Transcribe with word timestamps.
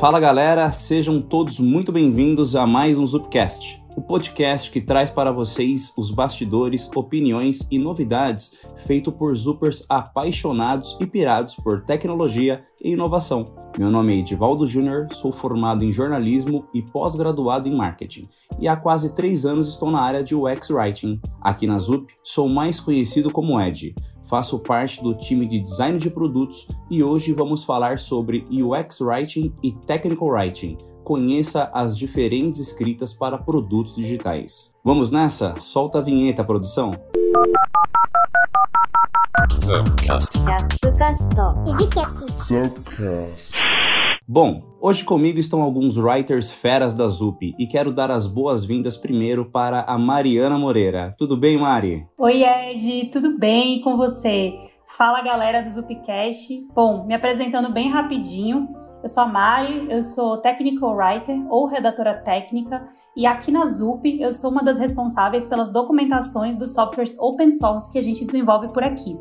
Fala 0.00 0.18
galera, 0.18 0.72
sejam 0.72 1.20
todos 1.20 1.60
muito 1.60 1.92
bem-vindos 1.92 2.56
a 2.56 2.66
mais 2.66 2.96
um 2.96 3.04
Zupcast, 3.04 3.82
o 3.94 4.00
podcast 4.00 4.70
que 4.70 4.80
traz 4.80 5.10
para 5.10 5.30
vocês 5.30 5.92
os 5.94 6.10
bastidores, 6.10 6.88
opiniões 6.94 7.66
e 7.70 7.78
novidades 7.78 8.66
feito 8.86 9.12
por 9.12 9.36
Zupers 9.36 9.84
apaixonados 9.90 10.96
e 10.98 11.06
pirados 11.06 11.54
por 11.54 11.84
tecnologia 11.84 12.64
e 12.82 12.92
inovação. 12.92 13.59
Meu 13.78 13.90
nome 13.90 14.14
é 14.14 14.18
Edivaldo 14.18 14.66
Júnior, 14.66 15.06
sou 15.12 15.32
formado 15.32 15.84
em 15.84 15.92
jornalismo 15.92 16.66
e 16.74 16.82
pós-graduado 16.82 17.68
em 17.68 17.74
marketing, 17.74 18.28
e 18.58 18.66
há 18.66 18.76
quase 18.76 19.14
três 19.14 19.46
anos 19.46 19.68
estou 19.68 19.90
na 19.90 20.00
área 20.00 20.22
de 20.22 20.34
UX 20.34 20.70
Writing. 20.70 21.20
Aqui 21.40 21.66
na 21.66 21.78
ZUP, 21.78 22.12
sou 22.22 22.48
mais 22.48 22.80
conhecido 22.80 23.30
como 23.30 23.60
Ed, 23.60 23.94
faço 24.24 24.58
parte 24.58 25.02
do 25.02 25.14
time 25.14 25.46
de 25.46 25.60
design 25.60 25.98
de 25.98 26.10
produtos 26.10 26.66
e 26.90 27.02
hoje 27.02 27.32
vamos 27.32 27.62
falar 27.62 27.98
sobre 27.98 28.44
UX 28.50 29.00
Writing 29.00 29.54
e 29.62 29.72
Technical 29.72 30.28
Writing. 30.28 30.76
Conheça 31.04 31.70
as 31.72 31.96
diferentes 31.96 32.60
escritas 32.60 33.12
para 33.12 33.38
produtos 33.38 33.94
digitais. 33.94 34.74
Vamos 34.84 35.10
nessa? 35.10 35.58
Solta 35.58 35.98
a 35.98 36.02
vinheta, 36.02 36.44
produção. 36.44 36.92
Bom, 44.26 44.62
hoje 44.80 45.04
comigo 45.04 45.38
estão 45.38 45.60
alguns 45.60 45.96
writers 45.96 46.52
feras 46.52 46.94
da 46.94 47.06
ZUP 47.08 47.54
e 47.58 47.66
quero 47.66 47.92
dar 47.92 48.10
as 48.10 48.26
boas-vindas 48.26 48.96
primeiro 48.96 49.44
para 49.44 49.82
a 49.82 49.98
Mariana 49.98 50.58
Moreira. 50.58 51.14
Tudo 51.18 51.36
bem, 51.36 51.58
Mari? 51.58 52.06
Oi, 52.18 52.44
Ed, 52.44 53.10
tudo 53.12 53.38
bem 53.38 53.80
com 53.80 53.96
você? 53.96 54.52
Fala 54.96 55.22
galera 55.22 55.62
do 55.62 55.70
Zupcast. 55.70 56.66
Bom, 56.74 57.06
me 57.06 57.14
apresentando 57.14 57.72
bem 57.72 57.88
rapidinho, 57.88 58.68
eu 59.02 59.08
sou 59.08 59.22
a 59.22 59.26
Mari, 59.26 59.86
eu 59.90 60.02
sou 60.02 60.38
Technical 60.38 60.94
Writer 60.94 61.36
ou 61.48 61.66
redatora 61.66 62.14
técnica 62.14 62.86
e 63.16 63.26
aqui 63.26 63.50
na 63.50 63.64
Zup 63.64 64.04
eu 64.20 64.30
sou 64.30 64.50
uma 64.50 64.62
das 64.62 64.78
responsáveis 64.78 65.46
pelas 65.46 65.72
documentações 65.72 66.56
dos 66.56 66.74
softwares 66.74 67.18
open 67.18 67.50
source 67.50 67.90
que 67.90 67.98
a 67.98 68.02
gente 68.02 68.24
desenvolve 68.24 68.68
por 68.68 68.82
aqui. 68.82 69.18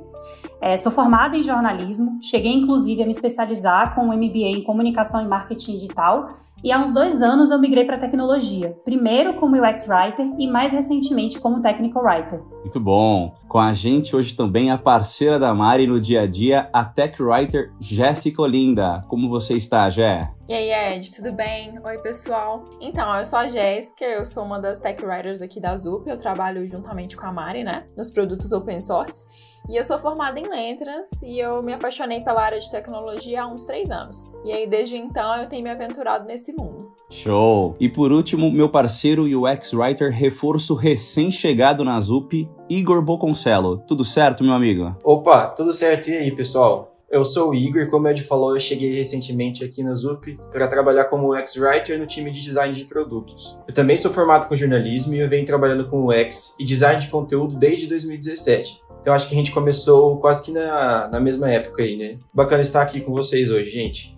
É, 0.61 0.75
sou 0.75 0.91
formada 0.91 1.37
em 1.37 1.43
jornalismo, 1.43 2.19
cheguei 2.21 2.51
inclusive 2.51 3.01
a 3.01 3.05
me 3.05 3.11
especializar 3.11 3.95
com 3.95 4.01
um 4.01 4.13
MBA 4.13 4.57
em 4.57 4.63
comunicação 4.63 5.21
e 5.21 5.27
marketing 5.27 5.73
digital 5.73 6.29
e 6.63 6.71
há 6.71 6.79
uns 6.79 6.91
dois 6.91 7.21
anos 7.21 7.51
eu 7.51 7.59
migrei 7.59 7.85
para 7.85 7.97
tecnologia, 7.97 8.77
primeiro 8.83 9.35
como 9.35 9.55
UX 9.55 9.87
Writer 9.87 10.29
e 10.37 10.47
mais 10.47 10.71
recentemente 10.71 11.39
como 11.39 11.61
Technical 11.61 12.03
Writer. 12.03 12.43
Muito 12.61 12.79
bom! 12.79 13.33
Com 13.47 13.59
a 13.59 13.73
gente 13.73 14.15
hoje 14.15 14.33
também 14.35 14.69
a 14.69 14.77
parceira 14.77 15.39
da 15.39 15.53
Mari 15.53 15.87
no 15.87 15.99
dia 15.99 16.21
a 16.21 16.27
dia, 16.27 16.69
a 16.71 16.83
Tech 16.83 17.21
Writer 17.21 17.71
Jéssica 17.79 18.41
Olinda. 18.41 19.03
Como 19.07 19.29
você 19.29 19.55
está, 19.55 19.89
Jé? 19.89 20.31
E 20.47 20.53
aí, 20.53 20.95
Ed, 20.95 21.11
tudo 21.11 21.31
bem? 21.31 21.79
Oi, 21.83 21.97
pessoal. 21.99 22.65
Então, 22.81 23.15
eu 23.15 23.23
sou 23.23 23.39
a 23.39 23.47
Jéssica, 23.47 24.03
eu 24.03 24.25
sou 24.25 24.43
uma 24.43 24.59
das 24.59 24.79
Tech 24.79 25.03
Writers 25.03 25.41
aqui 25.41 25.59
da 25.59 25.75
ZUP, 25.75 26.07
eu 26.07 26.17
trabalho 26.17 26.67
juntamente 26.67 27.15
com 27.15 27.25
a 27.25 27.31
Mari, 27.31 27.63
né, 27.63 27.85
nos 27.95 28.09
produtos 28.09 28.51
open 28.51 28.81
source. 28.81 29.25
E 29.69 29.75
eu 29.75 29.83
sou 29.83 29.99
formada 29.99 30.39
em 30.39 30.49
letras 30.49 31.21
e 31.21 31.37
eu 31.37 31.61
me 31.61 31.71
apaixonei 31.71 32.21
pela 32.21 32.41
área 32.41 32.59
de 32.59 32.71
tecnologia 32.71 33.43
há 33.43 33.47
uns 33.47 33.65
três 33.65 33.91
anos. 33.91 34.33
E 34.43 34.51
aí, 34.51 34.65
desde 34.65 34.97
então, 34.97 35.35
eu 35.35 35.47
tenho 35.47 35.63
me 35.63 35.69
aventurado 35.69 36.25
nesse 36.25 36.51
mundo. 36.51 36.91
Show! 37.07 37.75
E 37.79 37.87
por 37.87 38.11
último, 38.11 38.51
meu 38.51 38.67
parceiro 38.67 39.25
UX 39.25 39.71
Writer 39.71 40.11
reforço 40.11 40.73
recém-chegado 40.73 41.83
na 41.83 41.99
ZUP, 41.99 42.49
Igor 42.67 43.03
Boconcello. 43.03 43.77
Tudo 43.87 44.03
certo, 44.03 44.43
meu 44.43 44.53
amigo? 44.53 44.97
Opa, 45.03 45.49
tudo 45.49 45.71
certo. 45.71 46.09
E 46.09 46.17
aí, 46.17 46.31
pessoal? 46.31 46.95
Eu 47.11 47.23
sou 47.23 47.51
o 47.51 47.55
Igor, 47.55 47.87
como 47.89 48.07
o 48.07 48.09
Ed 48.09 48.23
falou, 48.23 48.55
eu 48.55 48.59
cheguei 48.59 48.93
recentemente 48.95 49.63
aqui 49.63 49.83
na 49.83 49.93
ZUP 49.93 50.39
para 50.51 50.67
trabalhar 50.67 51.05
como 51.05 51.33
UX 51.33 51.57
Writer 51.57 51.99
no 51.99 52.07
time 52.07 52.31
de 52.31 52.41
design 52.41 52.73
de 52.73 52.85
produtos. 52.85 53.57
Eu 53.67 53.73
também 53.73 53.97
sou 53.97 54.11
formado 54.11 54.47
com 54.47 54.55
jornalismo 54.55 55.13
e 55.13 55.19
eu 55.19 55.29
venho 55.29 55.45
trabalhando 55.45 55.87
com 55.89 56.07
UX 56.07 56.55
e 56.59 56.65
design 56.65 57.01
de 57.01 57.07
conteúdo 57.07 57.55
desde 57.55 57.87
2017. 57.87 58.88
Então 59.01 59.13
acho 59.13 59.27
que 59.27 59.35
a 59.35 59.37
gente 59.37 59.51
começou 59.51 60.17
quase 60.17 60.41
que 60.41 60.51
na, 60.51 61.07
na 61.07 61.19
mesma 61.19 61.49
época 61.49 61.83
aí, 61.83 61.97
né? 61.97 62.17
Bacana 62.33 62.61
estar 62.61 62.81
aqui 62.81 63.01
com 63.01 63.11
vocês 63.11 63.49
hoje, 63.49 63.69
gente. 63.69 64.15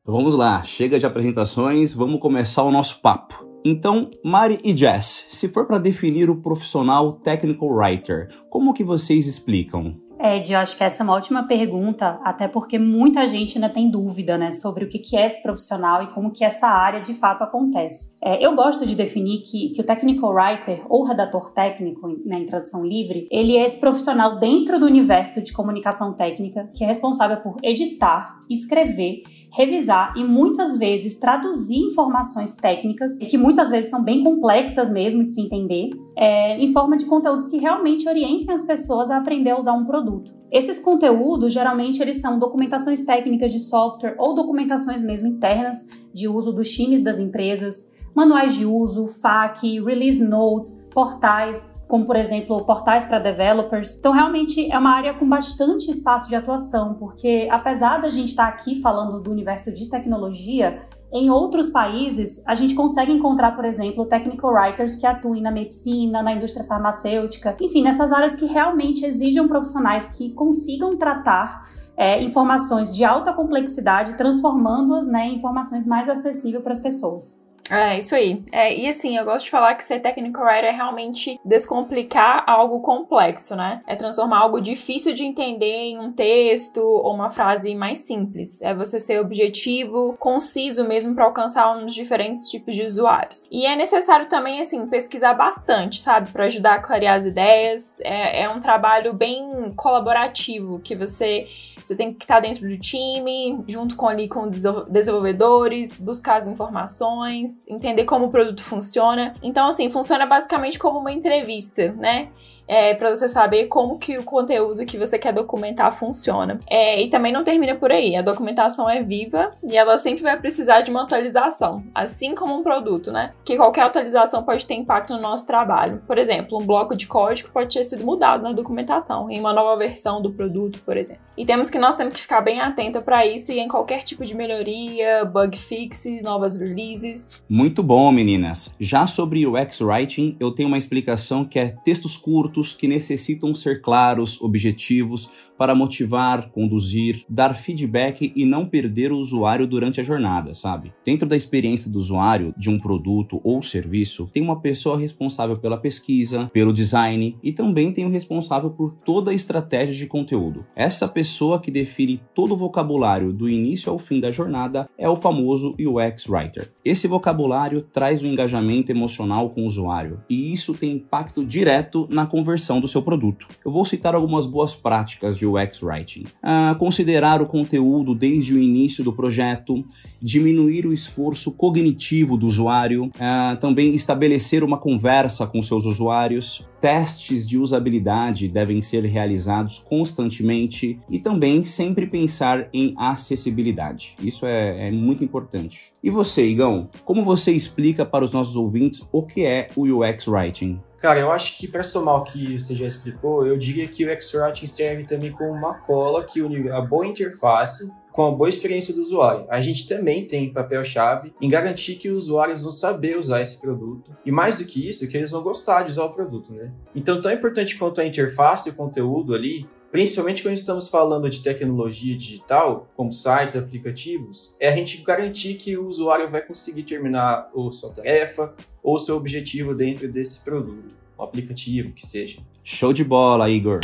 Então 0.00 0.14
vamos 0.14 0.34
lá, 0.34 0.62
chega 0.62 0.98
de 0.98 1.06
apresentações, 1.06 1.92
vamos 1.92 2.20
começar 2.20 2.62
o 2.62 2.70
nosso 2.70 3.00
papo. 3.00 3.48
Então, 3.66 4.10
Mari 4.22 4.60
e 4.62 4.76
Jess, 4.76 5.24
se 5.30 5.48
for 5.48 5.66
para 5.66 5.78
definir 5.78 6.28
o 6.28 6.36
profissional 6.36 7.14
technical 7.14 7.70
writer, 7.70 8.28
como 8.50 8.74
que 8.74 8.84
vocês 8.84 9.26
explicam? 9.26 9.96
Ed, 10.26 10.50
eu 10.50 10.58
acho 10.58 10.74
que 10.78 10.82
essa 10.82 11.02
é 11.02 11.04
uma 11.04 11.12
ótima 11.12 11.46
pergunta, 11.46 12.18
até 12.24 12.48
porque 12.48 12.78
muita 12.78 13.26
gente 13.26 13.58
ainda 13.58 13.68
tem 13.68 13.90
dúvida, 13.90 14.38
né, 14.38 14.50
sobre 14.50 14.86
o 14.86 14.88
que 14.88 15.14
é 15.14 15.26
esse 15.26 15.42
profissional 15.42 16.02
e 16.02 16.14
como 16.14 16.30
que 16.30 16.42
essa 16.42 16.66
área 16.66 17.02
de 17.02 17.12
fato 17.12 17.44
acontece. 17.44 18.16
É, 18.22 18.42
eu 18.42 18.56
gosto 18.56 18.86
de 18.86 18.94
definir 18.94 19.42
que, 19.42 19.68
que 19.74 19.82
o 19.82 19.84
technical 19.84 20.32
writer 20.32 20.82
ou 20.88 21.04
redator 21.04 21.52
técnico, 21.52 22.08
né, 22.24 22.38
em 22.38 22.46
tradução 22.46 22.86
livre, 22.86 23.28
ele 23.30 23.54
é 23.54 23.66
esse 23.66 23.78
profissional 23.78 24.38
dentro 24.38 24.80
do 24.80 24.86
universo 24.86 25.42
de 25.42 25.52
comunicação 25.52 26.14
técnica 26.14 26.70
que 26.74 26.82
é 26.82 26.86
responsável 26.86 27.36
por 27.42 27.56
editar, 27.62 28.42
escrever, 28.50 29.22
revisar 29.52 30.14
e 30.16 30.24
muitas 30.24 30.76
vezes 30.78 31.18
traduzir 31.18 31.78
informações 31.78 32.54
técnicas 32.56 33.18
que 33.18 33.38
muitas 33.38 33.70
vezes 33.70 33.90
são 33.90 34.02
bem 34.02 34.22
complexas 34.22 34.90
mesmo 34.92 35.24
de 35.24 35.32
se 35.32 35.40
entender, 35.40 35.90
é, 36.16 36.58
em 36.58 36.72
forma 36.72 36.96
de 36.96 37.06
conteúdos 37.06 37.46
que 37.46 37.56
realmente 37.56 38.08
orientem 38.08 38.52
as 38.52 38.62
pessoas 38.62 39.10
a 39.10 39.18
aprender 39.18 39.50
a 39.50 39.58
usar 39.58 39.72
um 39.72 39.84
produto. 39.84 40.32
Esses 40.50 40.78
conteúdos, 40.78 41.52
geralmente, 41.52 42.00
eles 42.00 42.20
são 42.20 42.38
documentações 42.38 43.04
técnicas 43.04 43.50
de 43.50 43.58
software 43.58 44.14
ou 44.18 44.34
documentações 44.34 45.02
mesmo 45.02 45.26
internas 45.26 45.88
de 46.12 46.28
uso 46.28 46.52
dos 46.52 46.70
times 46.70 47.02
das 47.02 47.18
empresas, 47.18 47.92
manuais 48.14 48.54
de 48.54 48.64
uso, 48.64 49.08
FAQ, 49.08 49.82
release 49.84 50.22
notes, 50.22 50.86
portais, 50.92 51.74
como 51.88 52.06
por 52.06 52.16
exemplo 52.16 52.64
portais 52.64 53.04
para 53.04 53.18
developers. 53.18 53.96
Então, 53.96 54.12
realmente 54.12 54.70
é 54.70 54.78
uma 54.78 54.96
área 54.96 55.14
com 55.14 55.28
bastante 55.28 55.90
espaço 55.90 56.28
de 56.28 56.36
atuação, 56.36 56.94
porque 56.94 57.48
apesar 57.50 58.00
da 58.00 58.08
gente 58.08 58.28
estar 58.28 58.48
aqui 58.48 58.80
falando 58.80 59.20
do 59.20 59.30
universo 59.30 59.72
de 59.72 59.88
tecnologia, 59.88 60.82
em 61.12 61.30
outros 61.30 61.70
países, 61.70 62.42
a 62.44 62.56
gente 62.56 62.74
consegue 62.74 63.12
encontrar, 63.12 63.54
por 63.54 63.64
exemplo, 63.64 64.04
technical 64.06 64.52
writers 64.52 64.96
que 64.96 65.06
atuem 65.06 65.40
na 65.40 65.50
medicina, 65.52 66.20
na 66.20 66.32
indústria 66.32 66.64
farmacêutica, 66.64 67.56
enfim, 67.60 67.82
nessas 67.82 68.10
áreas 68.10 68.34
que 68.34 68.46
realmente 68.46 69.04
exigem 69.04 69.46
profissionais 69.46 70.08
que 70.08 70.32
consigam 70.32 70.96
tratar 70.96 71.68
é, 71.96 72.20
informações 72.20 72.92
de 72.94 73.04
alta 73.04 73.32
complexidade, 73.32 74.14
transformando-as 74.14 75.06
né, 75.06 75.28
em 75.28 75.36
informações 75.36 75.86
mais 75.86 76.08
acessíveis 76.08 76.62
para 76.62 76.72
as 76.72 76.80
pessoas. 76.80 77.43
É, 77.70 77.96
isso 77.96 78.14
aí. 78.14 78.42
É, 78.52 78.74
e 78.74 78.88
assim, 78.88 79.16
eu 79.16 79.24
gosto 79.24 79.46
de 79.46 79.50
falar 79.50 79.74
que 79.74 79.84
ser 79.84 80.00
technical 80.00 80.44
writer 80.44 80.68
é 80.68 80.70
realmente 80.70 81.40
descomplicar 81.44 82.44
algo 82.46 82.80
complexo, 82.80 83.56
né? 83.56 83.80
É 83.86 83.96
transformar 83.96 84.40
algo 84.40 84.60
difícil 84.60 85.14
de 85.14 85.24
entender 85.24 85.66
em 85.66 85.98
um 85.98 86.12
texto 86.12 86.78
ou 86.78 87.14
uma 87.14 87.30
frase 87.30 87.74
mais 87.74 88.00
simples. 88.00 88.60
É 88.60 88.74
você 88.74 89.00
ser 89.00 89.18
objetivo, 89.20 90.14
conciso 90.18 90.86
mesmo 90.86 91.14
para 91.14 91.24
alcançar 91.24 91.74
uns 91.76 91.94
diferentes 91.94 92.50
tipos 92.50 92.74
de 92.74 92.82
usuários. 92.82 93.46
E 93.50 93.64
é 93.64 93.74
necessário 93.74 94.26
também, 94.26 94.60
assim, 94.60 94.86
pesquisar 94.86 95.32
bastante, 95.32 96.00
sabe? 96.02 96.30
Para 96.32 96.44
ajudar 96.44 96.74
a 96.74 96.82
clarear 96.82 97.16
as 97.16 97.24
ideias. 97.24 97.98
É, 98.02 98.42
é 98.42 98.48
um 98.48 98.60
trabalho 98.60 99.14
bem 99.14 99.72
colaborativo 99.74 100.80
que 100.80 100.94
você, 100.94 101.46
você 101.82 101.96
tem 101.96 102.12
que 102.12 102.24
estar 102.24 102.40
dentro 102.40 102.68
do 102.68 102.78
time, 102.78 103.64
junto 103.66 103.96
com 103.96 104.06
ali 104.06 104.28
com 104.28 104.48
desenvolvedores, 104.48 105.98
buscar 105.98 106.36
as 106.36 106.46
informações 106.46 107.53
entender 107.68 108.04
como 108.04 108.26
o 108.26 108.30
produto 108.30 108.62
funciona. 108.62 109.34
Então, 109.42 109.68
assim, 109.68 109.88
funciona 109.88 110.26
basicamente 110.26 110.78
como 110.78 110.98
uma 110.98 111.12
entrevista, 111.12 111.92
né? 111.92 112.28
É, 112.66 112.94
para 112.94 113.14
você 113.14 113.28
saber 113.28 113.66
como 113.66 113.98
que 113.98 114.18
o 114.18 114.24
conteúdo 114.24 114.84
que 114.84 114.98
você 114.98 115.18
quer 115.18 115.32
documentar 115.32 115.92
funciona. 115.92 116.60
É, 116.68 117.00
e 117.00 117.08
também 117.08 117.32
não 117.32 117.44
termina 117.44 117.74
por 117.74 117.92
aí. 117.92 118.16
A 118.16 118.22
documentação 118.22 118.88
é 118.88 119.02
viva 119.02 119.52
e 119.62 119.76
ela 119.76 119.98
sempre 119.98 120.22
vai 120.22 120.38
precisar 120.38 120.80
de 120.80 120.90
uma 120.90 121.02
atualização, 121.02 121.84
assim 121.94 122.34
como 122.34 122.54
um 122.54 122.62
produto, 122.62 123.12
né? 123.12 123.32
Que 123.44 123.56
qualquer 123.56 123.82
atualização 123.82 124.42
pode 124.42 124.66
ter 124.66 124.74
impacto 124.74 125.14
no 125.14 125.20
nosso 125.20 125.46
trabalho. 125.46 126.02
Por 126.06 126.18
exemplo, 126.18 126.58
um 126.58 126.66
bloco 126.66 126.96
de 126.96 127.06
código 127.06 127.50
pode 127.52 127.74
ter 127.74 127.84
sido 127.84 128.04
mudado 128.04 128.42
na 128.42 128.52
documentação, 128.52 129.30
em 129.30 129.40
uma 129.40 129.52
nova 129.52 129.76
versão 129.76 130.20
do 130.20 130.32
produto, 130.32 130.80
por 130.84 130.96
exemplo. 130.96 131.22
E 131.36 131.44
temos 131.44 131.68
que 131.68 131.78
nós 131.78 131.96
temos 131.96 132.14
que 132.14 132.20
ficar 132.20 132.40
bem 132.40 132.60
atento 132.60 133.02
para 133.02 133.26
isso 133.26 133.52
e 133.52 133.58
em 133.58 133.68
qualquer 133.68 134.02
tipo 134.02 134.24
de 134.24 134.34
melhoria, 134.34 135.24
bug 135.24 135.56
fix, 135.58 136.04
novas 136.22 136.56
releases. 136.56 137.42
Muito 137.48 137.82
bom, 137.82 138.10
meninas. 138.12 138.72
Já 138.78 139.06
sobre 139.06 139.46
o 139.46 139.60
UX 139.60 139.80
Writing, 139.80 140.36
eu 140.38 140.52
tenho 140.52 140.68
uma 140.68 140.78
explicação 140.78 141.44
que 141.44 141.58
é 141.58 141.74
textos 141.84 142.16
curtos 142.16 142.53
produtos 142.54 142.72
que 142.72 142.86
necessitam 142.86 143.52
ser 143.52 143.80
claros, 143.82 144.40
objetivos, 144.40 145.28
para 145.58 145.74
motivar, 145.74 146.50
conduzir, 146.50 147.24
dar 147.28 147.54
feedback 147.54 148.32
e 148.34 148.44
não 148.44 148.66
perder 148.66 149.12
o 149.12 149.18
usuário 149.18 149.66
durante 149.66 150.00
a 150.00 150.04
jornada, 150.04 150.54
sabe? 150.54 150.92
Dentro 151.04 151.28
da 151.28 151.36
experiência 151.36 151.90
do 151.90 151.98
usuário 151.98 152.54
de 152.56 152.70
um 152.70 152.78
produto 152.78 153.40
ou 153.42 153.62
serviço, 153.62 154.28
tem 154.32 154.42
uma 154.42 154.60
pessoa 154.60 154.98
responsável 154.98 155.56
pela 155.56 155.76
pesquisa, 155.76 156.50
pelo 156.52 156.72
design 156.72 157.36
e 157.42 157.52
também 157.52 157.92
tem 157.92 158.06
o 158.06 158.10
responsável 158.10 158.70
por 158.70 158.92
toda 158.92 159.30
a 159.30 159.34
estratégia 159.34 159.94
de 159.94 160.06
conteúdo. 160.06 160.64
Essa 160.76 161.08
pessoa 161.08 161.60
que 161.60 161.70
define 161.70 162.20
todo 162.34 162.54
o 162.54 162.56
vocabulário 162.56 163.32
do 163.32 163.48
início 163.48 163.90
ao 163.90 163.98
fim 163.98 164.20
da 164.20 164.30
jornada 164.30 164.88
é 164.98 165.08
o 165.08 165.16
famoso 165.16 165.74
UX 165.78 166.28
Writer. 166.28 166.72
Esse 166.84 167.08
vocabulário 167.08 167.82
traz 167.82 168.22
um 168.22 168.26
engajamento 168.26 168.90
emocional 168.90 169.50
com 169.50 169.62
o 169.62 169.66
usuário 169.66 170.20
e 170.28 170.52
isso 170.52 170.74
tem 170.74 170.92
impacto 170.92 171.44
direto 171.44 172.06
na 172.10 172.26
conversão 172.26 172.43
do 172.80 172.86
seu 172.88 173.02
produto. 173.02 173.46
Eu 173.64 173.70
vou 173.70 173.84
citar 173.84 174.14
algumas 174.14 174.46
boas 174.46 174.74
práticas 174.74 175.36
de 175.36 175.46
UX 175.46 175.82
Writing. 175.82 176.24
Ah, 176.42 176.76
considerar 176.78 177.40
o 177.40 177.46
conteúdo 177.46 178.14
desde 178.14 178.54
o 178.54 178.58
início 178.58 179.02
do 179.02 179.12
projeto, 179.12 179.84
diminuir 180.20 180.86
o 180.86 180.92
esforço 180.92 181.52
cognitivo 181.52 182.36
do 182.36 182.46
usuário, 182.46 183.10
ah, 183.18 183.56
também 183.60 183.94
estabelecer 183.94 184.62
uma 184.62 184.78
conversa 184.78 185.46
com 185.46 185.60
seus 185.62 185.84
usuários, 185.84 186.66
testes 186.84 187.46
de 187.46 187.56
usabilidade 187.56 188.46
devem 188.46 188.82
ser 188.82 189.04
realizados 189.06 189.78
constantemente 189.78 190.98
e 191.10 191.18
também 191.18 191.62
sempre 191.62 192.06
pensar 192.06 192.68
em 192.74 192.92
acessibilidade. 192.98 194.16
Isso 194.20 194.44
é, 194.44 194.88
é 194.88 194.90
muito 194.90 195.24
importante. 195.24 195.94
E 196.02 196.10
você, 196.10 196.46
Igão, 196.46 196.90
como 197.02 197.24
você 197.24 197.52
explica 197.52 198.04
para 198.04 198.22
os 198.22 198.34
nossos 198.34 198.54
ouvintes 198.54 199.02
o 199.10 199.22
que 199.22 199.46
é 199.46 199.68
o 199.74 199.84
UX 199.84 200.28
Writing? 200.28 200.78
Cara, 201.04 201.20
eu 201.20 201.30
acho 201.30 201.58
que 201.58 201.68
para 201.68 201.82
somar 201.82 202.16
o 202.16 202.24
que 202.24 202.58
você 202.58 202.74
já 202.74 202.86
explicou, 202.86 203.46
eu 203.46 203.58
diria 203.58 203.86
que 203.86 204.06
o 204.06 204.08
X-Writing 204.08 204.66
serve 204.66 205.04
também 205.04 205.30
como 205.30 205.50
uma 205.50 205.74
cola 205.74 206.24
que 206.24 206.40
une 206.40 206.70
a 206.70 206.80
boa 206.80 207.06
interface 207.06 207.92
com 208.10 208.24
a 208.24 208.30
boa 208.30 208.48
experiência 208.48 208.94
do 208.94 209.02
usuário. 209.02 209.44
A 209.50 209.60
gente 209.60 209.86
também 209.86 210.26
tem 210.26 210.50
papel-chave 210.50 211.34
em 211.42 211.50
garantir 211.50 211.96
que 211.96 212.08
os 212.08 212.24
usuários 212.24 212.62
vão 212.62 212.72
saber 212.72 213.18
usar 213.18 213.42
esse 213.42 213.60
produto 213.60 214.16
e 214.24 214.32
mais 214.32 214.56
do 214.56 214.64
que 214.64 214.88
isso, 214.88 215.06
que 215.06 215.14
eles 215.14 215.30
vão 215.30 215.42
gostar 215.42 215.82
de 215.82 215.90
usar 215.90 216.04
o 216.04 216.14
produto, 216.14 216.54
né? 216.54 216.72
Então, 216.94 217.20
tão 217.20 217.30
importante 217.30 217.76
quanto 217.76 218.00
a 218.00 218.06
interface 218.06 218.70
e 218.70 218.72
o 218.72 218.74
conteúdo 218.74 219.34
ali, 219.34 219.68
principalmente 219.92 220.42
quando 220.42 220.54
estamos 220.54 220.88
falando 220.88 221.28
de 221.28 221.42
tecnologia 221.42 222.16
digital, 222.16 222.88
como 222.96 223.12
sites, 223.12 223.56
aplicativos, 223.56 224.56
é 224.58 224.70
a 224.70 224.74
gente 224.74 225.02
garantir 225.02 225.56
que 225.56 225.76
o 225.76 225.86
usuário 225.86 226.30
vai 226.30 226.40
conseguir 226.40 226.84
terminar 226.84 227.50
a 227.54 227.70
sua 227.70 227.90
tarefa 227.90 228.54
ou 228.84 228.98
seu 228.98 229.16
objetivo 229.16 229.74
dentro 229.74 230.06
desse 230.06 230.38
produto, 230.40 230.94
o 231.16 231.22
aplicativo 231.22 231.94
que 231.94 232.06
seja. 232.06 232.38
Show 232.62 232.92
de 232.92 233.02
bola, 233.02 233.48
Igor! 233.48 233.80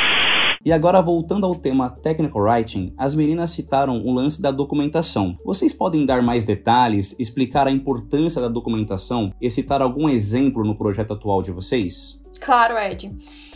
E 0.62 0.70
agora, 0.70 1.00
voltando 1.00 1.46
ao 1.46 1.54
tema 1.54 1.88
Technical 1.88 2.42
Writing, 2.42 2.92
as 2.98 3.14
meninas 3.14 3.50
citaram 3.50 4.04
o 4.04 4.12
lance 4.12 4.42
da 4.42 4.50
documentação. 4.50 5.38
Vocês 5.42 5.72
podem 5.72 6.04
dar 6.04 6.22
mais 6.22 6.44
detalhes, 6.44 7.16
explicar 7.18 7.66
a 7.66 7.70
importância 7.70 8.42
da 8.42 8.48
documentação 8.48 9.32
e 9.40 9.50
citar 9.50 9.80
algum 9.80 10.06
exemplo 10.06 10.62
no 10.62 10.76
projeto 10.76 11.14
atual 11.14 11.40
de 11.40 11.50
vocês? 11.50 12.22
Claro, 12.38 12.76
Ed. 12.76 13.10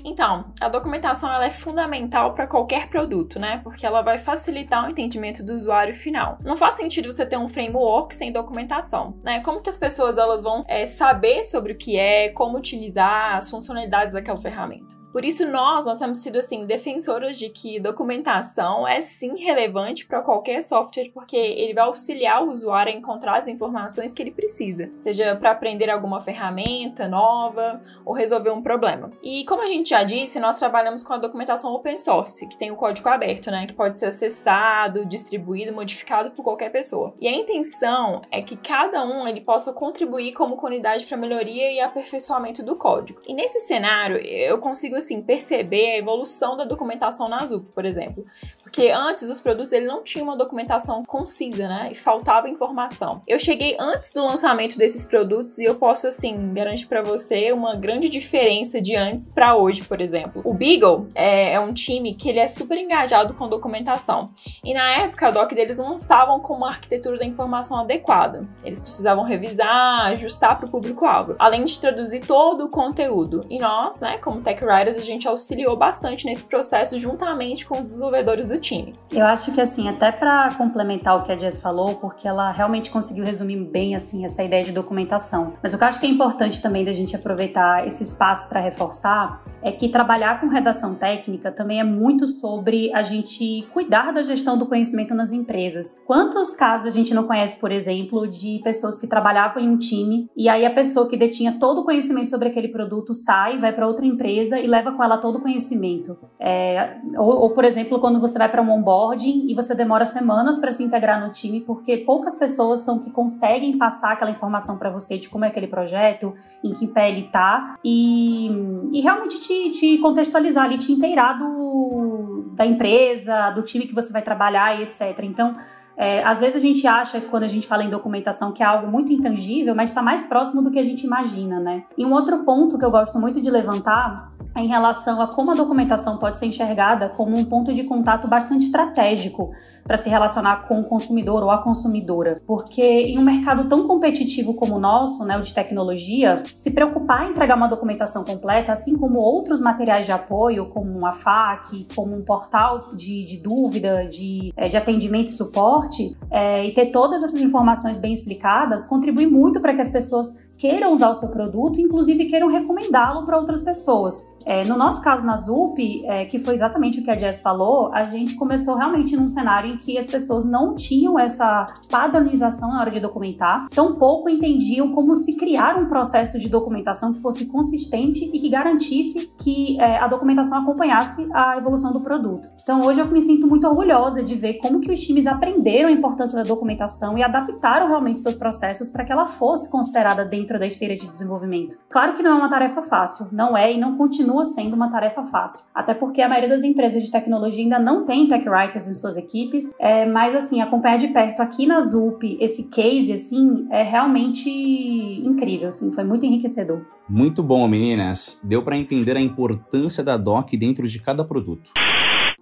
Então, 0.04 0.52
a 0.60 0.68
documentação 0.68 1.32
ela 1.32 1.46
é 1.46 1.50
fundamental 1.50 2.34
para 2.34 2.46
qualquer 2.46 2.88
produto, 2.88 3.38
né? 3.38 3.60
Porque 3.64 3.86
ela 3.86 4.02
vai 4.02 4.18
facilitar 4.18 4.86
o 4.86 4.90
entendimento 4.90 5.42
do 5.42 5.54
usuário 5.54 5.94
final. 5.94 6.38
Não 6.44 6.56
faz 6.56 6.74
sentido 6.74 7.10
você 7.10 7.24
ter 7.24 7.38
um 7.38 7.48
framework 7.48 8.14
sem 8.14 8.30
documentação, 8.30 9.18
né? 9.22 9.40
Como 9.40 9.62
que 9.62 9.70
as 9.70 9.78
pessoas 9.78 10.18
elas 10.18 10.42
vão 10.42 10.62
é, 10.68 10.84
saber 10.84 11.42
sobre 11.44 11.72
o 11.72 11.76
que 11.76 11.98
é, 11.98 12.28
como 12.28 12.58
utilizar 12.58 13.34
as 13.34 13.48
funcionalidades 13.48 14.12
daquela 14.12 14.38
ferramenta? 14.38 15.04
Por 15.14 15.24
isso, 15.24 15.46
nós, 15.46 15.86
nós 15.86 15.98
temos 15.98 16.18
sido, 16.18 16.38
assim, 16.38 16.66
defensoras 16.66 17.38
de 17.38 17.48
que 17.48 17.78
documentação 17.78 18.86
é 18.86 19.00
sim 19.00 19.36
relevante 19.36 20.04
para 20.04 20.20
qualquer 20.20 20.60
software, 20.60 21.12
porque 21.14 21.36
ele 21.36 21.72
vai 21.72 21.84
auxiliar 21.84 22.42
o 22.42 22.48
usuário 22.48 22.92
a 22.92 22.96
encontrar 22.96 23.36
as 23.36 23.46
informações 23.46 24.12
que 24.12 24.20
ele 24.20 24.32
precisa, 24.32 24.90
seja 24.96 25.36
para 25.36 25.52
aprender 25.52 25.88
alguma 25.88 26.20
ferramenta 26.20 27.06
nova 27.06 27.80
ou 28.04 28.12
resolver 28.12 28.50
um 28.50 28.60
problema. 28.60 29.12
E 29.22 29.44
como 29.44 29.62
a 29.62 29.68
gente 29.68 29.93
já 29.94 30.02
disse, 30.02 30.40
nós 30.40 30.56
trabalhamos 30.56 31.04
com 31.04 31.12
a 31.12 31.18
documentação 31.18 31.72
open 31.72 31.96
source, 31.96 32.48
que 32.48 32.58
tem 32.58 32.72
o 32.72 32.76
código 32.76 33.08
aberto, 33.08 33.48
né, 33.48 33.64
que 33.64 33.72
pode 33.72 33.96
ser 33.96 34.06
acessado, 34.06 35.06
distribuído, 35.06 35.72
modificado 35.72 36.32
por 36.32 36.42
qualquer 36.42 36.70
pessoa. 36.70 37.14
E 37.20 37.28
a 37.28 37.32
intenção 37.32 38.20
é 38.28 38.42
que 38.42 38.56
cada 38.56 39.04
um 39.04 39.28
ele 39.28 39.40
possa 39.40 39.72
contribuir 39.72 40.32
como 40.32 40.56
comunidade 40.56 41.06
para 41.06 41.16
melhoria 41.16 41.70
e 41.70 41.80
aperfeiçoamento 41.80 42.64
do 42.64 42.74
código. 42.74 43.22
E 43.28 43.32
nesse 43.32 43.60
cenário, 43.60 44.16
eu 44.16 44.58
consigo 44.58 44.96
assim 44.96 45.22
perceber 45.22 45.92
a 45.92 45.98
evolução 45.98 46.56
da 46.56 46.64
documentação 46.64 47.28
na 47.28 47.44
Zup, 47.44 47.72
por 47.72 47.84
exemplo. 47.84 48.26
Porque 48.64 48.90
antes 48.90 49.30
os 49.30 49.40
produtos 49.40 49.72
ele 49.72 49.86
não 49.86 50.02
tinham 50.02 50.26
uma 50.26 50.36
documentação 50.36 51.04
concisa, 51.04 51.68
né? 51.68 51.90
E 51.92 51.94
faltava 51.94 52.48
informação. 52.48 53.22
Eu 53.28 53.38
cheguei 53.38 53.76
antes 53.78 54.10
do 54.10 54.24
lançamento 54.24 54.76
desses 54.76 55.04
produtos 55.04 55.58
e 55.58 55.64
eu 55.64 55.76
posso 55.76 56.08
assim 56.08 56.52
garantir 56.52 56.86
para 56.86 57.00
você 57.00 57.52
uma 57.52 57.76
grande 57.76 58.08
diferença 58.08 58.80
de 58.80 58.96
antes 58.96 59.30
para 59.30 59.56
hoje, 59.56 59.83
por 59.86 60.00
exemplo. 60.00 60.42
O 60.44 60.54
Beagle 60.54 61.08
é, 61.14 61.54
é, 61.54 61.60
um 61.60 61.72
time 61.72 62.14
que 62.14 62.28
ele 62.28 62.38
é 62.38 62.46
super 62.46 62.78
engajado 62.78 63.34
com 63.34 63.48
documentação. 63.48 64.30
E 64.62 64.74
na 64.74 64.90
época 64.92 65.28
a 65.28 65.30
doc 65.30 65.52
deles 65.52 65.78
não 65.78 65.96
estavam 65.96 66.40
com 66.40 66.54
uma 66.54 66.68
arquitetura 66.68 67.18
da 67.18 67.24
informação 67.24 67.78
adequada. 67.80 68.46
Eles 68.64 68.80
precisavam 68.80 69.24
revisar, 69.24 70.06
ajustar 70.06 70.58
para 70.58 70.66
o 70.66 70.70
público-alvo, 70.70 71.34
além 71.38 71.64
de 71.64 71.78
traduzir 71.78 72.20
todo 72.20 72.64
o 72.64 72.68
conteúdo. 72.68 73.44
E 73.48 73.58
nós, 73.58 74.00
né, 74.00 74.18
como 74.18 74.40
tech 74.40 74.64
writers, 74.64 74.98
a 74.98 75.02
gente 75.02 75.28
auxiliou 75.28 75.76
bastante 75.76 76.26
nesse 76.26 76.46
processo 76.48 76.98
juntamente 76.98 77.66
com 77.66 77.80
os 77.80 77.88
desenvolvedores 77.88 78.46
do 78.46 78.58
time. 78.58 78.94
Eu 79.10 79.26
acho 79.26 79.52
que 79.52 79.60
assim, 79.60 79.88
até 79.88 80.10
para 80.10 80.54
complementar 80.54 81.18
o 81.18 81.22
que 81.22 81.32
a 81.32 81.36
Jess 81.36 81.60
falou, 81.60 81.94
porque 81.96 82.26
ela 82.26 82.50
realmente 82.50 82.90
conseguiu 82.90 83.24
resumir 83.24 83.56
bem 83.56 83.94
assim 83.94 84.24
essa 84.24 84.42
ideia 84.42 84.64
de 84.64 84.72
documentação. 84.72 85.54
Mas 85.62 85.74
o 85.74 85.78
que 85.78 85.84
eu 85.84 85.88
acho 85.88 86.00
que 86.00 86.06
é 86.06 86.08
importante 86.08 86.60
também 86.60 86.84
da 86.84 86.92
gente 86.92 87.14
aproveitar 87.16 87.86
esse 87.86 88.02
espaço 88.02 88.48
para 88.48 88.60
reforçar 88.60 89.42
é 89.62 89.72
que 89.74 89.88
trabalhar 89.88 90.40
com 90.40 90.48
redação 90.48 90.94
técnica 90.94 91.52
também 91.52 91.80
é 91.80 91.84
muito 91.84 92.26
sobre 92.26 92.92
a 92.94 93.02
gente 93.02 93.66
cuidar 93.72 94.12
da 94.12 94.22
gestão 94.22 94.56
do 94.56 94.66
conhecimento 94.66 95.14
nas 95.14 95.32
empresas. 95.32 96.00
Quantos 96.06 96.54
casos 96.54 96.86
a 96.86 96.90
gente 96.90 97.12
não 97.14 97.24
conhece, 97.24 97.58
por 97.58 97.70
exemplo, 97.70 98.26
de 98.26 98.60
pessoas 98.62 98.98
que 98.98 99.06
trabalhavam 99.06 99.62
em 99.62 99.68
um 99.68 99.76
time 99.76 100.28
e 100.36 100.48
aí 100.48 100.64
a 100.64 100.70
pessoa 100.70 101.08
que 101.08 101.16
detinha 101.16 101.58
todo 101.58 101.80
o 101.80 101.84
conhecimento 101.84 102.30
sobre 102.30 102.48
aquele 102.48 102.68
produto 102.68 103.12
sai, 103.14 103.58
vai 103.58 103.72
para 103.72 103.86
outra 103.86 104.06
empresa 104.06 104.58
e 104.58 104.66
leva 104.66 104.92
com 104.92 105.02
ela 105.02 105.18
todo 105.18 105.38
o 105.38 105.42
conhecimento? 105.42 106.16
É, 106.38 106.98
ou, 107.16 107.42
ou, 107.42 107.50
por 107.50 107.64
exemplo, 107.64 107.98
quando 107.98 108.20
você 108.20 108.38
vai 108.38 108.48
para 108.48 108.62
um 108.62 108.70
onboarding 108.70 109.46
e 109.48 109.54
você 109.54 109.74
demora 109.74 110.04
semanas 110.04 110.58
para 110.58 110.70
se 110.70 110.82
integrar 110.82 111.24
no 111.24 111.30
time 111.30 111.60
porque 111.60 111.98
poucas 111.98 112.36
pessoas 112.36 112.80
são 112.80 112.98
que 112.98 113.10
conseguem 113.10 113.76
passar 113.78 114.12
aquela 114.12 114.30
informação 114.30 114.78
para 114.78 114.90
você 114.90 115.18
de 115.18 115.28
como 115.28 115.44
é 115.44 115.48
aquele 115.48 115.66
projeto, 115.66 116.34
em 116.62 116.72
que 116.72 116.86
pé 116.86 117.10
ele 117.10 117.24
tá 117.24 117.76
e, 117.84 118.48
e 118.92 119.00
realmente 119.00 119.40
te, 119.40 119.63
te 119.70 119.98
contextualizar 119.98 120.64
ali, 120.64 120.78
te 120.78 120.92
inteirar 120.92 121.38
do, 121.38 122.44
da 122.52 122.64
empresa, 122.64 123.50
do 123.50 123.62
time 123.62 123.86
que 123.86 123.94
você 123.94 124.12
vai 124.12 124.22
trabalhar 124.22 124.78
e 124.78 124.84
etc. 124.84 125.20
Então, 125.22 125.56
é, 125.96 126.22
às 126.24 126.40
vezes 126.40 126.56
a 126.56 126.58
gente 126.58 126.86
acha, 126.86 127.20
quando 127.20 127.44
a 127.44 127.48
gente 127.48 127.66
fala 127.66 127.84
em 127.84 127.90
documentação, 127.90 128.52
que 128.52 128.62
é 128.62 128.66
algo 128.66 128.90
muito 128.90 129.12
intangível, 129.12 129.74
mas 129.74 129.90
está 129.90 130.02
mais 130.02 130.24
próximo 130.24 130.62
do 130.62 130.70
que 130.70 130.78
a 130.78 130.82
gente 130.82 131.04
imagina, 131.04 131.60
né? 131.60 131.84
E 131.96 132.04
um 132.04 132.12
outro 132.12 132.44
ponto 132.44 132.78
que 132.78 132.84
eu 132.84 132.90
gosto 132.90 133.18
muito 133.18 133.40
de 133.40 133.50
levantar 133.50 134.32
é 134.54 134.60
em 134.60 134.68
relação 134.68 135.20
a 135.20 135.26
como 135.26 135.50
a 135.50 135.54
documentação 135.54 136.16
pode 136.16 136.38
ser 136.38 136.46
enxergada 136.46 137.08
como 137.08 137.36
um 137.36 137.44
ponto 137.44 137.72
de 137.72 137.82
contato 137.82 138.28
bastante 138.28 138.66
estratégico 138.66 139.52
para 139.82 139.96
se 139.96 140.08
relacionar 140.08 140.66
com 140.66 140.80
o 140.80 140.84
consumidor 140.84 141.42
ou 141.42 141.50
a 141.50 141.58
consumidora. 141.58 142.40
Porque 142.46 142.82
em 142.82 143.18
um 143.18 143.22
mercado 143.22 143.68
tão 143.68 143.86
competitivo 143.86 144.54
como 144.54 144.76
o 144.76 144.80
nosso, 144.80 145.24
né, 145.24 145.36
o 145.36 145.42
de 145.42 145.52
tecnologia, 145.52 146.42
se 146.54 146.70
preocupar 146.70 147.26
em 147.26 147.30
entregar 147.30 147.56
uma 147.56 147.68
documentação 147.68 148.24
completa, 148.24 148.72
assim 148.72 148.96
como 148.96 149.18
outros 149.18 149.60
materiais 149.60 150.06
de 150.06 150.12
apoio, 150.12 150.66
como 150.70 151.04
a 151.04 151.12
FAQ, 151.12 151.86
como 151.94 152.16
um 152.16 152.22
portal 152.22 152.94
de, 152.94 153.24
de 153.24 153.36
dúvida, 153.36 154.06
de, 154.06 154.52
é, 154.56 154.68
de 154.68 154.76
atendimento 154.76 155.28
e 155.28 155.32
suporte, 155.32 155.83
é, 156.30 156.66
e 156.66 156.72
ter 156.72 156.86
todas 156.86 157.22
essas 157.22 157.40
informações 157.40 157.98
bem 157.98 158.12
explicadas, 158.12 158.84
contribui 158.84 159.26
muito 159.26 159.60
para 159.60 159.74
que 159.74 159.80
as 159.80 159.90
pessoas 159.90 160.38
queiram 160.58 160.92
usar 160.92 161.10
o 161.10 161.14
seu 161.14 161.28
produto, 161.28 161.80
inclusive 161.80 162.26
queiram 162.26 162.48
recomendá-lo 162.48 163.24
para 163.24 163.38
outras 163.38 163.62
pessoas. 163.62 164.34
É, 164.46 164.64
no 164.64 164.76
nosso 164.76 165.00
caso 165.02 165.24
na 165.24 165.36
ZUP, 165.36 166.04
é, 166.04 166.26
que 166.26 166.38
foi 166.38 166.54
exatamente 166.54 167.00
o 167.00 167.02
que 167.02 167.10
a 167.10 167.16
Jess 167.16 167.40
falou, 167.40 167.92
a 167.92 168.04
gente 168.04 168.34
começou 168.34 168.76
realmente 168.76 169.16
num 169.16 169.26
cenário 169.26 169.72
em 169.72 169.76
que 169.78 169.96
as 169.96 170.06
pessoas 170.06 170.44
não 170.44 170.74
tinham 170.74 171.18
essa 171.18 171.66
padronização 171.90 172.68
na 172.68 172.80
hora 172.80 172.90
de 172.90 173.00
documentar, 173.00 173.68
tampouco 173.70 174.28
entendiam 174.28 174.92
como 174.92 175.16
se 175.16 175.36
criar 175.36 175.78
um 175.78 175.86
processo 175.86 176.38
de 176.38 176.48
documentação 176.48 177.12
que 177.12 177.20
fosse 177.20 177.46
consistente 177.46 178.30
e 178.32 178.38
que 178.38 178.48
garantisse 178.50 179.32
que 179.38 179.80
é, 179.80 179.98
a 179.98 180.06
documentação 180.06 180.58
acompanhasse 180.58 181.26
a 181.32 181.56
evolução 181.56 181.92
do 181.92 182.00
produto. 182.00 182.48
Então 182.62 182.84
hoje 182.84 183.00
eu 183.00 183.06
me 183.06 183.22
sinto 183.22 183.46
muito 183.46 183.66
orgulhosa 183.66 184.22
de 184.22 184.34
ver 184.34 184.54
como 184.54 184.80
que 184.80 184.92
os 184.92 185.00
times 185.00 185.26
aprenderam 185.26 185.88
a 185.88 185.92
importância 185.92 186.36
da 186.36 186.44
documentação 186.44 187.16
e 187.16 187.22
adaptaram 187.22 187.88
realmente 187.88 188.22
seus 188.22 188.34
processos 188.34 188.90
para 188.90 189.04
que 189.04 189.12
ela 189.12 189.26
fosse 189.26 189.70
considerada 189.70 190.24
dentro 190.24 190.43
dentro 190.44 190.58
da 190.58 190.66
esteira 190.66 190.94
de 190.94 191.08
desenvolvimento. 191.08 191.78
Claro 191.90 192.12
que 192.12 192.22
não 192.22 192.32
é 192.32 192.34
uma 192.34 192.50
tarefa 192.50 192.82
fácil, 192.82 193.28
não 193.32 193.56
é 193.56 193.72
e 193.72 193.80
não 193.80 193.96
continua 193.96 194.44
sendo 194.44 194.74
uma 194.74 194.90
tarefa 194.90 195.24
fácil, 195.24 195.64
até 195.74 195.94
porque 195.94 196.20
a 196.20 196.28
maioria 196.28 196.50
das 196.50 196.62
empresas 196.62 197.02
de 197.02 197.10
tecnologia 197.10 197.64
ainda 197.64 197.78
não 197.78 198.04
tem 198.04 198.28
tech 198.28 198.46
writers 198.46 198.88
em 198.88 198.94
suas 198.94 199.16
equipes, 199.16 199.72
é, 199.78 200.04
mas 200.04 200.34
assim, 200.34 200.60
acompanhar 200.60 200.98
de 200.98 201.08
perto 201.08 201.40
aqui 201.40 201.66
na 201.66 201.80
ZUP 201.80 202.36
esse 202.40 202.68
case, 202.68 203.12
assim, 203.12 203.66
é 203.70 203.82
realmente 203.82 204.50
incrível, 204.50 205.68
assim, 205.68 205.90
foi 205.92 206.04
muito 206.04 206.26
enriquecedor. 206.26 206.84
Muito 207.08 207.42
bom, 207.42 207.66
meninas. 207.66 208.40
Deu 208.42 208.62
para 208.62 208.76
entender 208.76 209.16
a 209.16 209.20
importância 209.20 210.02
da 210.02 210.16
DOC 210.16 210.56
dentro 210.56 210.86
de 210.86 211.00
cada 211.00 211.24
produto. 211.24 211.70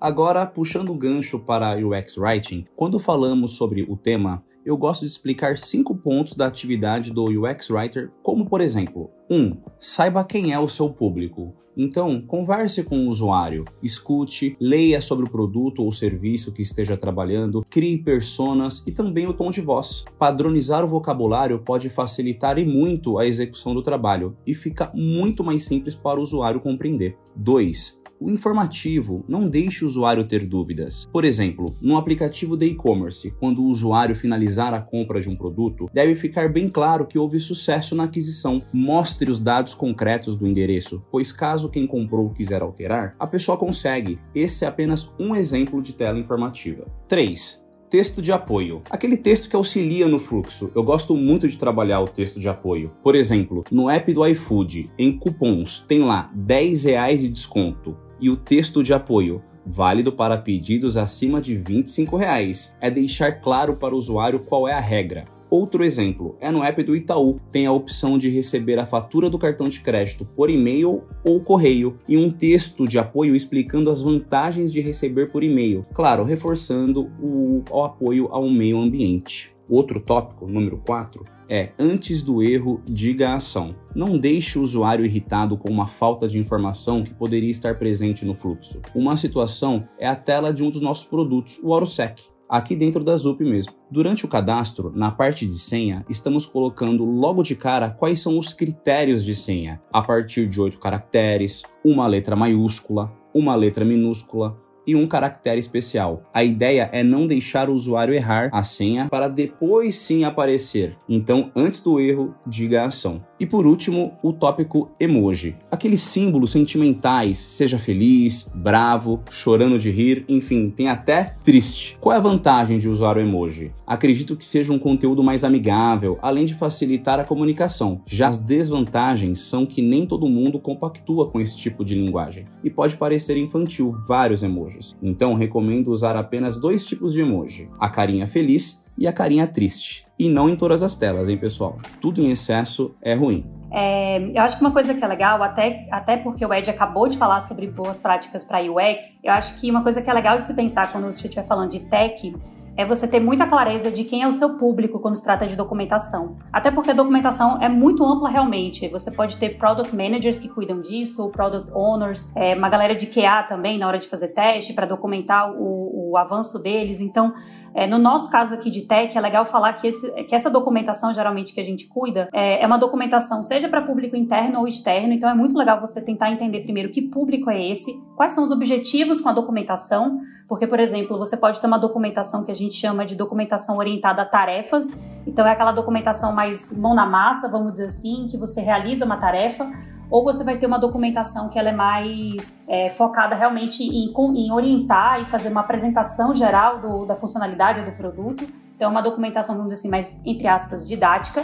Agora, 0.01 0.45
puxando 0.47 0.91
o 0.91 0.97
gancho 0.97 1.39
para 1.39 1.77
UX 1.77 2.17
Writing, 2.19 2.65
quando 2.75 2.99
falamos 2.99 3.53
sobre 3.53 3.85
o 3.89 3.97
tema, 3.97 4.43
eu 4.65 4.77
gosto 4.77 5.01
de 5.01 5.07
explicar 5.07 5.57
cinco 5.59 5.97
pontos 5.97 6.35
da 6.35 6.47
atividade 6.47 7.13
do 7.13 7.25
UX 7.25 7.71
Writer, 7.71 8.11
como 8.23 8.49
por 8.49 8.61
exemplo: 8.61 9.11
1. 9.31 9.37
Um, 9.37 9.57
saiba 9.79 10.25
quem 10.25 10.53
é 10.53 10.59
o 10.59 10.69
seu 10.69 10.91
público. 10.91 11.55
Então, 11.75 12.21
converse 12.21 12.83
com 12.83 12.99
o 12.99 13.09
usuário, 13.09 13.65
escute, 13.83 14.57
leia 14.61 15.01
sobre 15.01 15.25
o 15.25 15.31
produto 15.31 15.83
ou 15.83 15.91
serviço 15.91 16.53
que 16.53 16.61
esteja 16.61 16.99
trabalhando, 16.99 17.65
crie 17.71 17.97
personas 17.97 18.85
e 18.87 18.93
também 18.93 19.27
o 19.27 19.33
tom 19.33 19.51
de 19.51 19.63
voz. 19.63 20.05
Padronizar 20.19 20.85
o 20.85 20.89
vocabulário 20.89 21.59
pode 21.59 21.89
facilitar 21.89 22.59
e 22.59 22.65
muito 22.65 23.19
a 23.19 23.27
execução 23.27 23.75
do 23.75 23.81
trabalho 23.81 24.37
e 24.47 24.53
fica 24.53 24.93
muito 24.95 25.43
mais 25.43 25.65
simples 25.65 25.95
para 25.95 26.21
o 26.21 26.23
usuário 26.23 26.61
compreender. 26.61 27.17
2 27.35 28.02
o 28.23 28.31
informativo 28.31 29.25
não 29.29 29.49
deixe 29.49 29.85
o 29.85 29.89
usuário 29.89 30.25
ter 30.25 30.49
dúvidas. 30.49 31.09
Por 31.13 31.25
exemplo, 31.25 31.75
no 31.81 31.97
aplicativo 31.97 32.57
de 32.57 32.67
e-commerce, 32.67 33.33
quando 33.33 33.61
o 33.61 33.69
usuário 33.69 34.15
finalizar 34.15 34.73
a 34.73 34.81
compra 34.81 35.21
de 35.21 35.29
um 35.29 35.37
produto, 35.37 35.91
deve 35.93 36.15
ficar 36.15 36.49
bem 36.49 36.69
claro 36.69 37.07
que 37.07 37.19
houve 37.19 37.41
sucesso 37.41 37.97
na 37.97 38.05
aquisição. 38.05 38.63
Mostre 38.73 39.31
os 39.31 39.41
dados 39.41 39.75
concretos 39.75 40.37
do 40.37 40.47
endereço, 40.47 41.03
pois 41.11 41.33
caso 41.33 41.69
quem 41.69 41.87
comprou 41.87 42.31
quiser 42.31 42.63
alterar, 42.63 43.17
a 43.19 43.27
pessoa 43.27 43.59
consegue. 43.59 44.21
Esse 44.35 44.65
é 44.65 44.69
apenas 44.69 45.13
um 45.19 45.35
exemplo 45.35 45.83
de 45.83 45.93
tela 45.93 46.19
informativa. 46.19 46.87
3 47.09 47.63
texto 47.93 48.23
de 48.23 48.33
apoio. 48.33 48.81
Aquele 48.89 49.19
texto 49.19 49.51
que 49.51 49.55
auxilia 49.55 50.09
no 50.09 50.19
fluxo. 50.19 50.71
Eu 50.75 50.83
gosto 50.83 51.15
muito 51.15 51.47
de 51.47 51.59
trabalhar 51.59 52.01
o 52.01 52.09
texto 52.09 52.41
de 52.41 52.49
apoio. 52.49 52.91
Por 53.03 53.15
exemplo, 53.15 53.65
no 53.71 53.91
app 53.91 54.11
do 54.15 54.27
iFood, 54.27 54.91
em 54.99 55.19
cupons, 55.19 55.85
tem 55.87 56.03
lá 56.03 56.31
10 56.35 56.85
reais 56.85 57.21
de 57.21 57.29
desconto 57.29 57.95
e 58.23 58.31
o 58.31 58.37
texto 58.37 58.83
de 58.83 58.95
apoio, 58.95 59.43
válido 59.67 60.13
para 60.13 60.39
pedidos 60.39 60.97
acima 60.97 61.41
de 61.41 61.57
25 61.57 62.17
reais, 62.17 62.75
é 62.81 62.89
deixar 62.89 63.33
claro 63.41 63.77
para 63.77 63.95
o 63.95 63.99
usuário 63.99 64.39
qual 64.39 64.69
é 64.69 64.73
a 64.73 64.81
regra. 64.81 65.25
Outro 65.51 65.85
exemplo 65.85 66.35
é 66.41 66.51
no 66.51 66.65
app 66.65 66.83
do 66.83 66.97
Itaú, 66.97 67.39
tem 67.51 67.67
a 67.67 67.73
opção 67.73 68.17
de 68.17 68.31
receber 68.31 68.79
a 68.79 68.87
fatura 68.87 69.29
do 69.29 69.39
cartão 69.39 69.69
de 69.69 69.81
crédito 69.81 70.25
por 70.25 70.49
e-mail 70.49 71.03
ou 71.23 71.41
correio 71.43 71.99
e 72.09 72.17
um 72.17 72.31
texto 72.31 72.89
de 72.89 72.99
apoio 72.99 73.37
explicando 73.37 73.91
as 73.91 74.01
vantagens 74.01 74.73
de 74.73 74.81
receber 74.81 75.31
por 75.31 75.45
e-mail, 75.45 75.85
claro, 75.93 76.25
reforçando 76.25 77.11
o, 77.21 77.63
o 77.71 77.83
apoio 77.83 78.29
ao 78.31 78.49
meio 78.49 78.79
ambiente. 78.79 79.52
Outro 79.69 80.01
tópico, 80.01 80.47
número 80.47 80.79
4, 80.79 81.25
é 81.49 81.73
antes 81.79 82.23
do 82.23 82.43
erro, 82.43 82.81
diga 82.87 83.31
a 83.31 83.37
ação. 83.37 83.75
Não 83.95 84.17
deixe 84.19 84.59
o 84.59 84.63
usuário 84.63 85.05
irritado 85.05 85.57
com 85.57 85.71
uma 85.71 85.87
falta 85.87 86.27
de 86.27 86.39
informação 86.39 87.03
que 87.03 87.15
poderia 87.15 87.51
estar 87.51 87.79
presente 87.79 88.25
no 88.25 88.35
fluxo. 88.35 88.81
Uma 88.95 89.17
situação 89.17 89.87
é 89.99 90.07
a 90.07 90.17
tela 90.17 90.53
de 90.53 90.63
um 90.63 90.71
dos 90.71 90.81
nossos 90.81 91.05
produtos, 91.05 91.61
o 91.63 91.73
AuroSec 91.73 92.33
aqui 92.53 92.77
dentro 92.77 93.03
da 93.03 93.17
ZUP 93.17 93.43
mesmo. 93.45 93.73
Durante 93.91 94.27
o 94.27 94.29
cadastro, 94.29 94.93
na 94.95 95.11
parte 95.11 95.47
de 95.47 95.59
senha, 95.59 96.05
estamos 96.07 96.45
colocando 96.45 97.03
logo 97.03 97.43
de 97.43 97.57
cara 97.57 97.89
quais 97.89 98.21
são 98.21 98.39
os 98.39 98.53
critérios 98.53 99.25
de 99.25 99.35
senha, 99.35 99.81
a 99.91 100.03
partir 100.03 100.47
de 100.47 100.61
oito 100.61 100.79
caracteres, 100.79 101.63
uma 101.83 102.07
letra 102.07 102.37
maiúscula, 102.37 103.11
uma 103.35 103.55
letra 103.55 103.87
minúscula, 103.87 104.55
e 104.87 104.95
um 104.95 105.07
caractere 105.07 105.61
especial. 105.61 106.23
A 106.33 106.43
ideia 106.43 106.89
é 106.93 107.03
não 107.03 107.27
deixar 107.27 107.69
o 107.69 107.75
usuário 107.75 108.15
errar 108.15 108.49
a 108.53 108.63
senha 108.63 109.09
para 109.09 109.29
depois 109.29 109.97
sim 109.97 110.25
aparecer. 110.25 110.97
Então, 111.09 111.51
antes 111.55 111.81
do 111.81 112.01
erro, 112.01 112.35
diga 112.47 112.83
a 112.83 112.87
ação. 112.87 113.25
E 113.43 113.47
por 113.47 113.67
último, 113.67 114.13
o 114.23 114.33
tópico 114.33 114.93
emoji. 115.01 115.57
Aqueles 115.69 116.01
símbolos 116.01 116.53
sentimentais, 116.53 117.39
seja 117.39 117.77
feliz, 117.77 118.49
bravo, 118.55 119.21
chorando 119.31 119.81
de 119.81 119.91
rir, 119.91 120.25
enfim, 120.29 120.71
tem 120.71 120.87
até 120.87 121.35
triste. 121.43 121.99
Qual 122.01 122.15
é 122.15 122.19
a 122.19 122.21
vantagem 122.21 122.79
de 122.79 122.89
usar 122.89 123.17
o 123.17 123.21
emoji? 123.21 123.73
Acredito 123.85 124.37
que 124.37 124.45
seja 124.45 124.73
um 124.73 124.79
conteúdo 124.79 125.25
mais 125.25 125.43
amigável, 125.43 126.21
além 126.23 126.45
de 126.45 126.55
facilitar 126.55 127.19
a 127.19 127.25
comunicação. 127.25 128.01
Já 128.07 128.29
as 128.29 128.39
desvantagens 128.39 129.41
são 129.41 129.67
que 129.67 129.83
nem 129.83 130.07
todo 130.07 130.29
mundo 130.29 130.61
compactua 130.61 131.29
com 131.29 131.41
esse 131.41 131.57
tipo 131.57 131.85
de 131.85 131.97
linguagem 131.97 132.45
e 132.63 132.71
pode 132.71 132.97
parecer 132.97 133.37
infantil 133.37 133.91
vários 134.07 134.45
emojis. 134.45 134.97
Então 135.03 135.35
recomendo 135.35 135.91
usar 135.91 136.15
apenas 136.15 136.57
dois 136.57 136.87
tipos 136.87 137.13
de 137.13 137.23
emoji: 137.23 137.69
a 137.81 137.89
carinha 137.89 138.29
feliz 138.29 138.85
e 138.97 139.09
a 139.09 139.13
carinha 139.13 139.47
triste. 139.47 140.07
E 140.23 140.29
não 140.29 140.49
em 140.49 140.55
todas 140.55 140.85
as 140.85 140.95
telas, 140.95 141.29
hein, 141.29 141.37
pessoal? 141.37 141.79
Tudo 142.01 142.21
em 142.21 142.31
excesso 142.31 142.95
é 143.03 143.13
ruim. 143.13 143.45
É, 143.73 144.19
eu 144.33 144.41
acho 144.43 144.57
que 144.57 144.63
uma 144.63 144.71
coisa 144.71 144.95
que 144.95 145.03
é 145.03 145.09
legal, 145.09 145.43
até, 145.43 145.89
até 145.91 146.17
porque 146.17 146.47
o 146.47 146.55
Ed 146.55 146.71
acabou 146.71 147.09
de 147.09 147.19
falar 147.19 147.41
sobre 147.41 147.67
boas 147.67 147.99
práticas 147.99 148.45
para 148.45 148.61
UX, 148.61 149.19
eu 149.21 149.33
acho 149.33 149.61
que 149.61 149.69
uma 149.69 149.83
coisa 149.83 150.01
que 150.01 150.09
é 150.09 150.13
legal 150.13 150.39
de 150.39 150.47
se 150.47 150.55
pensar 150.55 150.93
quando 150.93 151.07
você 151.07 151.27
estiver 151.27 151.43
falando 151.43 151.71
de 151.71 151.81
tech 151.81 152.33
é 152.77 152.87
você 152.87 153.07
ter 153.07 153.21
muita 153.21 153.47
clareza 153.47 153.91
de 153.91 154.05
quem 154.05 154.23
é 154.23 154.29
o 154.29 154.33
seu 154.33 154.57
público 154.57 154.99
quando 154.99 155.17
se 155.17 155.25
trata 155.25 155.47
de 155.47 155.57
documentação. 155.57 156.37
Até 156.53 156.71
porque 156.71 156.91
a 156.91 156.95
documentação 156.95 157.61
é 157.61 157.69
muito 157.69 158.05
ampla 158.05 158.29
realmente. 158.29 158.89
Você 158.89 159.11
pode 159.11 159.37
ter 159.37 159.59
product 159.59 159.95
managers 159.95 160.39
que 160.39 160.49
cuidam 160.49 160.81
disso, 160.81 161.31
product 161.31 161.71
owners, 161.75 162.33
é, 162.35 162.55
uma 162.55 162.69
galera 162.69 162.95
de 162.95 163.07
QA 163.07 163.43
também 163.43 163.79
na 163.79 163.87
hora 163.87 163.99
de 163.99 164.09
fazer 164.09 164.29
teste 164.29 164.73
para 164.73 164.87
documentar 164.87 165.53
o, 165.53 166.13
o 166.13 166.17
avanço 166.17 166.59
deles. 166.59 167.01
Então, 167.01 167.35
é, 167.75 167.87
no 167.87 167.99
nosso 167.99 168.31
caso 168.31 168.55
aqui 168.55 168.71
de 168.71 168.83
tech, 168.83 169.17
é 169.17 169.21
legal 169.21 169.45
falar 169.47 169.73
que, 169.75 169.87
esse, 169.87 170.11
que 170.25 170.35
essa 170.35 170.51
documentação, 170.51 171.13
geralmente, 171.13 171.55
que 171.55 171.61
a 171.61 171.65
gente 171.65 171.87
cuida, 171.87 172.29
é, 172.33 172.63
é 172.63 172.67
uma 172.67 172.79
documentação 172.79 173.43
seja 173.43 173.69
para 173.69 173.83
público 173.83 174.17
interno 174.17 174.61
ou 174.61 174.67
externo. 174.67 175.13
Então, 175.13 175.29
é 175.29 175.35
muito 175.35 175.57
legal 175.57 175.81
você 175.81 176.03
tentar 176.03 176.31
entender 176.31 176.61
primeiro 176.61 176.91
que 176.91 177.03
público 177.03 177.51
é 177.51 177.71
esse, 177.71 177.93
quais 178.17 178.33
são 178.33 178.45
os 178.45 178.51
objetivos 178.51 179.21
com 179.21 179.29
a 179.29 179.33
documentação, 179.33 180.21
porque, 180.49 180.67
por 180.67 180.79
exemplo, 180.79 181.19
você 181.19 181.37
pode 181.37 181.61
ter 181.61 181.67
uma 181.67 181.79
documentação 181.79 182.45
que 182.45 182.51
a 182.51 182.55
gente 182.55 182.75
chama 182.75 183.05
de 183.05 183.17
documentação 183.17 183.79
orientada 183.79 184.23
a 184.23 184.25
tarefas. 184.25 185.01
Então, 185.27 185.47
é 185.47 185.53
aquela 185.53 185.73
documentação 185.73 186.33
mais 186.33 186.77
mão 186.77 186.95
na 186.95 187.07
massa, 187.07 187.49
vamos 187.49 187.73
dizer 187.73 187.87
assim, 187.87 188.27
que 188.31 188.37
você 188.37 188.61
realiza 188.61 189.05
uma 189.05 189.17
tarefa 189.17 189.71
ou 190.13 190.23
você 190.23 190.45
vai 190.45 190.59
ter 190.59 190.67
uma 190.67 190.79
documentação 190.79 191.49
que 191.49 191.59
ela 191.59 191.71
é 191.71 191.73
mais 191.73 192.63
é, 192.69 192.91
focada 192.91 193.35
realmente 193.35 193.83
em, 193.83 194.13
em, 194.13 194.53
orientar 194.53 195.23
e 195.23 195.25
fazer 195.25 195.49
uma 195.49 195.63
apresentação 195.63 196.35
geral 196.35 196.81
do, 196.81 197.07
da 197.07 197.15
funcionalidade 197.15 197.81
do 197.81 197.93
produto. 197.93 198.47
Então, 198.77 198.91
uma 198.91 199.01
documentação, 199.01 199.57
vamos 199.57 199.73
dizer 199.73 199.81
assim, 199.81 199.89
mais, 199.89 200.21
entre 200.23 200.47
aspas, 200.47 200.87
didática. 200.87 201.43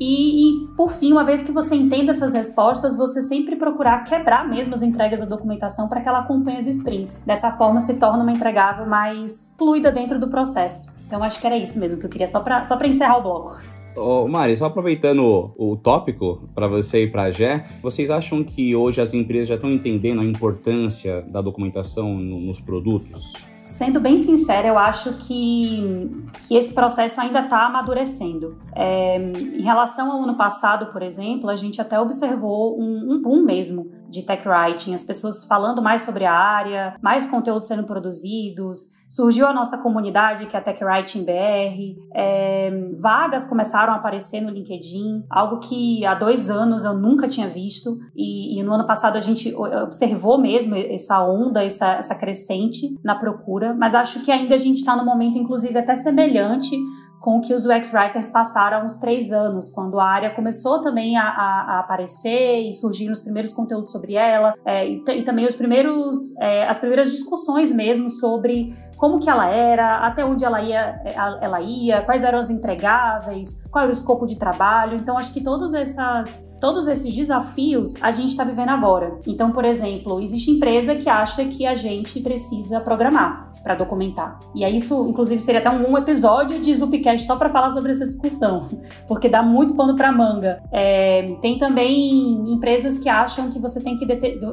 E, 0.00 0.64
e, 0.64 0.68
por 0.74 0.90
fim, 0.90 1.12
uma 1.12 1.22
vez 1.22 1.42
que 1.42 1.52
você 1.52 1.74
entenda 1.74 2.12
essas 2.12 2.32
respostas, 2.32 2.96
você 2.96 3.20
sempre 3.20 3.56
procurar 3.56 4.04
quebrar 4.04 4.48
mesmo 4.48 4.72
as 4.72 4.80
entregas 4.80 5.20
da 5.20 5.26
documentação 5.26 5.86
para 5.86 6.00
que 6.00 6.08
ela 6.08 6.20
acompanhe 6.20 6.56
as 6.56 6.66
sprints. 6.66 7.22
Dessa 7.26 7.50
forma, 7.58 7.78
se 7.78 7.92
torna 7.94 8.22
uma 8.22 8.32
entregável 8.32 8.86
mais 8.86 9.54
fluida 9.58 9.92
dentro 9.92 10.18
do 10.18 10.28
processo. 10.28 10.90
Então, 11.06 11.22
acho 11.22 11.38
que 11.38 11.46
era 11.46 11.58
isso 11.58 11.78
mesmo 11.78 11.98
que 11.98 12.06
eu 12.06 12.10
queria, 12.10 12.26
só 12.26 12.40
para 12.40 12.64
só 12.64 12.78
encerrar 12.86 13.18
o 13.18 13.22
bloco. 13.22 13.77
Ô, 13.98 14.28
Mari, 14.28 14.56
só 14.56 14.66
aproveitando 14.66 15.54
o, 15.56 15.72
o 15.72 15.76
tópico 15.76 16.48
para 16.54 16.68
você 16.68 17.02
e 17.02 17.10
para 17.10 17.24
a 17.24 17.30
Gé, 17.32 17.64
vocês 17.82 18.10
acham 18.10 18.44
que 18.44 18.74
hoje 18.74 19.00
as 19.00 19.12
empresas 19.12 19.48
já 19.48 19.56
estão 19.56 19.70
entendendo 19.70 20.20
a 20.20 20.24
importância 20.24 21.22
da 21.22 21.40
documentação 21.40 22.14
no, 22.14 22.38
nos 22.38 22.60
produtos? 22.60 23.32
Sendo 23.64 24.00
bem 24.00 24.16
sincera, 24.16 24.68
eu 24.68 24.78
acho 24.78 25.14
que, 25.18 26.10
que 26.46 26.54
esse 26.56 26.72
processo 26.72 27.20
ainda 27.20 27.40
está 27.40 27.66
amadurecendo. 27.66 28.56
É, 28.74 29.16
em 29.16 29.62
relação 29.62 30.10
ao 30.12 30.22
ano 30.22 30.36
passado, 30.36 30.86
por 30.92 31.02
exemplo, 31.02 31.50
a 31.50 31.56
gente 31.56 31.80
até 31.80 32.00
observou 32.00 32.80
um, 32.80 33.14
um 33.14 33.20
boom 33.20 33.44
mesmo 33.44 33.97
de 34.08 34.22
tech 34.22 34.46
writing, 34.48 34.94
as 34.94 35.02
pessoas 35.02 35.44
falando 35.44 35.82
mais 35.82 36.02
sobre 36.02 36.24
a 36.24 36.32
área, 36.32 36.96
mais 37.02 37.26
conteúdos 37.26 37.68
sendo 37.68 37.84
produzidos. 37.84 38.96
Surgiu 39.08 39.46
a 39.46 39.54
nossa 39.54 39.78
comunidade, 39.78 40.46
que 40.46 40.54
é 40.54 40.58
a 40.58 40.62
Tech 40.62 40.84
Writing 40.84 41.24
BR. 41.24 41.96
É, 42.14 42.70
vagas 43.00 43.46
começaram 43.46 43.94
a 43.94 43.96
aparecer 43.96 44.42
no 44.42 44.50
LinkedIn, 44.50 45.24
algo 45.30 45.60
que 45.60 46.04
há 46.04 46.14
dois 46.14 46.50
anos 46.50 46.84
eu 46.84 46.92
nunca 46.92 47.26
tinha 47.26 47.48
visto. 47.48 47.98
E, 48.14 48.58
e 48.58 48.62
no 48.62 48.74
ano 48.74 48.84
passado 48.84 49.16
a 49.16 49.20
gente 49.20 49.54
observou 49.54 50.38
mesmo 50.38 50.74
essa 50.74 51.24
onda, 51.24 51.64
essa, 51.64 51.92
essa 51.94 52.14
crescente 52.14 52.98
na 53.02 53.14
procura. 53.14 53.72
Mas 53.72 53.94
acho 53.94 54.20
que 54.20 54.30
ainda 54.30 54.54
a 54.54 54.58
gente 54.58 54.78
está 54.78 54.94
num 54.94 55.06
momento, 55.06 55.38
inclusive, 55.38 55.78
até 55.78 55.96
semelhante 55.96 56.76
com 57.20 57.40
que 57.40 57.52
os 57.52 57.66
UX 57.66 57.92
Writers 57.92 58.28
passaram 58.28 58.84
uns 58.84 58.96
três 58.96 59.32
anos, 59.32 59.70
quando 59.70 59.98
a 59.98 60.04
área 60.04 60.30
começou 60.30 60.80
também 60.80 61.16
a, 61.16 61.24
a, 61.24 61.76
a 61.76 61.80
aparecer 61.80 62.68
e 62.68 62.72
surgiram 62.72 63.12
os 63.12 63.20
primeiros 63.20 63.52
conteúdos 63.52 63.90
sobre 63.90 64.14
ela, 64.14 64.54
é, 64.64 64.88
e, 64.88 65.02
e, 65.08 65.22
também 65.22 65.46
os 65.46 65.56
primeiros, 65.56 66.36
é, 66.40 66.66
as 66.66 66.78
primeiras 66.78 67.10
discussões 67.10 67.72
mesmo 67.72 68.08
sobre 68.08 68.74
como 68.98 69.20
que 69.20 69.30
ela 69.30 69.46
era, 69.46 69.98
até 69.98 70.24
onde 70.24 70.44
ela 70.44 70.60
ia, 70.60 71.00
é, 71.04 71.14
ela 71.40 71.60
ia, 71.60 72.02
quais 72.02 72.24
eram 72.24 72.38
os 72.38 72.50
entregáveis, 72.50 73.64
qual 73.70 73.84
era 73.84 73.90
o 73.90 73.92
escopo 73.92 74.26
de 74.26 74.36
trabalho. 74.36 74.96
Então, 74.96 75.16
acho 75.16 75.32
que 75.32 75.42
todas 75.42 75.72
essas 75.72 76.48
Todos 76.60 76.88
esses 76.88 77.14
desafios 77.14 77.94
a 78.02 78.10
gente 78.10 78.30
está 78.30 78.42
vivendo 78.42 78.70
agora. 78.70 79.18
Então, 79.26 79.52
por 79.52 79.64
exemplo, 79.64 80.20
existe 80.20 80.50
empresa 80.50 80.94
que 80.94 81.08
acha 81.08 81.44
que 81.44 81.64
a 81.64 81.74
gente 81.74 82.20
precisa 82.20 82.80
programar 82.80 83.52
para 83.62 83.76
documentar. 83.76 84.38
E 84.54 84.64
aí 84.64 84.74
isso, 84.74 85.06
inclusive, 85.08 85.40
seria 85.40 85.60
até 85.60 85.70
um, 85.70 85.96
episódio 85.96 86.60
de 86.60 86.74
Zupcast 86.74 87.26
só 87.26 87.36
para 87.36 87.48
falar 87.48 87.70
sobre 87.70 87.92
essa 87.92 88.06
discussão, 88.06 88.66
porque 89.06 89.28
dá 89.28 89.42
muito 89.42 89.74
pano 89.74 89.94
para 89.94 90.10
manga. 90.10 90.60
É, 90.72 91.36
tem 91.40 91.58
também 91.58 92.52
empresas 92.52 92.98
que 92.98 93.08
acham 93.08 93.50
que 93.50 93.58
você 93.60 93.80
tem 93.80 93.96
que 93.96 94.06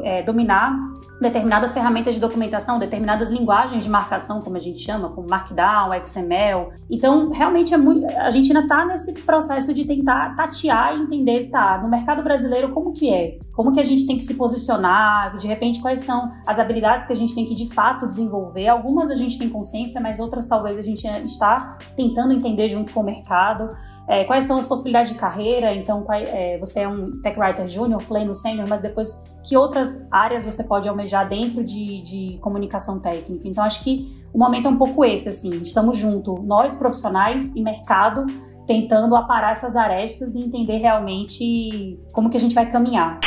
é, 0.04 0.22
dominar 0.22 0.78
determinadas 1.20 1.74
ferramentas 1.74 2.14
de 2.14 2.22
documentação, 2.22 2.78
determinadas 2.78 3.32
linguagens 3.32 3.84
de 3.84 3.90
marcação, 3.90 4.35
como 4.42 4.58
a 4.58 4.60
gente 4.60 4.80
chama, 4.80 5.10
como 5.10 5.27
Markdown, 5.30 5.92
XML. 6.06 6.70
Então, 6.89 7.32
realmente 7.32 7.74
é 7.74 7.77
muito, 7.77 8.06
a 8.18 8.30
gente 8.30 8.48
ainda 8.48 8.62
está 8.62 8.86
nesse 8.86 9.13
processo 9.13 9.74
de 9.74 9.86
tentar 9.86 10.36
tatear 10.36 10.96
e 10.96 11.01
entender, 11.01 11.50
tá, 11.50 11.80
no 11.82 11.89
mercado 11.89 12.24
brasileiro 12.24 12.72
como 12.72 12.92
que 12.92 13.13
é? 13.13 13.38
Como 13.54 13.72
que 13.72 13.80
a 13.80 13.84
gente 13.84 14.06
tem 14.06 14.18
que 14.18 14.24
se 14.24 14.34
posicionar? 14.36 15.36
De 15.38 15.48
repente, 15.48 15.82
quais 15.82 16.01
são 16.01 16.32
as 16.46 16.60
habilidades 16.60 17.08
que 17.08 17.13
a 17.13 17.15
gente 17.15 17.34
tem 17.34 17.46
que 17.46 17.56
de 17.56 17.74
fato 17.74 18.08
desenvolver? 18.08 18.68
Algumas 18.68 19.10
a 19.10 19.15
gente 19.15 19.38
tem 19.38 19.50
consciência, 19.50 20.01
mas 20.01 20.20
outras 20.20 20.48
talvez 20.48 20.77
a 20.77 20.82
gente 20.82 21.08
está 21.25 21.77
tentando 21.96 22.34
entender 22.34 22.68
junto 22.70 22.94
com 22.94 23.01
o 23.01 23.04
mercado. 23.04 23.70
É, 24.08 24.24
quais 24.24 24.44
são 24.44 24.58
as 24.58 24.66
possibilidades 24.66 25.12
de 25.12 25.18
carreira? 25.18 25.74
Então, 25.74 26.04
qual, 26.04 26.18
é, 26.18 26.58
você 26.60 26.82
é 26.82 26.88
um 26.88 27.20
tech 27.22 27.40
writer 27.40 27.68
júnior, 27.68 28.04
pleno, 28.04 28.34
sênior, 28.34 28.68
mas 28.68 28.80
depois 28.80 29.24
que 29.44 29.58
outras 29.58 30.08
áreas 30.12 30.46
você 30.46 30.64
pode 30.64 30.88
almejar 30.88 31.28
dentro 31.28 31.64
de, 31.64 32.02
de 32.02 32.38
comunicação 32.40 33.00
técnica? 33.00 33.48
Então, 33.48 33.64
acho 33.64 33.84
que 33.84 34.08
o 34.34 34.38
momento 34.38 34.68
é 34.68 34.72
um 34.72 34.78
pouco 34.78 35.04
esse, 35.04 35.30
assim, 35.30 35.50
estamos 35.62 35.98
juntos, 35.98 36.40
nós 36.44 36.76
profissionais 36.76 37.56
e 37.56 37.64
mercado, 37.64 38.26
tentando 38.68 39.16
aparar 39.16 39.54
essas 39.54 39.76
arestas 39.76 40.36
e 40.36 40.40
entender 40.40 40.78
realmente 40.78 42.00
como 42.14 42.30
que 42.30 42.38
a 42.38 42.40
gente 42.40 42.54
vai 42.54 42.70
caminhar. 42.70 43.20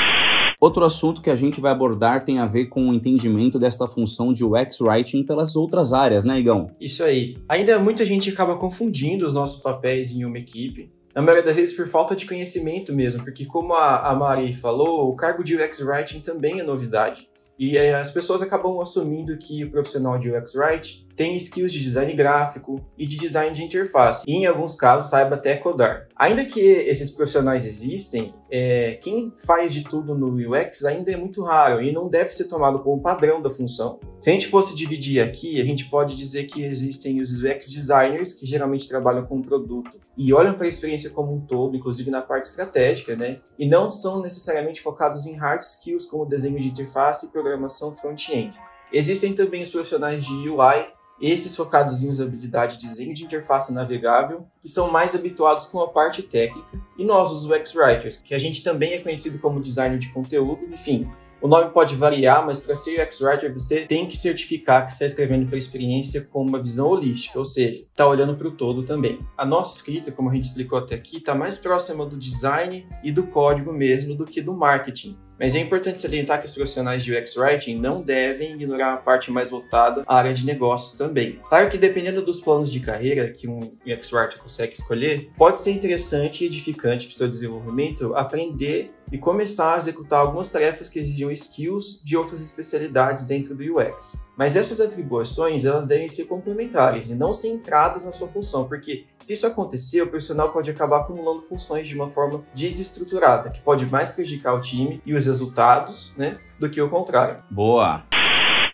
Outro 0.60 0.84
assunto 0.84 1.22
que 1.22 1.30
a 1.30 1.36
gente 1.36 1.60
vai 1.60 1.70
abordar 1.70 2.24
tem 2.24 2.40
a 2.40 2.46
ver 2.46 2.66
com 2.66 2.88
o 2.88 2.92
entendimento 2.92 3.60
desta 3.60 3.86
função 3.86 4.32
de 4.32 4.44
UX 4.44 4.80
Writing 4.80 5.22
pelas 5.22 5.54
outras 5.54 5.92
áreas, 5.92 6.24
né, 6.24 6.36
Igão? 6.36 6.72
Isso 6.80 7.04
aí. 7.04 7.38
Ainda 7.48 7.78
muita 7.78 8.04
gente 8.04 8.28
acaba 8.28 8.56
confundindo 8.56 9.24
os 9.24 9.32
nossos 9.32 9.60
papéis 9.62 10.10
em 10.10 10.24
uma 10.24 10.36
equipe. 10.36 10.90
Na 11.14 11.22
maioria 11.22 11.44
das 11.44 11.56
vezes 11.56 11.76
por 11.76 11.86
falta 11.86 12.16
de 12.16 12.26
conhecimento 12.26 12.92
mesmo, 12.92 13.22
porque 13.22 13.46
como 13.46 13.72
a, 13.72 14.10
a 14.10 14.14
Mari 14.16 14.52
falou, 14.52 15.08
o 15.08 15.14
cargo 15.14 15.44
de 15.44 15.54
UX 15.54 15.80
Writing 15.80 16.20
também 16.20 16.58
é 16.58 16.64
novidade. 16.64 17.28
E 17.56 17.76
é, 17.76 17.94
as 17.94 18.10
pessoas 18.10 18.42
acabam 18.42 18.80
assumindo 18.80 19.36
que 19.38 19.64
o 19.64 19.70
profissional 19.70 20.18
de 20.18 20.28
UX 20.28 20.56
Writing 20.56 21.07
tem 21.18 21.34
skills 21.34 21.72
de 21.72 21.80
design 21.80 22.12
gráfico 22.12 22.80
e 22.96 23.04
de 23.04 23.16
design 23.16 23.52
de 23.52 23.64
interface, 23.64 24.22
e 24.24 24.34
em 24.34 24.46
alguns 24.46 24.76
casos 24.76 25.10
saiba 25.10 25.34
até 25.34 25.56
codar. 25.56 26.06
Ainda 26.14 26.44
que 26.44 26.60
esses 26.60 27.10
profissionais 27.10 27.66
existem, 27.66 28.32
é, 28.48 28.96
quem 29.02 29.32
faz 29.44 29.72
de 29.74 29.82
tudo 29.82 30.14
no 30.14 30.28
UX 30.28 30.84
ainda 30.84 31.10
é 31.10 31.16
muito 31.16 31.42
raro 31.42 31.82
e 31.82 31.90
não 31.90 32.08
deve 32.08 32.30
ser 32.30 32.44
tomado 32.44 32.78
como 32.84 33.02
padrão 33.02 33.42
da 33.42 33.50
função. 33.50 33.98
Se 34.20 34.30
a 34.30 34.32
gente 34.32 34.46
fosse 34.46 34.76
dividir 34.76 35.20
aqui, 35.20 35.60
a 35.60 35.64
gente 35.64 35.86
pode 35.86 36.14
dizer 36.14 36.44
que 36.44 36.62
existem 36.62 37.20
os 37.20 37.42
UX 37.42 37.68
designers, 37.68 38.32
que 38.32 38.46
geralmente 38.46 38.86
trabalham 38.86 39.26
com 39.26 39.38
o 39.38 39.42
produto 39.42 39.98
e 40.16 40.32
olham 40.32 40.54
para 40.54 40.66
a 40.66 40.68
experiência 40.68 41.10
como 41.10 41.34
um 41.34 41.40
todo, 41.40 41.76
inclusive 41.76 42.12
na 42.12 42.22
parte 42.22 42.44
estratégica, 42.44 43.16
né? 43.16 43.40
E 43.58 43.66
não 43.66 43.90
são 43.90 44.22
necessariamente 44.22 44.80
focados 44.80 45.26
em 45.26 45.34
hard 45.34 45.62
skills 45.62 46.06
como 46.06 46.24
desenho 46.24 46.60
de 46.60 46.68
interface 46.68 47.26
e 47.26 47.28
programação 47.30 47.90
front-end. 47.90 48.56
Existem 48.92 49.34
também 49.34 49.62
os 49.62 49.68
profissionais 49.68 50.24
de 50.24 50.48
UI, 50.48 50.86
esses 51.20 51.54
focados 51.56 52.02
em 52.02 52.08
usabilidade 52.08 52.78
desenho 52.78 53.14
de 53.14 53.24
interface 53.24 53.72
navegável, 53.72 54.46
que 54.60 54.68
são 54.68 54.90
mais 54.90 55.14
habituados 55.14 55.66
com 55.66 55.80
a 55.80 55.88
parte 55.88 56.22
técnica, 56.22 56.80
e 56.96 57.04
nós, 57.04 57.30
os 57.30 57.44
UX 57.44 57.74
Writers, 57.74 58.16
que 58.16 58.34
a 58.34 58.38
gente 58.38 58.62
também 58.62 58.92
é 58.92 58.98
conhecido 58.98 59.38
como 59.38 59.60
designer 59.60 59.98
de 59.98 60.12
conteúdo, 60.12 60.64
enfim. 60.72 61.08
O 61.40 61.46
nome 61.46 61.70
pode 61.70 61.94
variar, 61.94 62.44
mas 62.44 62.58
para 62.58 62.74
ser 62.74 63.00
UX 63.00 63.20
Writer 63.20 63.54
você 63.54 63.86
tem 63.86 64.06
que 64.06 64.16
certificar 64.16 64.84
que 64.84 64.92
está 64.92 65.06
escrevendo 65.06 65.46
para 65.46 65.54
a 65.54 65.58
experiência 65.58 66.22
com 66.22 66.42
uma 66.42 66.60
visão 66.60 66.88
holística, 66.88 67.38
ou 67.38 67.44
seja, 67.44 67.80
está 67.80 68.08
olhando 68.08 68.36
para 68.36 68.48
o 68.48 68.50
todo 68.50 68.82
também. 68.82 69.20
A 69.36 69.46
nossa 69.46 69.76
escrita, 69.76 70.10
como 70.10 70.28
a 70.30 70.34
gente 70.34 70.48
explicou 70.48 70.76
até 70.76 70.96
aqui, 70.96 71.18
está 71.18 71.36
mais 71.36 71.56
próxima 71.56 72.04
do 72.04 72.18
design 72.18 72.84
e 73.04 73.12
do 73.12 73.24
código 73.28 73.72
mesmo 73.72 74.16
do 74.16 74.24
que 74.24 74.42
do 74.42 74.52
marketing. 74.52 75.16
Mas 75.38 75.54
é 75.54 75.60
importante 75.60 76.00
salientar 76.00 76.40
que 76.40 76.46
os 76.46 76.54
profissionais 76.54 77.04
de 77.04 77.16
UX 77.16 77.36
Writing 77.36 77.78
não 77.78 78.02
devem 78.02 78.52
ignorar 78.52 78.94
a 78.94 78.96
parte 78.96 79.30
mais 79.30 79.50
voltada 79.50 80.02
à 80.06 80.16
área 80.16 80.34
de 80.34 80.44
negócios 80.44 80.94
também. 80.94 81.38
Claro 81.48 81.70
que 81.70 81.78
dependendo 81.78 82.22
dos 82.22 82.40
planos 82.40 82.70
de 82.70 82.80
carreira 82.80 83.30
que 83.30 83.46
um 83.46 83.60
UX 83.86 84.12
Writer 84.12 84.38
consegue 84.38 84.72
escolher, 84.72 85.30
pode 85.36 85.60
ser 85.60 85.70
interessante 85.70 86.42
e 86.42 86.46
edificante 86.46 87.06
para 87.06 87.14
o 87.14 87.16
seu 87.16 87.28
desenvolvimento 87.28 88.14
aprender 88.14 88.92
e 89.10 89.18
começar 89.18 89.74
a 89.74 89.76
executar 89.76 90.20
algumas 90.20 90.48
tarefas 90.50 90.88
que 90.88 90.98
exigem 90.98 91.30
skills 91.32 92.00
de 92.04 92.16
outras 92.16 92.42
especialidades 92.42 93.24
dentro 93.24 93.54
do 93.54 93.62
UX. 93.62 94.16
Mas 94.36 94.54
essas 94.54 94.80
atribuições 94.80 95.64
elas 95.64 95.86
devem 95.86 96.08
ser 96.08 96.24
complementares 96.24 97.10
e 97.10 97.14
não 97.14 97.32
centradas 97.32 98.04
na 98.04 98.12
sua 98.12 98.28
função, 98.28 98.68
porque 98.68 99.06
se 99.22 99.32
isso 99.32 99.46
acontecer, 99.46 100.02
o 100.02 100.06
profissional 100.06 100.52
pode 100.52 100.70
acabar 100.70 101.00
acumulando 101.00 101.42
funções 101.42 101.88
de 101.88 101.94
uma 101.94 102.06
forma 102.06 102.44
desestruturada, 102.54 103.50
que 103.50 103.60
pode 103.60 103.86
mais 103.86 104.08
prejudicar 104.08 104.54
o 104.54 104.60
time 104.60 105.02
e 105.04 105.14
os 105.14 105.26
resultados, 105.26 106.12
né, 106.16 106.38
do 106.58 106.70
que 106.70 106.80
o 106.80 106.88
contrário. 106.88 107.42
Boa. 107.50 108.04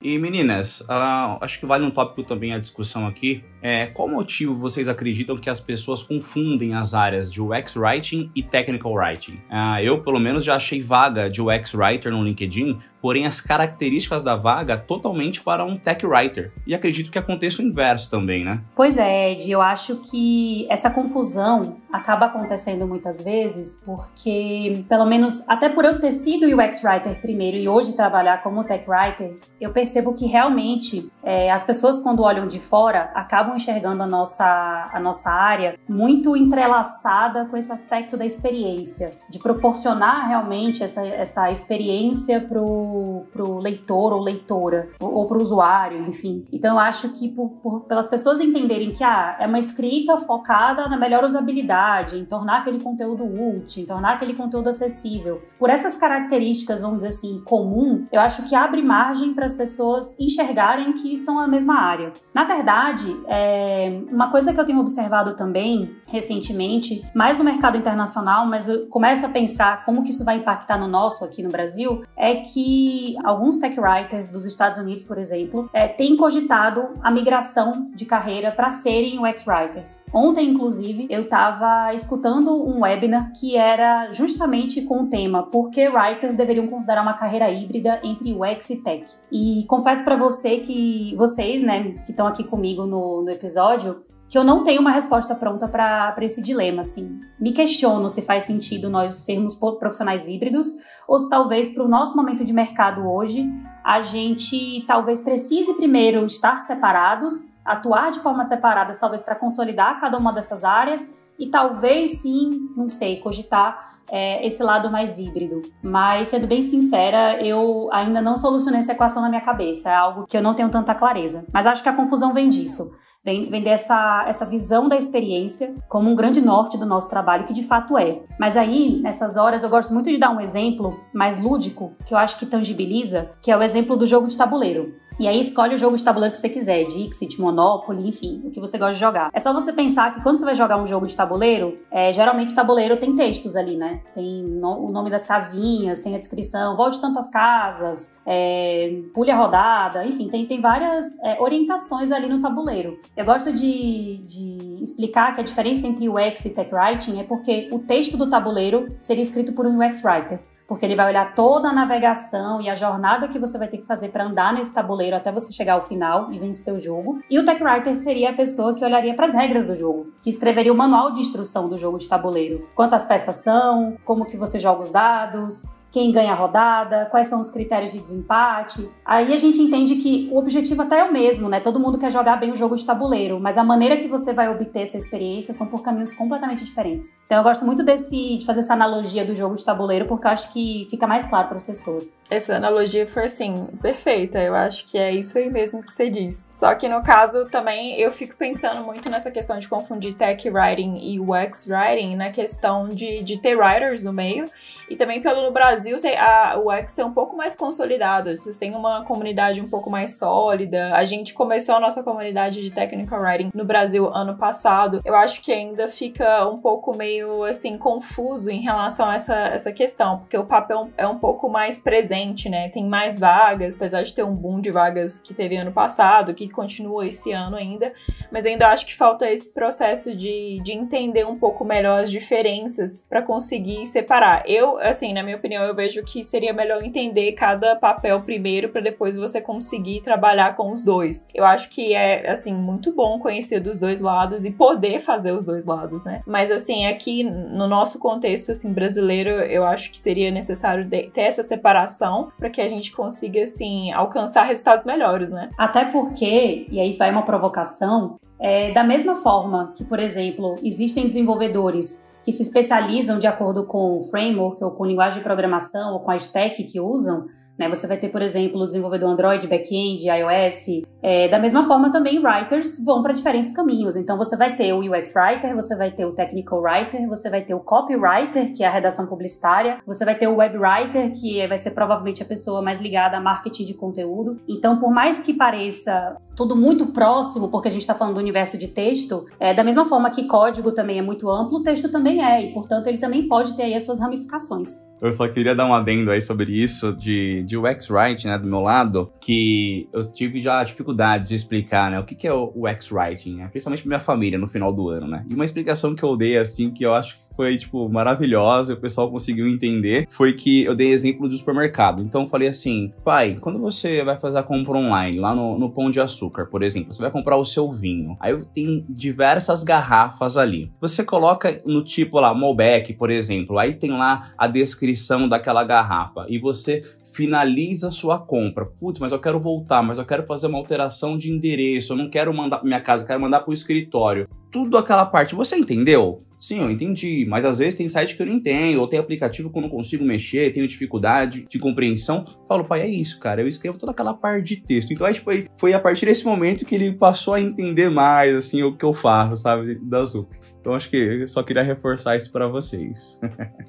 E 0.05 0.19
meninas, 0.19 0.83
uh, 0.83 1.39
acho 1.41 1.59
que 1.59 1.65
vale 1.65 1.83
um 1.83 1.91
tópico 1.91 2.23
também 2.23 2.53
a 2.53 2.59
discussão 2.59 3.07
aqui. 3.07 3.43
É, 3.63 3.87
qual 3.87 4.07
motivo 4.07 4.55
vocês 4.55 4.87
acreditam 4.87 5.35
que 5.35 5.49
as 5.49 5.61
pessoas 5.61 6.03
confundem 6.03 6.75
as 6.75 6.93
áreas 6.93 7.33
de 7.33 7.41
UX 7.41 7.75
Writing 7.75 8.31
e 8.37 8.43
Technical 8.43 8.93
Writing? 8.93 9.41
Uh, 9.51 9.81
eu, 9.83 10.03
pelo 10.03 10.21
menos, 10.21 10.45
já 10.45 10.57
achei 10.57 10.83
vaga 10.83 11.31
de 11.31 11.41
UX 11.41 11.73
Writer 11.73 12.13
no 12.13 12.23
LinkedIn 12.23 12.79
porém 13.05 13.27
as 13.27 13.39
características 13.39 14.25
da 14.25 14.35
vaga 14.35 14.79
totalmente 14.79 15.43
para 15.43 15.63
um 15.63 15.77
tech 15.77 16.07
writer. 16.07 16.51
E 16.67 16.75
acredito 16.75 17.11
que 17.11 17.19
aconteça 17.19 17.61
o 17.61 17.65
inverso 17.67 18.09
também, 18.09 18.43
né? 18.43 18.63
Pois 18.75 18.97
é, 18.97 19.33
Ed, 19.33 19.51
eu 19.51 19.61
acho 19.61 19.97
que 19.97 20.67
essa 20.71 20.89
confusão 20.89 21.77
acaba 21.93 22.25
acontecendo 22.25 22.89
muitas 22.89 23.21
vezes 23.21 23.79
porque, 23.85 24.87
pelo 24.89 25.05
menos 25.05 25.47
até 25.47 25.69
por 25.69 25.85
eu 25.85 26.01
ter 26.01 26.13
sido 26.13 26.47
UX 26.47 26.83
writer 26.83 27.21
primeiro 27.21 27.59
e 27.59 27.69
hoje 27.69 27.93
trabalhar 27.93 28.43
como 28.43 28.65
tech 28.65 28.89
writer, 28.89 29.37
eu 29.61 29.71
percebo 29.71 30.15
que 30.15 30.25
realmente 30.25 31.13
é, 31.23 31.51
as 31.51 31.63
pessoas 31.63 32.01
quando 32.01 32.23
olham 32.23 32.47
de 32.47 32.59
fora 32.59 33.11
acabam 33.15 33.55
enxergando 33.55 34.03
a 34.03 34.07
nossa, 34.07 34.91
a 34.91 34.99
nossa 34.99 35.29
área 35.29 35.79
muito 35.87 36.35
entrelaçada 36.35 37.45
com 37.45 37.57
esse 37.59 37.71
aspecto 37.71 38.17
da 38.17 38.25
experiência, 38.25 39.13
de 39.29 39.39
proporcionar 39.39 40.27
realmente 40.27 40.83
essa, 40.83 41.07
essa 41.07 41.51
experiência 41.51 42.41
para 42.41 42.63
o 42.63 42.94
pro, 43.33 43.59
leitor 43.59 44.13
ou 44.13 44.21
leitora, 44.21 44.91
ou, 45.01 45.15
ou 45.15 45.27
pro 45.27 45.41
usuário, 45.41 46.07
enfim. 46.07 46.47
Então 46.53 46.75
eu 46.75 46.79
acho 46.79 47.11
que 47.11 47.29
por, 47.29 47.51
por, 47.63 47.81
pelas 47.83 48.07
pessoas 48.07 48.41
entenderem 48.41 48.91
que 48.91 49.03
ah, 49.03 49.37
é 49.39 49.47
uma 49.47 49.59
escrita 49.59 50.17
focada 50.19 50.89
na 50.89 50.97
melhor 50.97 51.25
usabilidade, 51.25 52.19
em 52.19 52.25
tornar 52.25 52.59
aquele 52.59 52.81
conteúdo 52.81 53.25
útil, 53.25 53.83
em 53.83 53.87
tornar 53.87 54.15
aquele 54.15 54.35
conteúdo 54.35 54.69
acessível. 54.69 55.43
Por 55.59 55.71
essas 55.71 55.97
características, 55.97 56.81
vamos 56.81 56.99
dizer 56.99 57.09
assim, 57.09 57.43
comum, 57.45 58.07
eu 58.13 58.21
acho 58.21 58.49
que 58.49 58.55
abre 58.55 58.83
margem 58.83 59.35
para 59.35 59.45
as 59.45 59.55
pessoas 59.55 60.19
enxergarem 60.19 60.93
que 60.93 61.17
são 61.17 61.39
a 61.39 61.47
mesma 61.47 61.79
área. 61.79 62.13
Na 62.33 62.45
verdade, 62.45 63.15
é, 63.29 64.03
uma 64.11 64.31
coisa 64.31 64.53
que 64.53 64.61
eu 64.61 64.65
tenho 64.65 64.81
observado 64.81 65.35
também 65.35 65.97
recentemente, 66.07 67.03
mais 67.15 67.39
no 67.39 67.45
mercado 67.45 67.77
internacional, 67.77 68.47
mas 68.47 68.69
eu 68.69 68.87
começo 68.87 69.25
a 69.27 69.29
pensar 69.29 69.85
como 69.85 70.03
que 70.03 70.11
isso 70.11 70.25
vai 70.25 70.37
impactar 70.37 70.79
no 70.79 70.89
nosso 70.89 71.25
aqui 71.25 71.43
no 71.43 71.51
Brasil, 71.51 72.05
é 72.17 72.37
que 72.85 73.17
alguns 73.25 73.57
tech 73.57 73.79
writers 73.81 74.31
dos 74.31 74.45
Estados 74.45 74.79
Unidos, 74.79 75.03
por 75.03 75.17
exemplo, 75.17 75.71
é, 75.73 75.89
têm 75.89 76.17
cogitado 76.17 76.91
a 77.03 77.11
migração 77.11 77.91
de 77.95 78.05
carreira 78.05 78.53
para 78.53 78.69
serem 78.69 79.19
UX 79.19 79.47
writers. 79.47 80.03
Ontem, 80.13 80.51
inclusive, 80.51 81.07
eu 81.09 81.23
estava 81.23 81.95
escutando 81.95 82.51
um 82.53 82.83
webinar 82.83 83.33
que 83.33 83.57
era 83.57 84.13
justamente 84.13 84.83
com 84.83 85.05
o 85.05 85.07
tema 85.07 85.45
por 85.45 85.71
que 85.71 85.89
writers 85.89 86.37
deveriam 86.37 86.67
considerar 86.67 87.03
uma 87.03 87.15
carreira 87.15 87.51
híbrida 87.51 88.01
entre 88.03 88.35
UX 88.35 88.71
e 88.71 88.83
tech. 88.83 89.05
E 89.33 89.65
confesso 89.67 90.05
para 90.05 90.17
você 90.17 90.59
que 90.59 91.15
vocês, 91.17 91.63
né, 91.63 91.95
que 92.05 92.11
estão 92.11 92.27
aqui 92.27 92.45
comigo 92.45 92.85
no, 92.85 93.23
no 93.23 93.31
episódio, 93.31 94.03
que 94.29 94.39
eu 94.39 94.45
não 94.45 94.63
tenho 94.63 94.81
uma 94.81 94.91
resposta 94.91 95.35
pronta 95.35 95.69
para 95.69 96.15
esse 96.23 96.43
dilema, 96.43 96.81
assim. 96.81 97.21
Me 97.39 97.53
questiono 97.53 98.09
se 98.09 98.23
faz 98.23 98.45
sentido 98.45 98.91
nós 98.91 99.13
sermos 99.15 99.55
profissionais 99.55 100.29
híbridos 100.29 100.69
ou 101.07 101.19
se 101.19 101.29
talvez 101.29 101.69
para 101.69 101.85
o 101.85 101.89
nosso 101.89 102.17
momento 102.17 102.45
de 102.45 102.53
mercado 102.53 103.07
hoje 103.07 103.47
a 103.85 104.01
gente 104.01 104.83
talvez 104.87 105.21
precise 105.21 105.75
primeiro 105.75 106.25
estar 106.25 106.63
separados, 106.63 107.45
atuar 107.65 108.11
de 108.11 108.21
forma 108.21 108.43
separadas, 108.43 108.97
talvez 108.99 109.21
para 109.21 109.35
consolidar 109.35 110.01
cada 110.01 110.17
uma 110.17 110.33
dessas 110.33 110.65
áreas 110.65 111.15
e 111.39 111.49
talvez 111.49 112.23
sim, 112.23 112.71
não 112.77 112.89
sei, 112.89 113.21
cogitar 113.21 113.95
é, 114.11 114.47
esse 114.47 114.63
lado 114.63 114.91
mais 114.91 115.19
híbrido. 115.19 115.63
Mas, 115.83 116.29
sendo 116.29 116.47
bem 116.47 116.61
sincera, 116.61 117.45
eu 117.45 117.89
ainda 117.93 118.23
não 118.23 118.37
solucionei 118.37 118.81
essa 118.81 118.93
equação 118.93 119.23
na 119.23 119.29
minha 119.29 119.41
cabeça. 119.41 119.91
É 119.91 119.95
algo 119.95 120.27
que 120.27 120.37
eu 120.37 120.43
não 120.43 120.55
tenho 120.55 120.71
tanta 120.71 120.95
clareza. 120.95 121.45
Mas 121.53 121.67
acho 121.67 121.83
que 121.83 121.89
a 121.89 121.95
confusão 121.95 122.33
vem 122.33 122.49
disso. 122.49 122.93
Vem, 123.25 123.49
vem 123.49 123.63
dessa 123.63 124.27
essa 124.29 124.45
visão 124.45 124.87
da 124.87 124.97
experiência 124.97 125.75
como 125.89 126.11
um 126.11 126.15
grande 126.15 126.43
norte 126.43 126.77
do 126.77 126.85
nosso 126.85 127.09
trabalho, 127.09 127.47
que 127.47 127.55
de 127.55 127.63
fato 127.63 127.97
é. 127.97 128.21
Mas 128.39 128.55
aí, 128.55 129.01
nessas 129.01 129.39
horas, 129.39 129.63
eu 129.63 129.71
gosto 129.71 129.95
muito 129.95 130.11
de 130.11 130.19
dar 130.19 130.31
um 130.31 130.41
exemplo 130.41 131.01
mais 131.13 131.41
lúdico, 131.41 131.97
que 132.05 132.13
eu 132.13 132.19
acho 132.19 132.39
que 132.39 132.45
tangibiliza, 132.45 133.31
que 133.41 133.51
é 133.51 133.57
o 133.57 133.63
exemplo 133.63 133.97
do 133.97 134.05
jogo 134.05 134.27
de 134.27 134.37
tabuleiro. 134.37 134.95
E 135.19 135.29
aí 135.29 135.39
escolhe 135.39 135.75
o 135.75 135.79
jogo 135.79 135.97
de 135.97 136.05
tabuleiro 136.05 136.33
que 136.33 136.39
você 136.39 136.49
quiser, 136.49 136.85
Dixit, 136.85 137.41
Monopoly, 137.41 138.09
enfim, 138.09 138.43
o 138.45 138.51
que 138.51 138.59
você 138.59 138.77
gosta 138.77 138.95
de 138.95 139.01
jogar. 139.01 139.31
É 139.33 139.39
só 139.39 139.53
você 139.53 139.73
pensar 139.73 140.13
que 140.13 140.23
quando 140.23 140.39
você 140.39 140.45
vai 140.45 140.57
jogar 140.57 140.77
um 140.77 140.87
jogo 140.87 141.07
de 141.07 141.17
tabuleiro, 141.17 141.79
é, 141.91 142.13
geralmente 142.13 142.55
tabuleiro 142.55 142.97
tem 142.97 143.15
textos 143.15 143.55
ali, 143.55 143.77
né? 143.77 144.01
Tem 144.13 144.43
no, 144.43 144.87
o 144.87 144.91
nome 144.91 145.11
das 145.11 145.25
casinhas, 145.25 146.01
tem 146.01 146.17
a 146.17 146.19
descrição, 146.19 146.77
volte 146.77 147.01
tantas 147.01 147.31
casas, 147.31 148.17
é, 148.27 149.03
a 149.31 149.37
rodada, 149.37 150.05
enfim, 150.05 150.29
tem, 150.29 150.47
tem 150.47 150.61
várias 150.61 151.17
é, 151.23 151.41
orientações 151.41 152.11
ali 152.11 152.29
no 152.29 152.41
tabuleiro. 152.41 152.99
Eu 153.17 153.25
gosto 153.25 153.53
de, 153.53 154.19
de 154.25 154.83
explicar 154.83 155.35
que 155.35 155.41
a 155.41 155.45
diferença 155.45 155.87
entre 155.87 156.09
UX 156.09 156.45
e 156.45 156.51
Tech 156.51 156.75
Writing 156.75 157.21
é 157.21 157.25
porque 157.25 157.69
o 157.73 157.79
texto 157.79 158.17
do 158.17 158.29
tabuleiro 158.29 158.95
seria 159.01 159.23
escrito 159.23 159.53
por 159.53 159.67
um 159.67 159.79
UX 159.79 160.03
Writer 160.05 160.41
porque 160.67 160.85
ele 160.85 160.95
vai 160.95 161.09
olhar 161.09 161.35
toda 161.35 161.69
a 161.69 161.73
navegação 161.73 162.61
e 162.61 162.69
a 162.69 162.75
jornada 162.75 163.29
que 163.29 163.39
você 163.39 163.59
vai 163.59 163.69
ter 163.69 163.79
que 163.79 163.87
fazer 163.87 164.09
para 164.09 164.25
andar 164.25 164.53
nesse 164.53 164.73
tabuleiro 164.73 165.17
até 165.17 165.31
você 165.31 165.53
chegar 165.53 165.75
ao 165.75 165.83
final 165.83 166.33
e 166.33 166.39
vencer 166.39 166.75
o 166.75 166.79
jogo. 166.79 167.21
E 167.29 167.39
o 167.39 167.45
Tech 167.45 167.63
Writer 167.63 167.95
seria 167.97 168.31
a 168.31 168.35
pessoa 168.35 168.75
que 168.75 168.85
olharia 168.85 169.15
para 169.15 169.27
as 169.27 169.35
regras 169.35 169.67
do 169.67 169.77
jogo, 169.77 170.13
que 170.23 170.31
escreveria 170.31 170.73
o 170.73 170.77
manual 170.77 171.13
de 171.13 171.21
instrução 171.21 171.69
do 171.69 171.77
jogo 171.77 171.99
de 171.99 172.09
tabuleiro. 172.09 172.67
Quantas 172.75 173.05
peças 173.05 173.37
são, 173.37 173.97
como 174.05 174.25
que 174.25 174.37
você 174.37 174.59
joga 174.59 174.83
os 174.83 174.91
dados, 174.91 175.65
quem 175.95 176.11
ganha 176.11 176.33
a 176.33 176.35
rodada, 176.35 177.07
quais 177.09 177.29
são 177.29 177.39
os 177.39 177.49
critérios 177.49 177.93
de 177.93 178.01
desempate. 178.01 178.91
Aí 179.05 179.33
a 179.33 179.37
gente 179.37 179.63
entende 179.63 179.95
que 179.95 180.29
o 180.33 180.39
objetivo 180.39 180.83
até 180.83 180.99
é 180.99 181.05
o 181.05 181.13
mesmo, 181.13 181.49
né? 181.49 181.61
Todo 181.61 181.79
mundo 181.79 181.99
quer 181.99 182.11
jogar 182.11 182.35
bem 182.35 182.51
o 182.51 182.57
jogo 182.57 182.75
de 182.75 182.85
tabuleiro, 182.85 183.39
mas 183.39 183.57
a 183.57 183.63
maneira 183.63 183.97
que 183.97 184.09
você 184.09 184.33
vai 184.33 184.49
obter 184.49 184.81
essa 184.81 184.99
experiência 184.99 185.55
são 185.55 185.69
por 185.69 185.85
caminhos 185.85 186.13
completamente 186.13 186.65
diferentes. 186.65 187.15
Então 187.25 187.39
eu 187.39 187.45
gosto 187.45 187.65
muito 187.65 187.85
desse 187.85 188.39
de 188.39 188.45
fazer 188.45 188.59
essa 188.59 188.73
analogia 188.73 189.25
do 189.25 189.37
jogo 189.37 189.55
de 189.55 189.65
tabuleiro 189.65 190.07
porque 190.07 190.27
eu 190.27 190.33
acho 190.33 190.53
que 190.53 190.89
fica 190.91 191.07
mais 191.07 191.27
claro 191.27 191.47
para 191.47 191.59
as 191.59 191.63
pessoas. 191.63 192.19
Essa 192.29 192.57
analogia 192.57 193.07
foi 193.07 193.27
assim, 193.27 193.69
perfeita. 193.81 194.41
Eu 194.41 194.57
acho 194.57 194.87
que 194.87 194.99
é 194.99 195.13
isso 195.13 195.39
aí 195.39 195.49
mesmo 195.49 195.81
que 195.81 195.93
você 195.93 196.11
disse. 196.11 196.49
Só 196.51 196.75
que 196.75 196.89
no 196.89 197.05
caso 197.05 197.45
também 197.51 198.01
eu 198.01 198.11
fico 198.11 198.35
pensando 198.37 198.83
muito 198.83 199.09
nessa 199.09 199.31
questão 199.31 199.61
de 199.61 199.69
confundir 199.69 200.15
tech 200.15 200.51
writing 200.51 200.97
e 200.97 201.21
UX 201.21 201.69
writing, 201.69 202.17
na 202.17 202.31
questão 202.31 202.89
de, 202.89 203.23
de 203.23 203.39
ter 203.41 203.57
writers 203.57 204.03
no 204.03 204.13
meio 204.13 204.47
e 204.91 204.97
também 204.97 205.23
pelo 205.23 205.53
Brasil 205.53 205.84
Brasil 205.85 206.01
tem, 206.01 206.17
a, 206.17 206.59
o 206.59 206.73
X 206.73 206.99
é 206.99 207.05
um 207.05 207.13
pouco 207.13 207.37
mais 207.37 207.55
consolidado, 207.55 208.35
vocês 208.35 208.57
têm 208.57 208.75
uma 208.75 209.05
comunidade 209.05 209.61
um 209.61 209.69
pouco 209.69 209.91
mais 209.91 210.17
sólida. 210.17 210.95
A 210.95 211.05
gente 211.05 211.35
começou 211.35 211.75
a 211.75 211.81
nossa 211.81 212.03
comunidade 212.03 212.63
de 212.63 212.71
technical 212.73 213.21
writing 213.21 213.51
no 213.53 213.67
Brasil 213.67 214.09
ano 214.09 214.35
passado. 214.39 215.03
Eu 215.05 215.15
acho 215.15 215.43
que 215.43 215.53
ainda 215.53 215.87
fica 215.89 216.49
um 216.49 216.59
pouco 216.59 216.97
meio 216.97 217.45
assim 217.45 217.77
confuso 217.77 218.51
em 218.51 218.63
relação 218.63 219.11
a 219.11 219.15
essa, 219.15 219.35
essa 219.49 219.73
questão, 219.73 220.21
porque 220.21 220.39
o 220.39 220.45
papel 220.47 220.89
é 220.97 221.07
um 221.07 221.19
pouco 221.19 221.51
mais 221.51 221.81
presente, 221.81 222.49
né? 222.49 222.71
Tem 222.71 222.87
mais 222.87 223.19
vagas, 223.19 223.77
apesar 223.77 224.03
de 224.03 224.15
ter 224.15 224.23
um 224.23 224.35
boom 224.35 224.63
de 224.63 224.71
vagas 224.71 225.19
que 225.19 225.35
teve 225.35 225.55
ano 225.57 225.73
passado, 225.73 226.33
que 226.33 226.49
continua 226.49 227.07
esse 227.07 227.31
ano 227.31 227.57
ainda, 227.57 227.93
mas 228.33 228.47
ainda 228.47 228.69
acho 228.69 228.87
que 228.87 228.97
falta 228.97 229.31
esse 229.31 229.53
processo 229.53 230.17
de, 230.17 230.61
de 230.63 230.73
entender 230.73 231.27
um 231.27 231.39
pouco 231.39 231.63
melhor 231.63 232.01
as 232.01 232.11
diferenças 232.11 233.05
para 233.07 233.21
conseguir 233.21 233.85
separar. 233.85 234.45
Eu, 234.49 234.79
assim, 234.79 235.13
na 235.13 235.23
minha 235.23 235.37
opinião, 235.37 235.63
eu 235.63 235.74
eu 235.75 235.77
vejo 235.77 236.03
que 236.05 236.23
seria 236.23 236.53
melhor 236.53 236.83
entender 236.83 237.33
cada 237.33 237.75
papel 237.75 238.23
primeiro 238.23 238.69
para 238.69 238.81
depois 238.81 239.17
você 239.17 239.41
conseguir 239.41 240.01
trabalhar 240.01 240.57
com 240.57 240.73
os 240.73 240.83
dois. 240.83 241.29
Eu 241.35 241.45
acho 241.45 241.69
que 241.69 241.93
é 241.93 242.31
assim 242.31 242.55
muito 242.55 242.93
bom 242.93 243.19
conhecer 243.19 243.59
dos 243.59 243.77
dois 243.77 244.01
lados 244.01 244.45
e 244.45 244.53
poder 244.53 245.01
fazer 245.01 245.33
os 245.33 245.43
dois 245.43 245.67
lados, 245.67 246.05
né? 246.05 246.23
Mas 246.27 246.51
assim, 246.51 246.87
aqui 246.87 247.25
no 247.25 247.67
nosso 247.67 247.99
contexto 247.99 248.53
assim 248.53 248.73
brasileiro, 248.73 249.31
eu 249.31 249.65
acho 249.65 249.91
que 249.91 249.99
seria 249.99 250.31
necessário 250.31 250.89
ter 250.89 251.11
essa 251.17 251.43
separação 251.43 252.31
para 252.39 252.49
que 252.49 252.61
a 252.61 252.69
gente 252.69 252.93
consiga 252.93 253.43
assim 253.43 253.91
alcançar 253.93 254.45
resultados 254.45 254.85
melhores, 254.85 255.31
né? 255.31 255.49
Até 255.59 255.85
porque, 255.87 256.67
e 256.71 256.79
aí 256.79 256.93
vai 256.93 257.11
uma 257.11 257.25
provocação, 257.25 258.17
é, 258.39 258.73
da 258.73 258.85
mesma 258.85 259.17
forma 259.17 259.73
que, 259.77 259.85
por 259.85 259.99
exemplo, 259.99 260.57
existem 260.63 261.05
desenvolvedores 261.05 262.05
que 262.25 262.33
se 262.33 262.43
especializam 262.43 263.19
de 263.19 263.27
acordo 263.27 263.65
com 263.67 263.99
o 263.99 264.03
framework 264.03 264.65
ou 264.65 264.71
com 264.71 264.87
linguagem 264.87 265.19
de 265.19 265.25
programação 265.25 265.93
ou 265.93 266.01
com 266.01 266.11
a 266.11 266.17
stack 266.17 266.65
que 266.65 266.81
usam, 266.81 267.27
né? 267.59 267.69
Você 267.69 267.87
vai 267.87 267.97
ter, 267.97 268.09
por 268.09 268.23
exemplo, 268.23 268.61
o 268.61 268.67
desenvolvedor 268.67 269.11
Android, 269.11 269.47
back-end, 269.47 270.07
iOS. 270.09 270.85
É, 271.03 271.29
da 271.29 271.39
mesma 271.39 271.63
forma, 271.65 271.91
também 271.91 272.19
writers 272.19 272.83
vão 272.85 273.03
para 273.03 273.13
diferentes 273.13 273.55
caminhos. 273.55 273.97
Então, 273.97 274.17
você 274.17 274.37
vai 274.37 274.57
ter 274.57 274.73
o 274.73 274.81
UX 274.81 275.13
Writer, 275.15 275.55
você 275.55 275.77
vai 275.77 275.91
ter 275.91 276.05
o 276.05 276.13
Technical 276.13 276.61
Writer, 276.61 277.09
você 277.09 277.31
vai 277.31 277.43
ter 277.43 277.55
o 277.55 277.61
Copywriter, 277.61 278.53
que 278.55 278.65
é 278.65 278.67
a 278.67 278.71
redação 278.71 279.07
publicitária, 279.07 279.79
você 279.87 280.05
vai 280.05 280.15
ter 280.15 280.27
o 280.27 280.37
Web 280.37 280.57
Writer, 280.59 281.13
que 281.13 281.47
vai 281.47 281.59
ser 281.59 281.73
provavelmente 281.73 282.23
a 282.23 282.27
pessoa 282.27 282.63
mais 282.63 282.81
ligada 282.81 283.17
a 283.17 283.21
marketing 283.21 283.65
de 283.65 283.75
conteúdo. 283.75 284.37
Então, 284.49 284.79
por 284.79 284.93
mais 284.93 285.21
que 285.21 285.33
pareça 285.33 286.17
tudo 286.37 286.57
muito 286.57 286.87
próximo, 286.87 287.49
porque 287.49 287.69
a 287.69 287.71
gente 287.71 287.83
está 287.83 287.95
falando 287.95 288.15
do 288.15 288.21
universo 288.21 288.59
de 288.59 288.69
texto, 288.69 289.27
é, 289.39 289.55
da 289.55 289.63
mesma 289.63 289.85
forma 289.85 290.11
que 290.11 290.25
código 290.25 290.73
também 290.73 290.99
é 290.99 291.03
muito 291.03 291.31
amplo, 291.31 291.59
o 291.59 291.63
texto 291.63 291.91
também 291.91 292.25
é, 292.25 292.51
e 292.51 292.53
portanto 292.53 292.89
ele 292.89 292.99
também 292.99 293.29
pode 293.29 293.55
ter 293.55 293.65
aí 293.65 293.75
as 293.75 293.85
suas 293.85 294.01
ramificações. 294.01 294.69
Eu 295.01 295.13
só 295.13 295.29
queria 295.29 295.55
dar 295.55 295.67
um 295.67 295.75
adendo 295.75 296.11
aí 296.11 296.21
sobre 296.21 296.51
isso 296.53 296.93
de 296.95 297.44
de 297.45 297.57
UX 297.57 297.91
Writing, 297.91 298.29
né, 298.29 298.39
do 298.39 298.47
meu 298.47 298.61
lado, 298.61 299.13
que 299.21 299.89
eu 299.93 300.11
tive 300.11 300.41
já 300.41 300.63
dificuldades 300.63 301.29
de 301.29 301.35
explicar, 301.35 301.91
né, 301.91 301.99
o 301.99 302.05
que, 302.05 302.15
que 302.15 302.27
é 302.27 302.33
o 302.33 302.53
UX 302.55 302.91
Writing, 302.91 303.37
né, 303.37 303.49
principalmente 303.49 303.83
pra 303.83 303.89
minha 303.89 304.01
família 304.01 304.39
no 304.39 304.49
final 304.49 304.73
do 304.73 304.89
ano, 304.89 305.07
né. 305.07 305.25
E 305.29 305.35
uma 305.35 305.45
explicação 305.45 305.95
que 305.95 306.03
eu 306.03 306.17
dei, 306.17 306.37
assim, 306.39 306.71
que 306.71 306.85
eu 306.85 306.95
acho 306.95 307.19
que 307.19 307.25
foi, 307.37 307.57
tipo, 307.57 307.89
maravilhosa 307.89 308.73
e 308.73 308.77
o 308.77 308.81
pessoal 308.81 309.11
conseguiu 309.11 309.49
entender, 309.49 310.07
foi 310.11 310.33
que 310.33 310.65
eu 310.65 310.75
dei 310.75 310.93
exemplo 310.93 311.29
do 311.29 311.37
supermercado. 311.37 312.03
Então 312.03 312.23
eu 312.23 312.29
falei 312.29 312.49
assim, 312.49 312.93
pai, 313.05 313.37
quando 313.41 313.59
você 313.59 314.03
vai 314.05 314.19
fazer 314.19 314.39
a 314.39 314.43
compra 314.43 314.77
online, 314.77 315.19
lá 315.19 315.35
no, 315.35 315.59
no 315.59 315.71
Pão 315.71 315.91
de 315.91 316.01
Açúcar, 316.01 316.47
por 316.47 316.63
exemplo, 316.63 316.93
você 316.93 317.03
vai 317.03 317.11
comprar 317.11 317.37
o 317.37 317.45
seu 317.45 317.71
vinho. 317.71 318.17
Aí 318.21 318.41
tem 318.55 318.85
diversas 318.89 319.63
garrafas 319.65 320.37
ali. 320.37 320.73
Você 320.81 321.05
coloca 321.05 321.61
no 321.65 321.83
tipo 321.83 322.21
lá, 322.21 322.33
Malbec, 322.33 322.95
por 322.95 323.11
exemplo, 323.11 323.59
aí 323.59 323.75
tem 323.75 323.91
lá 323.91 324.33
a 324.39 324.47
descrição 324.47 325.29
daquela 325.29 325.65
garrafa 325.65 326.27
e 326.29 326.39
você 326.39 326.81
finaliza 327.15 327.91
sua 327.91 328.19
compra. 328.19 328.67
Putz, 328.67 328.99
mas 328.99 329.13
eu 329.13 329.21
quero 329.21 329.41
voltar, 329.41 329.83
mas 329.83 329.99
eu 329.99 330.05
quero 330.05 330.27
fazer 330.27 330.49
uma 330.49 330.59
alteração 330.59 331.17
de 331.17 331.31
endereço, 331.31 331.93
eu 331.93 331.97
não 331.97 332.11
quero 332.11 332.35
mandar 332.35 332.59
para 332.59 332.67
minha 332.67 332.81
casa, 332.81 333.07
quero 333.07 333.21
mandar 333.21 333.41
para 333.41 333.51
o 333.51 333.55
escritório. 333.55 334.29
Tudo 334.51 334.77
aquela 334.77 335.07
parte, 335.07 335.35
você 335.35 335.57
entendeu? 335.57 336.23
Sim, 336.39 336.61
eu 336.61 336.71
entendi, 336.71 337.25
mas 337.27 337.45
às 337.45 337.59
vezes 337.59 337.75
tem 337.75 337.89
site 337.89 338.15
que 338.15 338.21
eu 338.21 338.27
não 338.27 338.35
entendo, 338.35 338.81
ou 338.81 338.89
tem 338.89 338.99
aplicativo 338.99 339.51
que 339.51 339.57
eu 339.57 339.63
não 339.63 339.69
consigo 339.69 340.05
mexer, 340.05 340.53
tenho 340.53 340.67
dificuldade 340.67 341.47
de 341.49 341.59
compreensão. 341.59 342.25
Falo, 342.47 342.65
pai, 342.65 342.83
é 342.83 342.89
isso, 342.89 343.19
cara, 343.19 343.41
eu 343.41 343.49
escrevo 343.49 343.79
toda 343.79 343.93
aquela 343.93 344.13
parte 344.13 344.45
de 344.45 344.57
texto. 344.57 344.93
Então, 344.93 345.07
aí, 345.07 345.15
tipo, 345.15 345.31
foi 345.57 345.73
a 345.73 345.81
partir 345.81 346.07
desse 346.07 346.25
momento 346.25 346.67
que 346.67 346.75
ele 346.75 346.93
passou 346.93 347.35
a 347.35 347.41
entender 347.41 347.89
mais, 347.89 348.37
assim, 348.37 348.63
o 348.63 348.77
que 348.77 348.85
eu 348.85 348.93
faço, 348.93 349.41
sabe, 349.41 349.77
da 349.77 350.05
Zup. 350.05 350.35
Então 350.65 350.73
acho 350.73 350.89
que 350.89 350.97
eu 350.97 351.29
só 351.29 351.43
queria 351.43 351.63
reforçar 351.63 352.17
isso 352.17 352.33
para 352.33 352.49
vocês. 352.49 353.21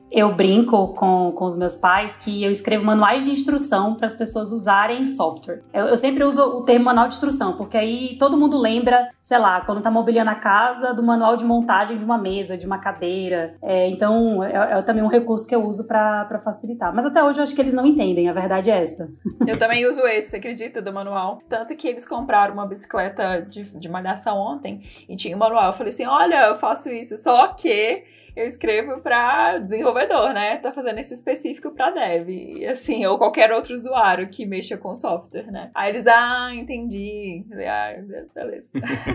eu 0.09 0.33
brinco 0.33 0.93
com, 0.93 1.33
com 1.33 1.43
os 1.43 1.57
meus 1.57 1.75
pais 1.75 2.15
que 2.15 2.41
eu 2.41 2.49
escrevo 2.49 2.85
manuais 2.85 3.25
de 3.25 3.31
instrução 3.31 3.95
para 3.95 4.05
as 4.05 4.13
pessoas 4.13 4.53
usarem 4.53 5.03
software. 5.03 5.61
Eu, 5.73 5.87
eu, 5.87 5.97
sempre 5.97 6.23
uso 6.23 6.41
o 6.41 6.63
termo 6.63 6.85
manual 6.85 7.09
de 7.09 7.15
instrução, 7.15 7.57
porque 7.57 7.75
aí 7.75 8.15
todo 8.17 8.37
mundo 8.37 8.57
lembra, 8.57 9.09
sei 9.19 9.37
lá, 9.37 9.59
quando 9.59 9.81
tá 9.81 9.91
mobiliando 9.91 10.29
a 10.29 10.35
casa, 10.35 10.93
do 10.93 11.03
manual 11.03 11.35
de 11.35 11.43
montagem 11.43 11.97
de 11.97 12.05
uma 12.05 12.17
mesa, 12.17 12.57
de 12.57 12.65
uma 12.65 12.77
cadeira. 12.77 13.57
É, 13.61 13.89
então 13.89 14.41
é, 14.41 14.53
é, 14.53 14.81
também 14.81 15.03
um 15.03 15.09
recurso 15.09 15.45
que 15.45 15.53
eu 15.53 15.65
uso 15.65 15.85
para 15.85 16.39
facilitar. 16.41 16.95
Mas 16.95 17.05
até 17.05 17.21
hoje 17.21 17.39
eu 17.39 17.43
acho 17.43 17.53
que 17.53 17.59
eles 17.59 17.73
não 17.73 17.85
entendem, 17.85 18.29
a 18.29 18.33
verdade 18.33 18.71
é 18.71 18.81
essa. 18.81 19.09
eu 19.45 19.57
também 19.57 19.85
uso 19.85 19.99
esse, 20.07 20.37
acredita, 20.37 20.81
do 20.81 20.93
manual. 20.93 21.39
Tanto 21.49 21.75
que 21.75 21.89
eles 21.89 22.07
compraram 22.07 22.53
uma 22.53 22.65
bicicleta 22.65 23.41
de, 23.41 23.63
de 23.77 23.89
malhação 23.89 24.37
ontem 24.37 24.81
e 25.09 25.17
tinha 25.17 25.35
o 25.35 25.37
um 25.37 25.41
manual. 25.41 25.65
Eu 25.65 25.73
falei 25.73 25.89
assim: 25.89 26.05
olha, 26.05 26.47
eu 26.47 26.55
faço 26.55 26.84
faço 26.85 26.91
isso, 26.91 27.17
só 27.17 27.47
que 27.47 28.03
eu 28.35 28.45
escrevo 28.45 28.99
para 28.99 29.59
desenvolvedor, 29.59 30.33
né? 30.33 30.57
Tô 30.57 30.69
fazendo 30.73 30.99
esse 30.99 31.13
específico 31.13 31.71
para 31.71 31.91
dev, 31.91 32.29
e 32.29 32.65
assim, 32.65 33.05
ou 33.05 33.17
qualquer 33.17 33.49
outro 33.53 33.73
usuário 33.73 34.27
que 34.27 34.45
mexa 34.45 34.75
com 34.75 34.93
software, 34.93 35.49
né? 35.49 35.71
Aí 35.73 35.89
eles, 35.89 36.05
ah, 36.05 36.53
entendi. 36.53 37.45
Ah, 37.65 37.93
beleza. 38.35 38.69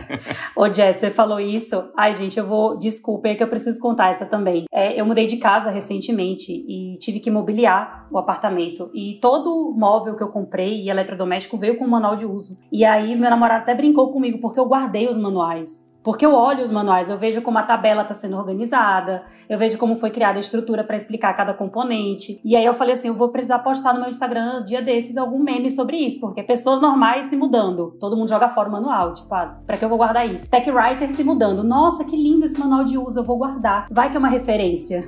Ô, 0.57 0.73
Jess, 0.73 0.97
você 0.97 1.11
falou 1.11 1.39
isso. 1.39 1.91
Ai, 1.95 2.15
gente, 2.15 2.39
eu 2.39 2.47
vou. 2.47 2.79
Desculpem, 2.79 3.33
é 3.33 3.35
que 3.35 3.43
eu 3.43 3.49
preciso 3.49 3.79
contar 3.79 4.11
essa 4.11 4.25
também. 4.25 4.65
É, 4.73 4.99
eu 4.99 5.05
mudei 5.05 5.27
de 5.27 5.37
casa 5.37 5.69
recentemente 5.69 6.51
e 6.51 6.97
tive 6.99 7.21
que 7.21 7.31
mobiliar 7.31 8.09
o 8.11 8.17
apartamento. 8.17 8.91
E 8.95 9.19
todo 9.21 9.75
móvel 9.77 10.17
que 10.17 10.23
eu 10.23 10.29
comprei 10.29 10.83
e 10.83 10.89
eletrodoméstico 10.89 11.59
veio 11.59 11.77
com 11.77 11.85
um 11.85 11.91
manual 11.91 12.17
de 12.17 12.25
uso. 12.25 12.59
E 12.73 12.87
aí, 12.87 13.15
meu 13.15 13.29
namorado 13.29 13.63
até 13.63 13.75
brincou 13.75 14.11
comigo 14.11 14.39
porque 14.41 14.59
eu 14.59 14.65
guardei 14.65 15.07
os 15.07 15.19
manuais. 15.19 15.90
Porque 16.03 16.25
eu 16.25 16.35
olho 16.35 16.63
os 16.65 16.71
manuais, 16.71 17.11
eu 17.11 17.19
vejo 17.19 17.43
como 17.43 17.59
a 17.59 17.63
tabela 17.63 18.03
está 18.03 18.15
sendo 18.15 18.37
organizada, 18.37 19.23
eu 19.49 19.59
vejo 19.59 19.77
como 19.77 19.95
foi 19.95 20.11
criada 20.11 20.39
a 20.39 20.41
estrutura 20.41 20.83
para 20.83 20.97
explicar 20.97 21.35
cada 21.35 21.53
componente. 21.53 22.41
E 22.45 22.57
aí 22.57 22.65
eu 22.65 22.73
falei 22.73 22.95
assim, 22.95 23.09
eu 23.09 23.15
vou 23.15 23.29
precisar 23.29 23.59
postar 23.61 23.93
no 23.93 24.01
meu 24.01 24.09
Instagram 24.09 24.65
dia 24.65 24.81
desses 24.81 25.17
algum 25.17 25.43
meme 25.43 25.71
sobre 25.71 25.97
isso, 25.99 26.21
porque 26.21 26.43
pessoas 26.43 26.81
normais 26.81 27.27
se 27.27 27.37
mudando, 27.37 27.97
todo 28.01 28.17
mundo 28.17 28.29
joga 28.29 28.49
fora 28.49 28.69
o 28.69 28.73
manual, 28.73 29.13
tipo, 29.15 29.33
ah, 29.35 29.61
para 29.67 29.77
que 29.77 29.85
eu 29.85 29.89
vou 29.89 29.99
guardar 29.99 30.29
isso? 30.29 30.49
Tech 30.49 30.71
Writer 30.71 31.11
se 31.11 31.23
mudando, 31.23 31.63
nossa, 31.63 32.05
que 32.05 32.17
lindo 32.17 32.45
esse 32.45 32.59
manual 32.59 32.85
de 32.85 32.97
uso, 32.97 33.21
eu 33.21 33.25
vou 33.25 33.37
guardar. 33.37 33.87
Vai 33.91 34.11
que 34.11 34.17
é 34.17 34.19
uma 34.19 34.29
referência. 34.29 35.03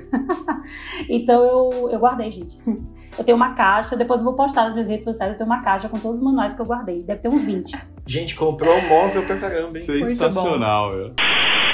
então 1.09 1.43
eu, 1.43 1.89
eu 1.89 1.99
guardei, 1.99 2.29
gente. 2.29 2.57
Eu 3.17 3.23
tenho 3.23 3.35
uma 3.35 3.53
caixa, 3.53 3.95
depois 3.95 4.21
eu 4.21 4.25
vou 4.25 4.35
postar 4.35 4.63
nas 4.63 4.73
minhas 4.73 4.87
redes 4.87 5.05
sociais, 5.05 5.31
eu 5.31 5.37
tenho 5.37 5.49
uma 5.49 5.61
caixa 5.61 5.87
com 5.87 5.99
todos 5.99 6.17
os 6.17 6.23
manuais 6.23 6.55
que 6.55 6.61
eu 6.61 6.65
guardei. 6.65 7.03
Deve 7.03 7.21
ter 7.21 7.29
uns 7.29 7.43
20. 7.43 7.77
Gente, 8.05 8.35
comprou 8.35 8.75
um 8.75 8.87
móvel 8.87 9.25
pra 9.25 9.37
caramba, 9.37 9.69
hein? 9.69 9.83
Sensacional, 9.83 10.93
meu. 10.93 11.13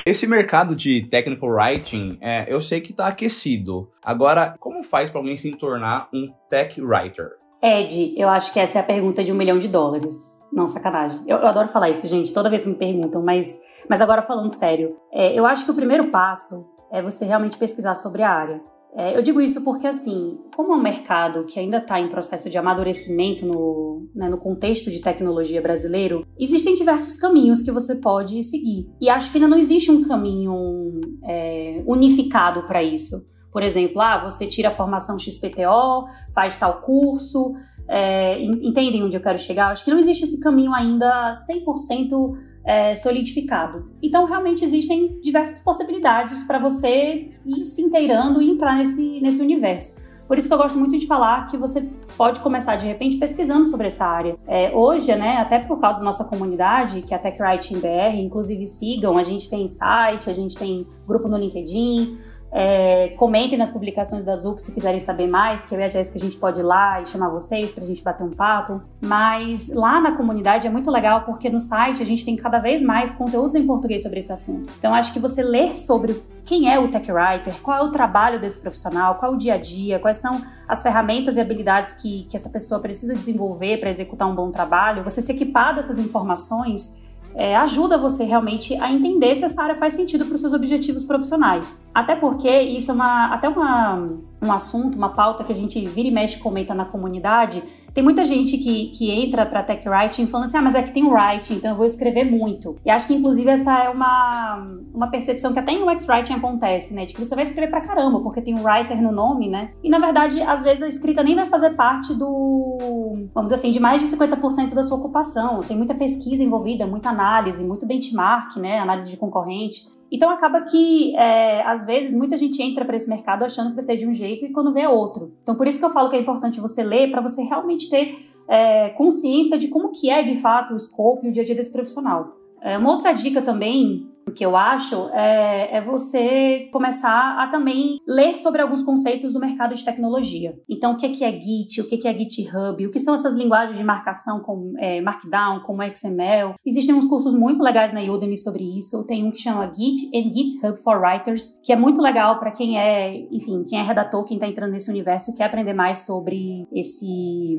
Esse 0.06 0.28
mercado 0.28 0.76
de 0.76 1.04
technical 1.04 1.50
writing, 1.50 2.18
é, 2.20 2.46
eu 2.48 2.60
sei 2.60 2.82
que 2.82 2.92
está 2.92 3.08
aquecido. 3.08 3.90
Agora, 4.04 4.56
como 4.60 4.84
faz 4.84 5.10
para 5.10 5.20
alguém 5.20 5.38
se 5.38 5.52
tornar 5.52 6.10
um 6.14 6.30
tech 6.50 6.82
writer? 6.82 7.32
Ed, 7.62 8.16
eu 8.18 8.28
acho 8.30 8.52
que 8.52 8.60
essa 8.60 8.80
é 8.80 8.82
a 8.82 8.86
pergunta 8.86 9.24
de 9.24 9.32
um 9.32 9.36
milhão 9.36 9.60
de 9.60 9.68
dólares. 9.68 10.38
Não, 10.52 10.66
sacanagem. 10.66 11.22
Eu, 11.28 11.38
eu 11.38 11.48
adoro 11.48 11.68
falar 11.68 11.90
isso, 11.90 12.08
gente, 12.08 12.34
toda 12.34 12.50
vez 12.50 12.64
que 12.64 12.70
me 12.70 12.76
perguntam, 12.76 13.22
mas, 13.22 13.60
mas 13.88 14.02
agora 14.02 14.22
falando 14.22 14.54
sério, 14.54 14.96
é, 15.12 15.38
eu 15.38 15.46
acho 15.46 15.64
que 15.64 15.72
o 15.72 15.76
primeiro 15.76 16.10
passo 16.10 16.66
é 16.92 17.02
você 17.02 17.26
realmente 17.26 17.58
pesquisar 17.58 17.94
sobre 17.94 18.24
a 18.24 18.32
área. 18.32 18.62
É, 18.96 19.16
eu 19.16 19.22
digo 19.22 19.40
isso 19.40 19.64
porque, 19.64 19.86
assim, 19.86 20.40
como 20.56 20.74
é 20.74 20.76
um 20.76 20.82
mercado 20.82 21.46
que 21.46 21.60
ainda 21.60 21.78
está 21.78 22.00
em 22.00 22.10
processo 22.10 22.50
de 22.50 22.58
amadurecimento 22.58 23.46
no, 23.46 24.10
né, 24.16 24.28
no 24.28 24.38
contexto 24.38 24.90
de 24.90 25.00
tecnologia 25.02 25.62
brasileiro, 25.62 26.26
existem 26.40 26.74
diversos 26.74 27.16
caminhos 27.16 27.62
que 27.62 27.72
você 27.72 27.96
pode 27.96 28.42
seguir. 28.42 28.90
E 29.00 29.08
acho 29.08 29.32
que 29.32 29.38
ainda 29.38 29.48
não 29.48 29.58
existe 29.58 29.92
um 29.92 30.04
caminho 30.08 31.00
é, 31.24 31.84
unificado 31.86 32.64
para 32.64 32.84
isso. 32.84 33.16
Por 33.52 33.64
exemplo, 33.64 34.02
ah, 34.02 34.24
você 34.24 34.48
tira 34.48 34.70
a 34.70 34.72
formação 34.72 35.18
XPTO, 35.18 36.08
faz 36.34 36.56
tal 36.56 36.82
curso, 36.82 37.54
é, 37.88 38.40
entendem 38.42 39.04
onde 39.04 39.18
eu 39.18 39.22
quero 39.22 39.40
chegar? 39.40 39.72
Acho 39.72 39.84
que 39.84 39.90
não 39.90 39.98
existe 39.98 40.24
esse 40.24 40.40
caminho 40.40 40.74
ainda 40.74 41.34
100% 41.34 42.38
é, 42.66 42.96
solidificado. 42.96 43.92
Então, 44.02 44.26
realmente 44.26 44.64
existem 44.64 45.20
diversas 45.22 45.62
possibilidades 45.62 46.44
para 46.44 46.60
você 46.60 47.32
ir 47.46 47.66
se 47.66 47.82
inteirando 47.82 48.42
e 48.42 48.50
entrar 48.50 48.76
nesse, 48.76 49.20
nesse 49.22 49.42
universo. 49.42 50.10
Por 50.30 50.38
isso 50.38 50.48
que 50.48 50.54
eu 50.54 50.60
gosto 50.60 50.78
muito 50.78 50.96
de 50.96 51.08
falar 51.08 51.48
que 51.48 51.58
você 51.58 51.90
pode 52.16 52.40
começar 52.42 52.76
de 52.76 52.86
repente 52.86 53.18
pesquisando 53.18 53.66
sobre 53.66 53.88
essa 53.88 54.06
área. 54.06 54.38
É, 54.46 54.72
hoje, 54.76 55.14
né, 55.16 55.38
até 55.38 55.58
por 55.58 55.80
causa 55.80 55.98
da 55.98 56.06
nossa 56.06 56.24
comunidade, 56.24 57.02
que 57.02 57.16
é 57.16 57.18
a 57.18 57.20
TechWriting 57.20 57.80
BR, 57.80 58.16
inclusive 58.20 58.68
sigam, 58.68 59.18
a 59.18 59.24
gente 59.24 59.50
tem 59.50 59.68
site, 59.68 60.30
a 60.30 60.34
gente 60.34 60.56
tem 60.56 60.86
grupo 61.08 61.28
no 61.28 61.36
LinkedIn, 61.36 62.16
é, 62.52 63.10
comentem 63.10 63.58
nas 63.58 63.70
publicações 63.70 64.24
da 64.24 64.34
ZUP 64.36 64.62
se 64.62 64.72
quiserem 64.72 65.00
saber 65.00 65.28
mais, 65.28 65.64
que 65.64 65.76
eu 65.76 65.80
e 65.80 65.84
a 65.84 65.88
Jéssica 65.88 66.18
a 66.18 66.22
gente 66.22 66.38
pode 66.38 66.60
ir 66.60 66.64
lá 66.64 67.02
e 67.02 67.06
chamar 67.06 67.30
vocês 67.30 67.72
para 67.72 67.84
a 67.84 67.88
gente 67.88 68.04
bater 68.04 68.24
um 68.24 68.32
papo. 68.32 68.82
Mas 69.00 69.70
lá 69.70 70.02
na 70.02 70.14
comunidade 70.14 70.66
é 70.66 70.70
muito 70.70 70.90
legal 70.90 71.22
porque 71.22 71.50
no 71.50 71.60
site 71.60 72.02
a 72.02 72.06
gente 72.06 72.26
tem 72.26 72.36
cada 72.36 72.60
vez 72.60 72.82
mais 72.82 73.14
conteúdos 73.14 73.56
em 73.56 73.66
português 73.66 74.02
sobre 74.02 74.20
esse 74.20 74.32
assunto. 74.32 74.72
Então 74.78 74.94
acho 74.94 75.14
que 75.14 75.20
você 75.20 75.44
ler 75.44 75.76
sobre 75.76 76.22
quem 76.44 76.72
é 76.74 76.80
o 76.80 76.88
tech 76.88 77.12
writer, 77.12 77.54
qual 77.62 77.78
é 77.78 77.82
o 77.84 77.92
trabalho 77.92 78.40
desse 78.40 78.58
profissional, 78.58 79.16
qual 79.16 79.32
é 79.32 79.36
o 79.36 79.38
dia 79.38 79.54
a 79.54 79.58
dia, 79.58 80.00
quais 80.00 80.18
são 80.18 80.42
as 80.68 80.82
ferramentas 80.82 81.38
e 81.38 81.42
habilidades 81.42 81.94
que, 81.94 82.24
que 82.24 82.36
essa 82.36 82.50
pessoa 82.50 82.80
precisa 82.80 83.14
desenvolver 83.14 83.80
para 83.80 83.90
executar 83.90 84.28
um 84.28 84.34
bom 84.34 84.50
trabalho, 84.50 85.04
você 85.04 85.22
se 85.22 85.32
equipar 85.32 85.76
dessas 85.76 86.00
informações 86.00 87.08
é, 87.40 87.56
ajuda 87.56 87.98
você 87.98 88.26
realmente 88.26 88.76
a 88.76 88.92
entender 88.92 89.34
se 89.34 89.46
essa 89.46 89.64
área 89.64 89.76
faz 89.76 89.94
sentido 89.94 90.26
para 90.26 90.36
os 90.36 90.42
seus 90.42 90.52
objetivos 90.52 91.06
profissionais. 91.06 91.82
Até 91.96 92.14
porque 92.14 92.50
isso 92.62 92.92
é 92.92 92.94
uma, 92.94 93.34
até 93.34 93.48
uma, 93.48 94.10
um 94.42 94.52
assunto, 94.52 94.96
uma 94.96 95.10
pauta 95.10 95.44
que 95.44 95.52
a 95.52 95.56
gente 95.56 95.86
vira 95.88 96.08
e 96.08 96.12
mexe 96.12 96.38
comenta 96.38 96.74
na 96.74 96.86
comunidade, 96.86 97.64
tem 97.94 98.04
muita 98.04 98.24
gente 98.24 98.58
que, 98.58 98.88
que 98.92 99.12
entra 99.12 99.46
para 99.46 99.64
tech 99.64 99.88
writing 99.88 100.28
falando 100.28 100.46
assim, 100.46 100.58
ah, 100.58 100.62
mas 100.62 100.76
é 100.76 100.84
que 100.84 100.92
tem 100.92 101.04
writing, 101.04 101.56
então 101.56 101.72
eu 101.72 101.78
vou 101.78 101.86
escrever 101.86 102.24
muito. 102.24 102.76
E 102.86 102.90
acho 102.90 103.08
que, 103.08 103.14
inclusive, 103.14 103.50
essa 103.50 103.84
é 103.84 103.90
uma, 103.90 104.68
uma 104.94 105.08
percepção 105.08 105.52
que 105.52 105.60
até 105.60 105.72
em 105.72 105.84
UX 105.84 106.08
writing 106.08 106.34
acontece, 106.34 106.94
né? 106.94 107.06
De 107.06 107.14
que 107.14 107.24
você 107.24 107.36
vai 107.36 107.44
escrever 107.44 107.70
pra 107.70 107.82
caramba, 107.82 108.22
porque 108.22 108.42
tem 108.42 108.56
o 108.56 108.64
writer 108.64 109.02
no 109.02 109.12
nome, 109.12 109.50
né? 109.50 109.72
E, 109.84 109.90
na 109.90 110.00
verdade, 110.00 110.42
às 110.42 110.62
vezes 110.62 110.84
a 110.84 110.88
escrita 110.88 111.24
nem 111.24 111.36
vai 111.36 111.48
fazer 111.48 111.72
parte 111.72 112.14
do, 112.14 113.28
vamos 113.34 113.50
dizer 113.50 113.56
assim, 113.56 113.72
de 113.72 113.80
mais 113.80 114.02
de 114.02 114.16
50% 114.16 114.74
da 114.74 114.84
sua 114.84 114.98
ocupação. 114.98 115.62
Tem 115.62 115.76
muita 115.76 115.96
pesquisa 115.96 116.44
envolvida, 116.44 116.86
muita 116.86 117.10
análise, 117.10 117.64
muito 117.64 117.86
benchmark, 117.86 118.58
né? 118.58 118.80
Análise 118.80 119.10
de 119.10 119.18
concorrente. 119.18 119.88
Então 120.12 120.30
acaba 120.30 120.62
que, 120.62 121.16
é, 121.16 121.62
às 121.64 121.86
vezes, 121.86 122.16
muita 122.16 122.36
gente 122.36 122.62
entra 122.62 122.84
para 122.84 122.96
esse 122.96 123.10
mercado 123.10 123.44
achando 123.44 123.70
que 123.70 123.76
vai 123.76 123.84
ser 123.84 123.96
de 123.96 124.08
um 124.08 124.14
jeito 124.14 124.46
e 124.46 124.52
quando 124.52 124.74
vê 124.74 124.82
é 124.82 124.90
outro. 124.90 125.34
Então 125.44 125.56
por 125.56 125.68
isso 125.68 125.80
que 125.80 125.86
eu 125.86 125.92
falo 125.92 126.10
que 126.10 126.16
é 126.16 126.20
importante 126.20 126.60
você 126.60 126.84
ler 126.84 127.12
para 127.12 127.22
você 127.22 127.44
realmente 127.44 127.90
ter 127.90 128.28
é, 128.48 128.90
consciência 128.90 129.58
de 129.58 129.68
como 129.68 129.92
que 129.92 130.10
é 130.10 130.24
de 130.24 130.36
fato 130.38 130.74
o 130.74 130.76
escopo 130.76 131.26
e 131.26 131.30
o 131.30 131.32
dia 131.32 131.44
a 131.44 131.46
dia 131.46 131.56
desse 131.56 131.72
profissional. 131.72 132.36
É, 132.62 132.78
uma 132.78 132.92
outra 132.92 133.14
dica 133.14 133.42
também 133.42 134.09
que 134.32 134.46
eu 134.46 134.56
acho 134.56 135.10
é, 135.14 135.78
é, 135.78 135.82
você 135.82 136.70
começar 136.72 137.38
a 137.40 137.48
também 137.48 138.00
ler 138.08 138.36
sobre 138.38 138.62
alguns 138.62 138.84
conceitos 138.84 139.34
do 139.34 139.40
mercado 139.40 139.74
de 139.74 139.84
tecnologia. 139.84 140.54
Então, 140.70 140.94
o 140.94 140.98
que 140.98 141.06
é, 141.06 141.30
é 141.30 141.42
Git, 141.42 141.82
o 141.82 141.88
que 141.88 142.08
é 142.08 142.18
GitHub, 142.18 142.86
o 142.86 142.92
que 142.92 143.00
são 143.00 143.14
essas 143.14 143.36
linguagens 143.36 143.78
de 143.78 143.84
marcação 143.84 144.40
como 144.42 144.74
é, 144.78 145.02
Markdown, 145.02 145.62
como 145.62 145.84
XML. 145.84 146.54
Existem 146.66 146.96
uns 146.96 147.06
cursos 147.06 147.34
muito 147.34 147.62
legais 147.62 147.94
na 147.94 148.02
Udemy 148.02 148.38
sobre 148.38 148.78
isso. 148.78 149.06
Tem 149.06 149.24
um 149.24 149.32
que 149.32 149.40
chama 149.40 149.72
Git 149.74 150.10
and 150.16 150.34
GitHub 150.34 150.78
for 150.82 151.00
Writers, 151.00 151.60
que 151.64 151.72
é 151.72 151.76
muito 151.76 152.02
legal 152.02 152.40
para 152.40 152.52
quem 152.52 152.80
é, 152.80 153.16
enfim, 153.32 153.64
quem 153.64 153.80
é 153.80 153.84
redator, 153.84 154.26
quem 154.26 154.38
está 154.38 154.48
entrando 154.48 154.72
nesse 154.72 154.90
universo, 154.90 155.36
quer 155.36 155.46
aprender 155.46 155.74
mais 155.74 156.06
sobre 156.06 156.68
esse 156.72 157.58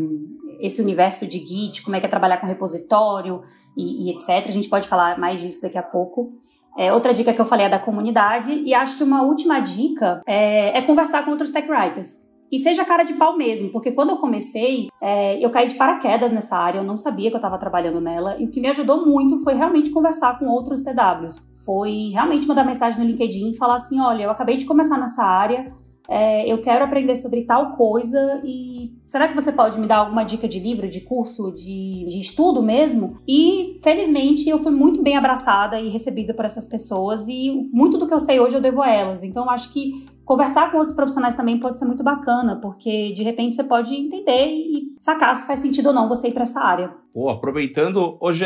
esse 0.61 0.80
universo 0.80 1.26
de 1.26 1.38
Git, 1.38 1.83
como 1.83 1.96
é 1.96 2.00
que 2.00 2.06
é 2.06 2.09
trabalhar 2.09 2.37
com 2.37 2.46
repositório 2.46 3.42
e, 3.76 4.09
e 4.09 4.11
etc. 4.11 4.46
A 4.46 4.52
gente 4.52 4.68
pode 4.68 4.87
falar 4.87 5.18
mais 5.18 5.40
disso 5.40 5.62
daqui 5.62 5.78
a 5.78 5.83
pouco. 5.83 6.33
É, 6.76 6.92
outra 6.92 7.12
dica 7.12 7.33
que 7.33 7.40
eu 7.40 7.44
falei 7.44 7.66
é 7.66 7.68
da 7.68 7.78
comunidade, 7.78 8.52
e 8.52 8.72
acho 8.74 8.96
que 8.96 9.04
uma 9.04 9.22
última 9.22 9.61
dica 9.61 10.22
é, 10.26 10.78
é 10.78 10.83
conversar 10.83 11.24
com 11.24 11.30
outros 11.30 11.50
tech 11.50 11.68
writers. 11.70 12.30
E 12.52 12.59
seja 12.59 12.85
cara 12.85 13.04
de 13.04 13.14
pau 13.14 13.37
mesmo, 13.37 13.70
porque 13.70 13.92
quando 13.92 14.11
eu 14.11 14.16
comecei, 14.16 14.88
é, 15.00 15.44
eu 15.44 15.50
caí 15.50 15.68
de 15.68 15.76
paraquedas 15.76 16.33
nessa 16.33 16.56
área, 16.56 16.80
eu 16.80 16.85
não 16.85 16.96
sabia 16.96 17.30
que 17.30 17.37
eu 17.37 17.38
estava 17.38 17.56
trabalhando 17.56 18.00
nela, 18.00 18.37
e 18.40 18.44
o 18.44 18.50
que 18.50 18.61
me 18.61 18.68
ajudou 18.68 19.06
muito 19.06 19.38
foi 19.38 19.54
realmente 19.54 19.90
conversar 19.90 20.37
com 20.37 20.46
outros 20.46 20.83
TWs. 20.83 21.46
Foi 21.64 22.11
realmente 22.12 22.48
mandar 22.48 22.64
mensagem 22.64 22.98
no 22.98 23.06
LinkedIn 23.06 23.50
e 23.50 23.56
falar 23.56 23.76
assim: 23.76 24.00
olha, 24.00 24.24
eu 24.24 24.30
acabei 24.30 24.56
de 24.56 24.64
começar 24.64 24.98
nessa 24.98 25.22
área, 25.22 25.72
é, 26.11 26.53
eu 26.53 26.61
quero 26.61 26.85
aprender 26.85 27.14
sobre 27.14 27.42
tal 27.42 27.77
coisa 27.77 28.42
e 28.44 28.92
será 29.07 29.29
que 29.29 29.35
você 29.35 29.53
pode 29.53 29.79
me 29.79 29.87
dar 29.87 29.99
alguma 29.99 30.25
dica 30.25 30.49
de 30.49 30.59
livro, 30.59 30.88
de 30.88 31.03
curso, 31.03 31.53
de, 31.53 32.05
de 32.09 32.18
estudo 32.18 32.61
mesmo? 32.61 33.18
E 33.29 33.79
felizmente 33.81 34.49
eu 34.49 34.59
fui 34.59 34.73
muito 34.73 35.01
bem 35.05 35.16
abraçada 35.16 35.81
e 35.81 35.88
recebida 35.88 36.35
por 36.35 36.44
essas 36.44 36.66
pessoas 36.66 37.29
e 37.29 37.53
muito 37.73 37.96
do 37.96 38.09
que 38.09 38.12
eu 38.12 38.18
sei 38.18 38.40
hoje 38.40 38.57
eu 38.57 38.61
devo 38.61 38.83
a 38.83 38.90
elas. 38.90 39.23
Então 39.23 39.49
acho 39.49 39.73
que 39.73 40.05
conversar 40.25 40.73
com 40.73 40.79
outros 40.79 40.96
profissionais 40.96 41.37
também 41.37 41.61
pode 41.61 41.79
ser 41.79 41.85
muito 41.85 42.03
bacana, 42.03 42.57
porque 42.61 43.12
de 43.12 43.23
repente 43.23 43.55
você 43.55 43.62
pode 43.62 43.94
entender 43.94 44.49
e 44.49 44.96
sacar 44.99 45.33
se 45.37 45.46
faz 45.46 45.61
sentido 45.61 45.90
ou 45.90 45.94
não 45.94 46.09
você 46.09 46.27
ir 46.27 46.33
para 46.33 46.42
essa 46.42 46.61
área. 46.61 46.92
Pô, 47.14 47.31
aproveitando, 47.31 48.18
hoje 48.20 48.44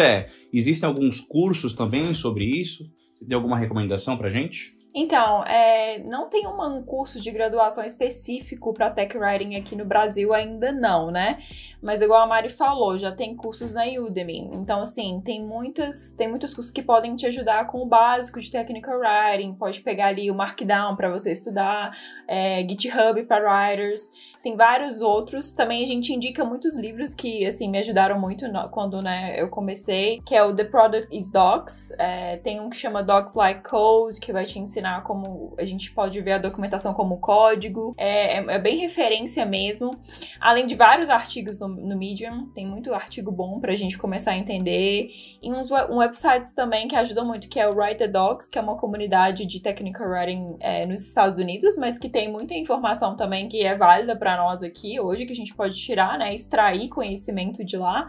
existem 0.52 0.86
alguns 0.86 1.18
cursos 1.18 1.72
também 1.72 2.12
sobre 2.12 2.44
isso? 2.44 2.84
Você 3.14 3.24
tem 3.24 3.34
alguma 3.34 3.56
recomendação 3.56 4.18
pra 4.18 4.28
gente? 4.28 4.83
Então, 4.96 5.42
é, 5.44 5.98
não 6.04 6.28
tem 6.28 6.46
um 6.46 6.82
curso 6.84 7.20
de 7.20 7.32
graduação 7.32 7.84
específico 7.84 8.72
para 8.72 8.90
tech 8.90 9.18
writing 9.18 9.56
aqui 9.56 9.74
no 9.74 9.84
Brasil 9.84 10.32
ainda 10.32 10.70
não, 10.70 11.10
né? 11.10 11.38
Mas 11.82 12.00
igual 12.00 12.22
a 12.22 12.26
Mari 12.28 12.48
falou, 12.48 12.96
já 12.96 13.10
tem 13.10 13.34
cursos 13.34 13.74
na 13.74 13.82
Udemy. 13.86 14.50
Então, 14.52 14.82
assim, 14.82 15.20
tem 15.24 15.44
muitas, 15.44 16.12
tem 16.12 16.28
muitos 16.28 16.54
cursos 16.54 16.72
que 16.72 16.80
podem 16.80 17.16
te 17.16 17.26
ajudar 17.26 17.66
com 17.66 17.82
o 17.82 17.86
básico 17.86 18.38
de 18.38 18.48
technical 18.48 19.00
writing. 19.00 19.54
Pode 19.54 19.80
pegar 19.80 20.06
ali 20.06 20.30
o 20.30 20.34
Markdown 20.34 20.94
para 20.94 21.10
você 21.10 21.32
estudar, 21.32 21.90
é, 22.28 22.60
GitHub 22.60 23.20
para 23.24 23.42
writers. 23.42 24.12
Tem 24.44 24.54
vários 24.54 25.00
outros. 25.00 25.50
Também 25.50 25.82
a 25.82 25.86
gente 25.86 26.12
indica 26.12 26.44
muitos 26.44 26.78
livros 26.78 27.12
que, 27.12 27.44
assim, 27.44 27.68
me 27.68 27.78
ajudaram 27.78 28.20
muito 28.20 28.46
no, 28.46 28.68
quando, 28.68 29.02
né, 29.02 29.34
eu 29.36 29.48
comecei, 29.48 30.22
que 30.24 30.36
é 30.36 30.44
o 30.44 30.54
The 30.54 30.64
Product 30.64 31.14
is 31.14 31.32
Docs. 31.32 31.90
É, 31.98 32.36
tem 32.36 32.60
um 32.60 32.70
que 32.70 32.76
chama 32.76 33.02
Docs 33.02 33.34
Like 33.34 33.68
Code, 33.68 34.20
que 34.20 34.32
vai 34.32 34.44
te 34.44 34.60
ensinar 34.60 34.83
como 35.00 35.54
a 35.58 35.64
gente 35.64 35.90
pode 35.92 36.20
ver 36.20 36.32
a 36.32 36.38
documentação 36.38 36.92
como 36.94 37.18
código. 37.18 37.94
É, 37.96 38.38
é, 38.38 38.44
é 38.54 38.58
bem 38.58 38.78
referência 38.78 39.44
mesmo. 39.44 39.98
Além 40.40 40.66
de 40.66 40.74
vários 40.74 41.08
artigos 41.08 41.58
no, 41.58 41.68
no 41.68 41.96
Medium, 41.96 42.46
tem 42.54 42.66
muito 42.66 42.92
artigo 42.94 43.30
bom 43.30 43.60
para 43.60 43.72
a 43.72 43.76
gente 43.76 43.98
começar 43.98 44.32
a 44.32 44.36
entender. 44.36 45.08
E 45.42 45.52
uns 45.52 45.70
um 45.70 45.96
websites 45.98 46.52
também 46.52 46.88
que 46.88 46.96
ajudam 46.96 47.26
muito, 47.26 47.48
que 47.48 47.58
é 47.58 47.68
o 47.68 47.74
Write 47.74 47.98
the 47.98 48.08
Docs, 48.08 48.48
que 48.48 48.58
é 48.58 48.62
uma 48.62 48.76
comunidade 48.76 49.46
de 49.46 49.60
technical 49.60 50.08
writing 50.08 50.56
é, 50.60 50.86
nos 50.86 51.04
Estados 51.04 51.38
Unidos, 51.38 51.76
mas 51.76 51.98
que 51.98 52.08
tem 52.08 52.30
muita 52.30 52.54
informação 52.54 53.16
também 53.16 53.48
que 53.48 53.64
é 53.64 53.76
válida 53.76 54.16
para 54.16 54.36
nós 54.36 54.62
aqui 54.62 55.00
hoje, 55.00 55.26
que 55.26 55.32
a 55.32 55.36
gente 55.36 55.54
pode 55.54 55.76
tirar, 55.76 56.18
né, 56.18 56.32
extrair 56.32 56.88
conhecimento 56.88 57.64
de 57.64 57.76
lá. 57.76 58.08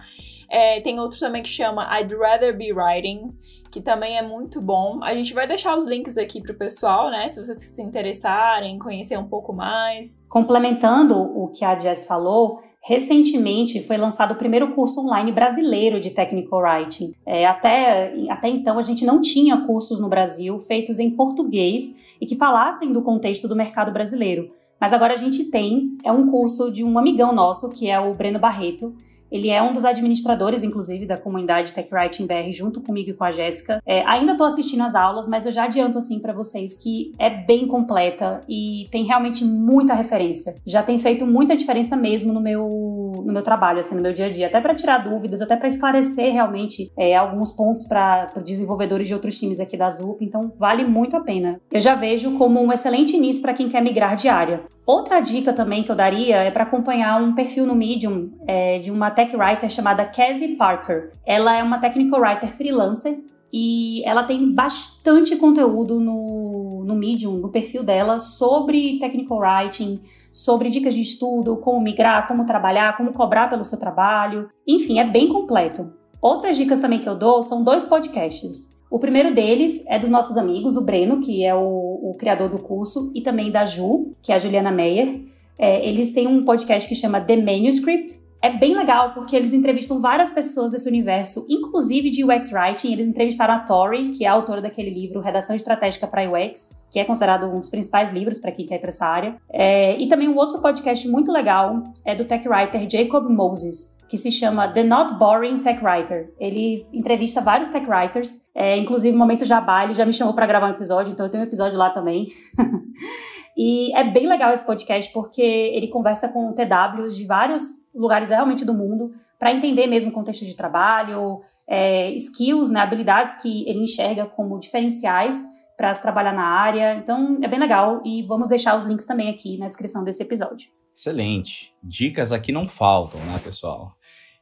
É, 0.50 0.80
tem 0.82 1.00
outro 1.00 1.20
também 1.20 1.42
que 1.42 1.50
chama 1.50 1.88
I'd 2.00 2.16
Rather 2.16 2.56
Be 2.56 2.72
Writing, 2.72 3.34
que 3.72 3.82
também 3.82 4.18
é 4.18 4.22
muito 4.22 4.60
bom. 4.60 5.00
A 5.04 5.14
gente 5.14 5.34
vai 5.34 5.48
deixar 5.48 5.76
os 5.76 5.86
links 5.86 6.18
aqui 6.18 6.42
pro 6.42 6.54
pessoal, 6.54 7.10
né? 7.10 7.28
Se 7.28 7.44
vocês 7.44 7.58
se 7.58 7.82
interessarem, 7.82 8.80
conhecer 8.80 9.18
um 9.18 9.28
pouco 9.28 9.54
mais. 9.54 10.26
Complementando 10.30 11.16
o 11.18 11.50
que 11.50 11.66
a 11.66 11.78
Jess 11.78 12.06
falou, 12.06 12.62
Recentemente 12.88 13.82
foi 13.82 13.98
lançado 13.98 14.34
o 14.34 14.38
primeiro 14.38 14.76
curso 14.76 15.02
online 15.02 15.32
brasileiro 15.32 16.00
de 16.00 16.12
Technical 16.12 16.60
Writing. 16.60 17.16
É, 17.26 17.44
até, 17.48 18.14
até 18.30 18.48
então 18.48 18.78
a 18.78 18.82
gente 18.84 19.04
não 19.04 19.20
tinha 19.20 19.66
cursos 19.66 20.00
no 20.00 20.08
Brasil 20.08 20.60
feitos 20.60 21.00
em 21.00 21.10
português 21.10 21.96
e 22.22 22.28
que 22.28 22.36
falassem 22.36 22.94
do 22.94 23.02
contexto 23.02 23.48
do 23.48 23.56
mercado 23.56 23.92
brasileiro. 23.92 24.52
Mas 24.80 24.94
agora 24.94 25.14
a 25.14 25.18
gente 25.18 25.46
tem, 25.46 25.98
é 26.04 26.12
um 26.12 26.30
curso 26.30 26.72
de 26.72 26.84
um 26.84 27.00
amigão 27.00 27.34
nosso, 27.34 27.72
que 27.72 27.90
é 27.90 28.00
o 28.00 28.14
Breno 28.14 28.38
Barreto, 28.38 28.94
ele 29.32 29.50
é 29.50 29.62
um 29.62 29.74
dos 29.74 29.86
administradores, 29.86 30.64
inclusive, 30.64 31.06
da 31.06 31.18
comunidade 31.18 31.74
Tech 31.74 31.94
Writing 31.94 32.26
BR, 32.26 32.52
junto 32.52 32.82
comigo 32.82 33.10
e 33.10 33.14
com 33.14 33.24
a 33.24 33.32
Jéssica. 33.32 33.82
É, 33.86 34.04
ainda 34.06 34.34
estou 34.34 34.48
assistindo 34.48 34.84
as 34.84 34.96
aulas, 34.96 35.28
mas 35.28 35.46
eu 35.46 35.52
já 35.52 35.66
adianto 35.66 35.98
assim 35.98 36.20
para 36.20 36.34
vocês 36.34 36.76
que 36.76 37.14
é 37.20 37.30
bem 37.30 37.68
completa 37.68 38.44
e 38.48 38.88
tem 38.92 39.04
realmente 39.04 39.44
muita 39.44 39.94
referência. 39.94 40.56
Já 40.66 40.84
tem 40.84 40.98
feito 40.98 41.26
muita 41.26 41.56
diferença 41.56 41.96
mesmo 41.96 42.32
no 42.32 42.40
meu 42.40 43.05
no 43.24 43.34
meu 43.34 43.42
trabalho, 43.42 43.80
assim, 43.80 43.96
no 43.96 44.02
meu 44.02 44.14
dia 44.14 44.26
a 44.26 44.30
dia, 44.30 44.48
até 44.48 44.60
para 44.60 44.76
tirar 44.76 44.98
dúvidas, 45.00 45.42
até 45.42 45.56
para 45.56 45.68
esclarecer 45.68 46.32
realmente 46.34 46.92
é, 46.98 47.16
alguns 47.16 47.52
pontos 47.52 47.86
para 47.86 48.32
desenvolvedores 48.44 49.08
de 49.08 49.14
outros 49.14 49.38
times 49.40 49.60
aqui 49.60 49.78
da 49.78 49.90
ZUP. 49.90 50.24
Então, 50.24 50.52
vale 50.58 50.84
muito 50.84 51.16
a 51.16 51.22
pena. 51.22 51.60
Eu 51.72 51.82
já 51.82 51.96
vejo 51.96 52.38
como 52.38 52.62
um 52.62 52.72
excelente 52.72 53.16
início 53.16 53.42
para 53.42 53.54
quem 53.54 53.70
quer 53.70 53.82
migrar 53.82 54.16
de 54.16 54.28
área. 54.28 54.64
Outra 54.86 55.20
dica 55.20 55.52
também 55.52 55.84
que 55.84 55.92
eu 55.92 55.96
daria 55.96 56.38
é 56.38 56.52
para 56.52 56.64
acompanhar 56.64 57.20
um 57.20 57.34
perfil 57.34 57.66
no 57.66 57.76
Medium 57.76 58.30
é, 58.48 58.78
de 58.78 58.92
uma 58.92 59.10
tech 59.10 59.36
writer 59.36 59.70
chamada 59.70 60.06
Cassie 60.06 60.56
Parker. 60.56 61.12
Ela 61.26 61.58
é 61.58 61.64
uma 61.64 61.80
technical 61.80 62.22
writer 62.22 62.50
freelancer 62.50 63.18
e 63.52 64.04
ela 64.06 64.24
tem 64.24 64.54
bastante 64.54 65.36
conteúdo 65.38 66.00
no, 66.00 66.75
no 66.86 66.96
Medium, 66.96 67.34
no 67.38 67.50
perfil 67.50 67.84
dela, 67.84 68.20
sobre 68.20 69.00
technical 69.00 69.40
writing, 69.40 70.02
sobre 70.32 70.70
dicas 70.70 70.94
de 70.94 71.02
estudo, 71.02 71.58
como 71.58 71.82
migrar, 71.82 72.28
como 72.28 72.46
trabalhar, 72.46 72.96
como 72.96 73.14
cobrar 73.14 73.50
pelo 73.50 73.64
seu 73.64 73.80
trabalho. 73.80 74.50
Enfim, 74.68 75.00
é 75.00 75.04
bem 75.04 75.28
completo. 75.28 75.92
Outras 76.22 76.58
dicas 76.58 76.80
também 76.80 77.00
que 77.00 77.10
eu 77.10 77.16
dou 77.16 77.42
são 77.44 77.64
dois 77.64 77.84
podcasts. 77.84 78.76
O 78.90 79.00
primeiro 79.00 79.34
deles 79.34 79.86
é 79.88 80.00
dos 80.00 80.10
nossos 80.10 80.38
amigos, 80.38 80.78
o 80.78 80.82
Breno, 80.82 81.20
que 81.20 81.44
é 81.44 81.54
o, 81.54 81.60
o 81.60 82.16
criador 82.18 82.50
do 82.50 82.60
curso, 82.60 83.12
e 83.14 83.22
também 83.22 83.52
da 83.52 83.66
Ju, 83.66 84.14
que 84.22 84.32
é 84.32 84.36
a 84.36 84.38
Juliana 84.40 84.72
Meyer. 84.72 85.26
É, 85.58 85.88
eles 85.88 86.12
têm 86.12 86.28
um 86.28 86.44
podcast 86.44 86.88
que 86.88 86.96
chama 86.96 87.20
The 87.20 87.38
Manuscript. 87.38 88.20
É 88.46 88.50
bem 88.52 88.76
legal 88.76 89.12
porque 89.12 89.36
eles 89.36 89.54
entrevistam 89.54 90.00
várias 90.00 90.30
pessoas 90.30 90.70
desse 90.70 90.88
universo, 90.88 91.48
inclusive 91.50 92.12
de 92.12 92.24
UX 92.24 92.52
Writing. 92.52 92.94
Eles 92.94 93.08
entrevistaram 93.08 93.56
a 93.56 93.60
Tori, 93.62 94.10
que 94.10 94.24
é 94.24 94.28
a 94.28 94.34
autora 94.34 94.62
daquele 94.62 94.92
livro 94.92 95.20
Redação 95.20 95.56
Estratégica 95.56 96.06
para 96.06 96.30
UX, 96.30 96.70
que 96.92 97.00
é 97.00 97.04
considerado 97.04 97.48
um 97.48 97.58
dos 97.58 97.72
principais 97.72 98.14
livros 98.14 98.38
para 98.38 98.52
quem 98.52 98.68
quer 98.68 98.76
ir 98.76 98.80
para 98.80 98.90
essa 98.90 99.08
área. 99.08 99.36
É, 99.52 100.00
e 100.00 100.08
também 100.08 100.30
um 100.30 100.36
outro 100.36 100.62
podcast 100.62 101.08
muito 101.08 101.32
legal 101.32 101.86
é 102.06 102.14
do 102.14 102.24
tech 102.24 102.48
writer 102.48 102.88
Jacob 102.88 103.28
Moses, 103.32 103.98
que 104.08 104.16
se 104.16 104.30
chama 104.30 104.68
The 104.68 104.84
Not 104.84 105.16
Boring 105.16 105.60
Tech 105.60 105.84
Writer. 105.84 106.32
Ele 106.40 106.86
entrevista 106.94 107.42
vários 107.42 107.70
tech 107.70 107.88
writers, 107.90 108.48
é, 108.54 108.78
inclusive 108.78 109.18
Momento 109.18 109.44
Jabá, 109.44 109.86
ele 109.86 109.96
já 109.96 110.06
me 110.06 110.14
chamou 110.14 110.36
para 110.36 110.46
gravar 110.46 110.68
um 110.68 110.76
episódio, 110.76 111.12
então 111.12 111.26
eu 111.26 111.32
tenho 111.32 111.44
um 111.44 111.48
episódio 111.48 111.80
lá 111.80 111.90
também. 111.90 112.28
e 113.58 113.92
é 113.98 114.04
bem 114.04 114.28
legal 114.28 114.54
esse 114.54 114.64
podcast 114.64 115.12
porque 115.12 115.42
ele 115.42 115.88
conversa 115.88 116.30
com 116.30 116.54
TWs 116.54 117.18
de 117.18 117.26
vários 117.26 117.84
lugares 117.96 118.30
realmente 118.30 118.66
do 118.66 118.74
mundo 118.74 119.12
para 119.40 119.54
entender 119.54 119.88
mesmo 119.88 120.12
o 120.12 120.14
contexto 120.14 120.46
de 120.46 120.56
trabalho, 120.56 121.42
é, 121.68 122.12
skills, 122.12 122.72
né, 122.72 122.80
habilidades 122.80 123.42
que 123.42 123.68
ele 123.68 123.80
enxerga 123.80 124.26
como 124.26 124.60
diferenciais 124.60 125.44
para 125.78 125.94
se 125.94 126.02
trabalhar 126.02 126.34
na 126.34 126.46
área. 126.46 126.96
Então 126.96 127.40
é 127.42 127.48
bem 127.48 127.60
legal 127.60 128.02
e 128.06 128.24
vamos 128.24 128.48
deixar 128.48 128.76
os 128.76 128.86
links 128.86 129.06
também 129.06 129.30
aqui 129.30 129.58
na 129.58 129.68
descrição 129.68 130.04
desse 130.04 130.24
episódio. 130.24 130.70
Excelente. 130.96 131.74
Dicas 131.84 132.32
aqui 132.32 132.52
não 132.52 132.68
faltam, 132.68 133.20
né, 133.26 133.40
pessoal? 133.44 133.94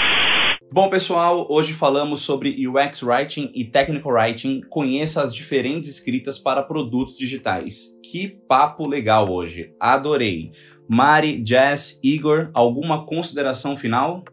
Bom, 0.73 0.89
pessoal, 0.89 1.45
hoje 1.51 1.71
falamos 1.71 2.21
sobre 2.21 2.67
UX 2.67 3.03
Writing 3.03 3.51
e 3.53 3.63
Technical 3.63 4.11
Writing. 4.11 4.61
Conheça 4.71 5.21
as 5.21 5.31
diferentes 5.31 5.87
escritas 5.87 6.39
para 6.39 6.63
produtos 6.63 7.15
digitais. 7.15 7.95
Que 8.01 8.27
papo 8.27 8.89
legal 8.89 9.31
hoje. 9.31 9.71
Adorei. 9.79 10.51
Mari, 10.87 11.43
Jess, 11.45 11.99
Igor, 12.03 12.49
alguma 12.53 13.05
consideração 13.05 13.75
final? 13.75 14.23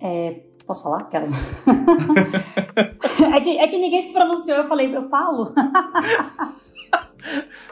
É, 0.00 0.40
Posso 0.66 0.82
falar? 0.84 1.08
é, 3.34 3.40
que, 3.40 3.58
é 3.58 3.68
que 3.68 3.78
ninguém 3.78 4.06
se 4.06 4.12
pronunciou, 4.12 4.58
eu 4.58 4.68
falei, 4.68 4.94
eu 4.96 5.08
falo. 5.08 5.52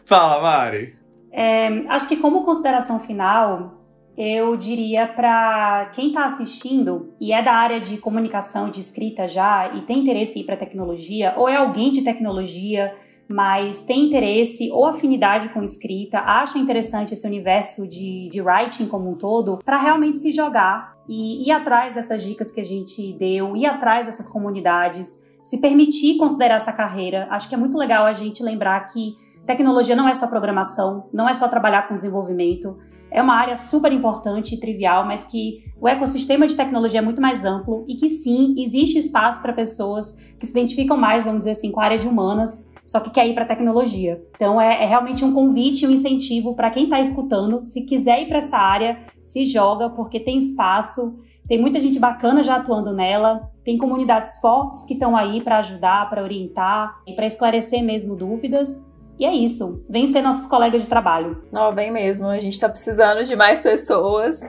Fala, 0.04 0.42
Mari. 0.42 0.96
É, 1.33 1.68
acho 1.88 2.09
que 2.09 2.16
como 2.16 2.42
consideração 2.44 2.98
final, 2.98 3.80
eu 4.16 4.56
diria 4.56 5.06
para 5.06 5.90
quem 5.94 6.09
está 6.09 6.24
assistindo 6.24 7.14
e 7.20 7.33
é 7.33 7.40
da 7.42 7.54
área 7.54 7.80
de 7.80 7.96
comunicação, 7.96 8.68
de 8.68 8.80
escrita 8.80 9.26
já 9.28 9.72
e 9.74 9.83
tem 9.83 10.00
interesse 10.00 10.38
em 10.38 10.42
ir 10.42 10.44
para 10.44 10.56
tecnologia, 10.56 11.33
ou 11.37 11.48
é 11.48 11.56
alguém 11.56 11.90
de 11.90 12.02
tecnologia, 12.02 12.94
mas 13.30 13.84
tem 13.84 14.06
interesse 14.06 14.70
ou 14.72 14.84
afinidade 14.86 15.50
com 15.50 15.62
escrita, 15.62 16.18
acha 16.18 16.58
interessante 16.58 17.14
esse 17.14 17.24
universo 17.24 17.86
de, 17.86 18.28
de 18.28 18.42
writing 18.42 18.86
como 18.86 19.08
um 19.08 19.14
todo, 19.14 19.58
para 19.64 19.78
realmente 19.78 20.18
se 20.18 20.32
jogar 20.32 20.96
e 21.08 21.46
ir 21.48 21.52
atrás 21.52 21.94
dessas 21.94 22.22
dicas 22.22 22.50
que 22.50 22.60
a 22.60 22.64
gente 22.64 23.12
deu, 23.12 23.56
ir 23.56 23.66
atrás 23.66 24.06
dessas 24.06 24.26
comunidades, 24.26 25.22
se 25.42 25.60
permitir 25.60 26.16
considerar 26.16 26.56
essa 26.56 26.72
carreira. 26.72 27.28
Acho 27.30 27.48
que 27.48 27.54
é 27.54 27.58
muito 27.58 27.78
legal 27.78 28.04
a 28.04 28.12
gente 28.12 28.42
lembrar 28.42 28.80
que 28.86 29.14
tecnologia 29.46 29.94
não 29.94 30.08
é 30.08 30.14
só 30.14 30.26
programação, 30.26 31.08
não 31.12 31.28
é 31.28 31.34
só 31.34 31.46
trabalhar 31.46 31.86
com 31.86 31.94
desenvolvimento 31.94 32.76
é 33.10 33.20
uma 33.20 33.34
área 33.34 33.56
super 33.56 33.92
importante 33.92 34.54
e 34.54 34.60
trivial, 34.60 35.04
mas 35.04 35.24
que 35.24 35.64
o 35.80 35.88
ecossistema 35.88 36.46
de 36.46 36.56
tecnologia 36.56 37.00
é 37.00 37.02
muito 37.02 37.20
mais 37.20 37.44
amplo 37.44 37.84
e 37.88 37.96
que 37.96 38.08
sim, 38.08 38.54
existe 38.56 38.98
espaço 38.98 39.42
para 39.42 39.52
pessoas 39.52 40.16
que 40.38 40.46
se 40.46 40.52
identificam 40.52 40.96
mais, 40.96 41.24
vamos 41.24 41.40
dizer 41.40 41.52
assim, 41.52 41.72
com 41.72 41.80
a 41.80 41.84
área 41.84 41.98
de 41.98 42.06
humanas, 42.06 42.64
só 42.90 42.98
que 42.98 43.11
quer 43.11 43.24
ir 43.28 43.34
para 43.34 43.45
tecnologia. 43.45 44.20
Então 44.34 44.61
é, 44.61 44.82
é, 44.82 44.84
realmente 44.84 45.24
um 45.24 45.32
convite, 45.32 45.86
um 45.86 45.93
incentivo 45.93 46.57
para 46.57 46.70
quem 46.70 46.84
está 46.84 46.99
escutando, 46.99 47.64
se 47.64 47.86
quiser 47.86 48.22
ir 48.22 48.26
para 48.26 48.38
essa 48.38 48.57
área, 48.57 48.99
se 49.22 49.45
joga, 49.45 49.88
porque 49.88 50.18
tem 50.18 50.36
espaço, 50.36 51.16
tem 51.47 51.61
muita 51.61 51.78
gente 51.78 52.01
bacana 52.01 52.43
já 52.43 52.57
atuando 52.57 52.93
nela, 52.93 53.49
tem 53.62 53.78
comunidades 53.78 54.41
fortes 54.41 54.84
que 54.86 54.95
estão 54.95 55.16
aí 55.16 55.41
para 55.41 55.59
ajudar, 55.59 56.11
para 56.11 56.24
orientar 56.24 57.01
e 57.07 57.12
para 57.12 57.26
esclarecer 57.26 57.80
mesmo 57.80 58.16
dúvidas. 58.16 58.84
E 59.20 59.26
é 59.26 59.34
isso. 59.34 59.84
Vem 59.86 60.06
ser 60.06 60.22
nossos 60.22 60.46
colegas 60.46 60.80
de 60.80 60.88
trabalho. 60.88 61.44
Não, 61.52 61.74
vem 61.74 61.90
mesmo. 61.90 62.26
A 62.28 62.38
gente 62.38 62.58
tá 62.58 62.70
precisando 62.70 63.22
de 63.22 63.36
mais 63.36 63.60
pessoas. 63.60 64.40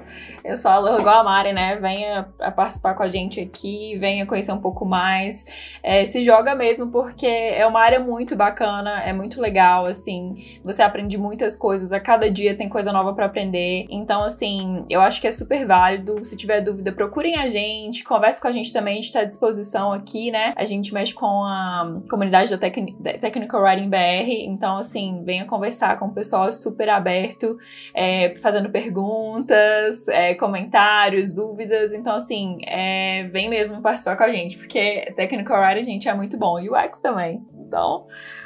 Eu 0.45 0.55
sou 0.55 0.71
igual 0.97 1.19
a 1.19 1.23
Mari, 1.25 1.51
né? 1.51 1.75
Venha 1.75 2.23
participar 2.55 2.93
com 2.93 3.03
a 3.03 3.07
gente 3.09 3.41
aqui, 3.41 3.97
venha 3.99 4.25
conhecer 4.25 4.53
um 4.53 4.61
pouco 4.61 4.85
mais. 4.85 5.45
É, 5.83 6.05
se 6.05 6.21
joga 6.21 6.55
mesmo, 6.55 6.87
porque 6.87 7.27
é 7.27 7.67
uma 7.67 7.81
área 7.81 7.99
muito 7.99 8.33
bacana, 8.33 9.01
é 9.03 9.11
muito 9.11 9.41
legal, 9.41 9.85
assim. 9.85 10.35
Você 10.63 10.81
aprende 10.81 11.17
muitas 11.17 11.57
coisas, 11.57 11.91
a 11.91 11.99
cada 11.99 12.31
dia 12.31 12.55
tem 12.55 12.69
coisa 12.69 12.93
nova 12.93 13.13
para 13.13 13.25
aprender. 13.25 13.87
Então, 13.89 14.23
assim, 14.23 14.85
eu 14.89 15.01
acho 15.01 15.19
que 15.19 15.27
é 15.27 15.31
super 15.31 15.67
válido. 15.67 16.23
Se 16.23 16.37
tiver 16.37 16.61
dúvida, 16.61 16.93
procurem 16.93 17.37
a 17.37 17.49
gente, 17.49 18.05
converse 18.05 18.39
com 18.41 18.47
a 18.47 18.53
gente 18.53 18.71
também, 18.71 18.99
a 18.99 19.01
gente 19.01 19.11
tá 19.11 19.19
à 19.19 19.25
disposição 19.25 19.91
aqui, 19.91 20.31
né? 20.31 20.53
A 20.55 20.63
gente 20.63 20.93
mexe 20.93 21.13
com 21.13 21.43
a 21.43 21.99
comunidade 22.09 22.55
da, 22.55 22.57
Technical 22.57 23.61
Writing 23.61 23.89
BR, 23.89 24.47
então, 24.61 24.77
assim, 24.77 25.23
venha 25.23 25.43
conversar 25.43 25.97
com 25.97 26.05
o 26.05 26.13
pessoal 26.13 26.53
super 26.53 26.87
aberto, 26.87 27.57
é, 27.95 28.35
fazendo 28.35 28.69
perguntas, 28.69 30.07
é, 30.07 30.35
comentários, 30.35 31.33
dúvidas. 31.33 31.93
Então, 31.93 32.13
assim, 32.13 32.59
é, 32.67 33.23
vem 33.29 33.49
mesmo 33.49 33.81
participar 33.81 34.15
com 34.15 34.23
a 34.23 34.31
gente, 34.31 34.59
porque 34.59 35.11
Technical 35.15 35.59
Writing, 35.59 35.81
gente, 35.83 36.07
é 36.07 36.13
muito 36.13 36.37
bom. 36.37 36.59
E 36.59 36.69
o 36.69 36.73
UX 36.73 36.99
também. 36.99 37.41
Então, 37.59 38.05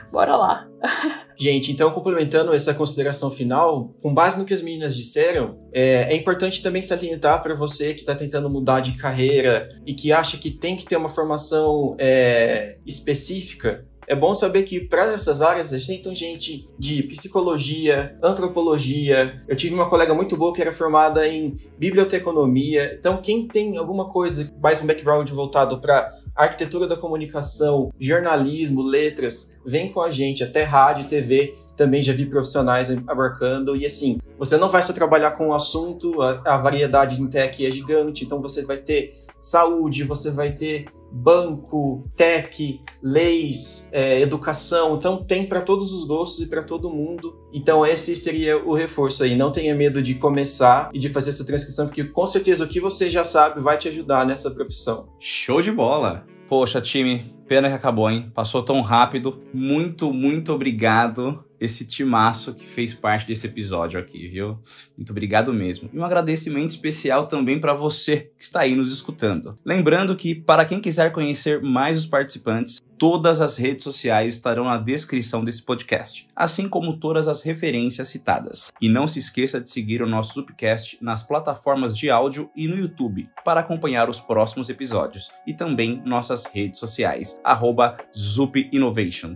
bora 0.09 0.37
lá. 0.37 0.67
Gente, 1.37 1.69
então 1.69 1.91
complementando 1.91 2.53
essa 2.53 2.73
consideração 2.73 3.29
final, 3.29 3.93
com 4.01 4.13
base 4.13 4.39
no 4.39 4.45
que 4.45 4.53
as 4.53 4.61
meninas 4.61 4.95
disseram, 4.95 5.59
é, 5.73 6.13
é 6.13 6.15
importante 6.15 6.63
também 6.63 6.81
salientar 6.81 7.43
para 7.43 7.53
você 7.53 7.93
que 7.93 7.99
está 7.99 8.15
tentando 8.15 8.49
mudar 8.49 8.79
de 8.79 8.93
carreira 8.95 9.67
e 9.85 9.93
que 9.93 10.13
acha 10.13 10.37
que 10.37 10.49
tem 10.49 10.77
que 10.77 10.85
ter 10.85 10.95
uma 10.95 11.09
formação 11.09 11.97
é, 11.99 12.77
específica 12.85 13.85
é 14.07 14.15
bom 14.15 14.35
saber 14.35 14.63
que 14.63 14.79
para 14.79 15.13
essas 15.13 15.41
áreas 15.41 15.73
aceitam 15.73 16.13
gente 16.13 16.69
de 16.77 17.03
psicologia, 17.03 18.17
antropologia. 18.21 19.43
Eu 19.47 19.55
tive 19.55 19.73
uma 19.73 19.89
colega 19.89 20.13
muito 20.13 20.37
boa 20.37 20.53
que 20.53 20.61
era 20.61 20.71
formada 20.71 21.27
em 21.27 21.57
biblioteconomia. 21.77 22.95
Então, 22.99 23.17
quem 23.17 23.47
tem 23.47 23.77
alguma 23.77 24.09
coisa, 24.09 24.51
mais 24.61 24.81
um 24.81 24.85
background 24.85 25.29
voltado 25.31 25.79
para 25.79 26.11
arquitetura 26.35 26.87
da 26.87 26.97
comunicação, 26.97 27.91
jornalismo, 27.99 28.83
letras, 28.83 29.55
vem 29.65 29.91
com 29.91 30.01
a 30.01 30.11
gente, 30.11 30.43
até 30.43 30.63
rádio, 30.63 31.07
TV, 31.07 31.55
também 31.75 32.01
já 32.01 32.13
vi 32.13 32.25
profissionais 32.25 32.89
abarcando, 33.07 33.75
e 33.75 33.85
assim, 33.85 34.19
você 34.37 34.57
não 34.57 34.69
vai 34.69 34.83
só 34.83 34.93
trabalhar 34.93 35.31
com 35.31 35.49
o 35.49 35.53
assunto, 35.53 36.21
a, 36.21 36.41
a 36.45 36.57
variedade 36.57 37.21
em 37.21 37.27
tech 37.27 37.65
é 37.65 37.71
gigante, 37.71 38.25
então 38.25 38.41
você 38.41 38.63
vai 38.63 38.77
ter 38.77 39.13
saúde, 39.39 40.03
você 40.03 40.29
vai 40.29 40.51
ter 40.51 40.85
banco, 41.15 42.09
tech, 42.15 42.81
leis, 43.01 43.89
é, 43.91 44.19
educação. 44.19 44.97
Então 44.97 45.23
tem 45.23 45.45
para 45.45 45.61
todos 45.61 45.91
os 45.93 46.05
gostos 46.05 46.45
e 46.45 46.47
para 46.47 46.61
todo 46.61 46.89
mundo. 46.89 47.39
Então 47.53 47.85
esse 47.85 48.15
seria 48.15 48.57
o 48.57 48.73
reforço 48.73 49.23
aí. 49.23 49.35
Não 49.35 49.51
tenha 49.51 49.73
medo 49.73 50.01
de 50.01 50.15
começar 50.15 50.89
e 50.93 50.99
de 50.99 51.07
fazer 51.09 51.29
essa 51.29 51.45
transcrição, 51.45 51.85
porque 51.85 52.03
com 52.03 52.27
certeza 52.27 52.63
o 52.63 52.67
que 52.67 52.79
você 52.79 53.09
já 53.09 53.23
sabe 53.23 53.61
vai 53.61 53.77
te 53.77 53.87
ajudar 53.87 54.25
nessa 54.25 54.51
profissão. 54.51 55.07
Show 55.19 55.61
de 55.61 55.71
bola! 55.71 56.25
Poxa, 56.47 56.81
time, 56.81 57.33
pena 57.47 57.69
que 57.69 57.75
acabou, 57.75 58.09
hein? 58.09 58.31
Passou 58.33 58.61
tão 58.61 58.81
rápido. 58.81 59.41
Muito, 59.53 60.13
muito 60.13 60.53
obrigado 60.53 61.44
esse 61.59 61.85
timaço 61.85 62.53
que 62.53 62.65
fez 62.65 62.93
parte 62.93 63.27
desse 63.27 63.47
episódio 63.47 63.99
aqui, 63.99 64.27
viu? 64.27 64.59
Muito 64.97 65.11
obrigado 65.11 65.53
mesmo. 65.53 65.89
E 65.93 65.99
um 65.99 66.03
agradecimento 66.03 66.71
especial 66.71 67.27
também 67.27 67.59
para 67.59 67.73
você 67.73 68.31
que 68.37 68.43
está 68.43 68.61
aí 68.61 68.75
nos 68.75 68.91
escutando. 68.91 69.57
Lembrando 69.65 70.15
que, 70.15 70.35
para 70.35 70.65
quem 70.65 70.79
quiser 70.79 71.11
conhecer 71.11 71.61
mais 71.61 71.99
os 71.99 72.05
participantes, 72.05 72.81
todas 72.97 73.41
as 73.41 73.57
redes 73.57 73.83
sociais 73.83 74.35
estarão 74.35 74.65
na 74.65 74.77
descrição 74.77 75.43
desse 75.43 75.61
podcast, 75.61 76.27
assim 76.35 76.67
como 76.67 76.97
todas 76.97 77.27
as 77.27 77.41
referências 77.41 78.07
citadas. 78.07 78.71
E 78.81 78.89
não 78.89 79.07
se 79.07 79.19
esqueça 79.19 79.59
de 79.59 79.69
seguir 79.69 80.01
o 80.01 80.07
nosso 80.07 80.33
Zupcast 80.33 80.97
nas 81.01 81.23
plataformas 81.23 81.97
de 81.97 82.09
áudio 82.09 82.49
e 82.55 82.67
no 82.67 82.77
YouTube 82.77 83.29
para 83.43 83.59
acompanhar 83.59 84.09
os 84.09 84.19
próximos 84.19 84.69
episódios 84.69 85.29
e 85.45 85.53
também 85.53 86.01
nossas 86.05 86.45
redes 86.45 86.79
sociais, 86.79 87.39
arroba 87.43 87.97
Zup 88.15 88.69
Innovation. 88.71 89.35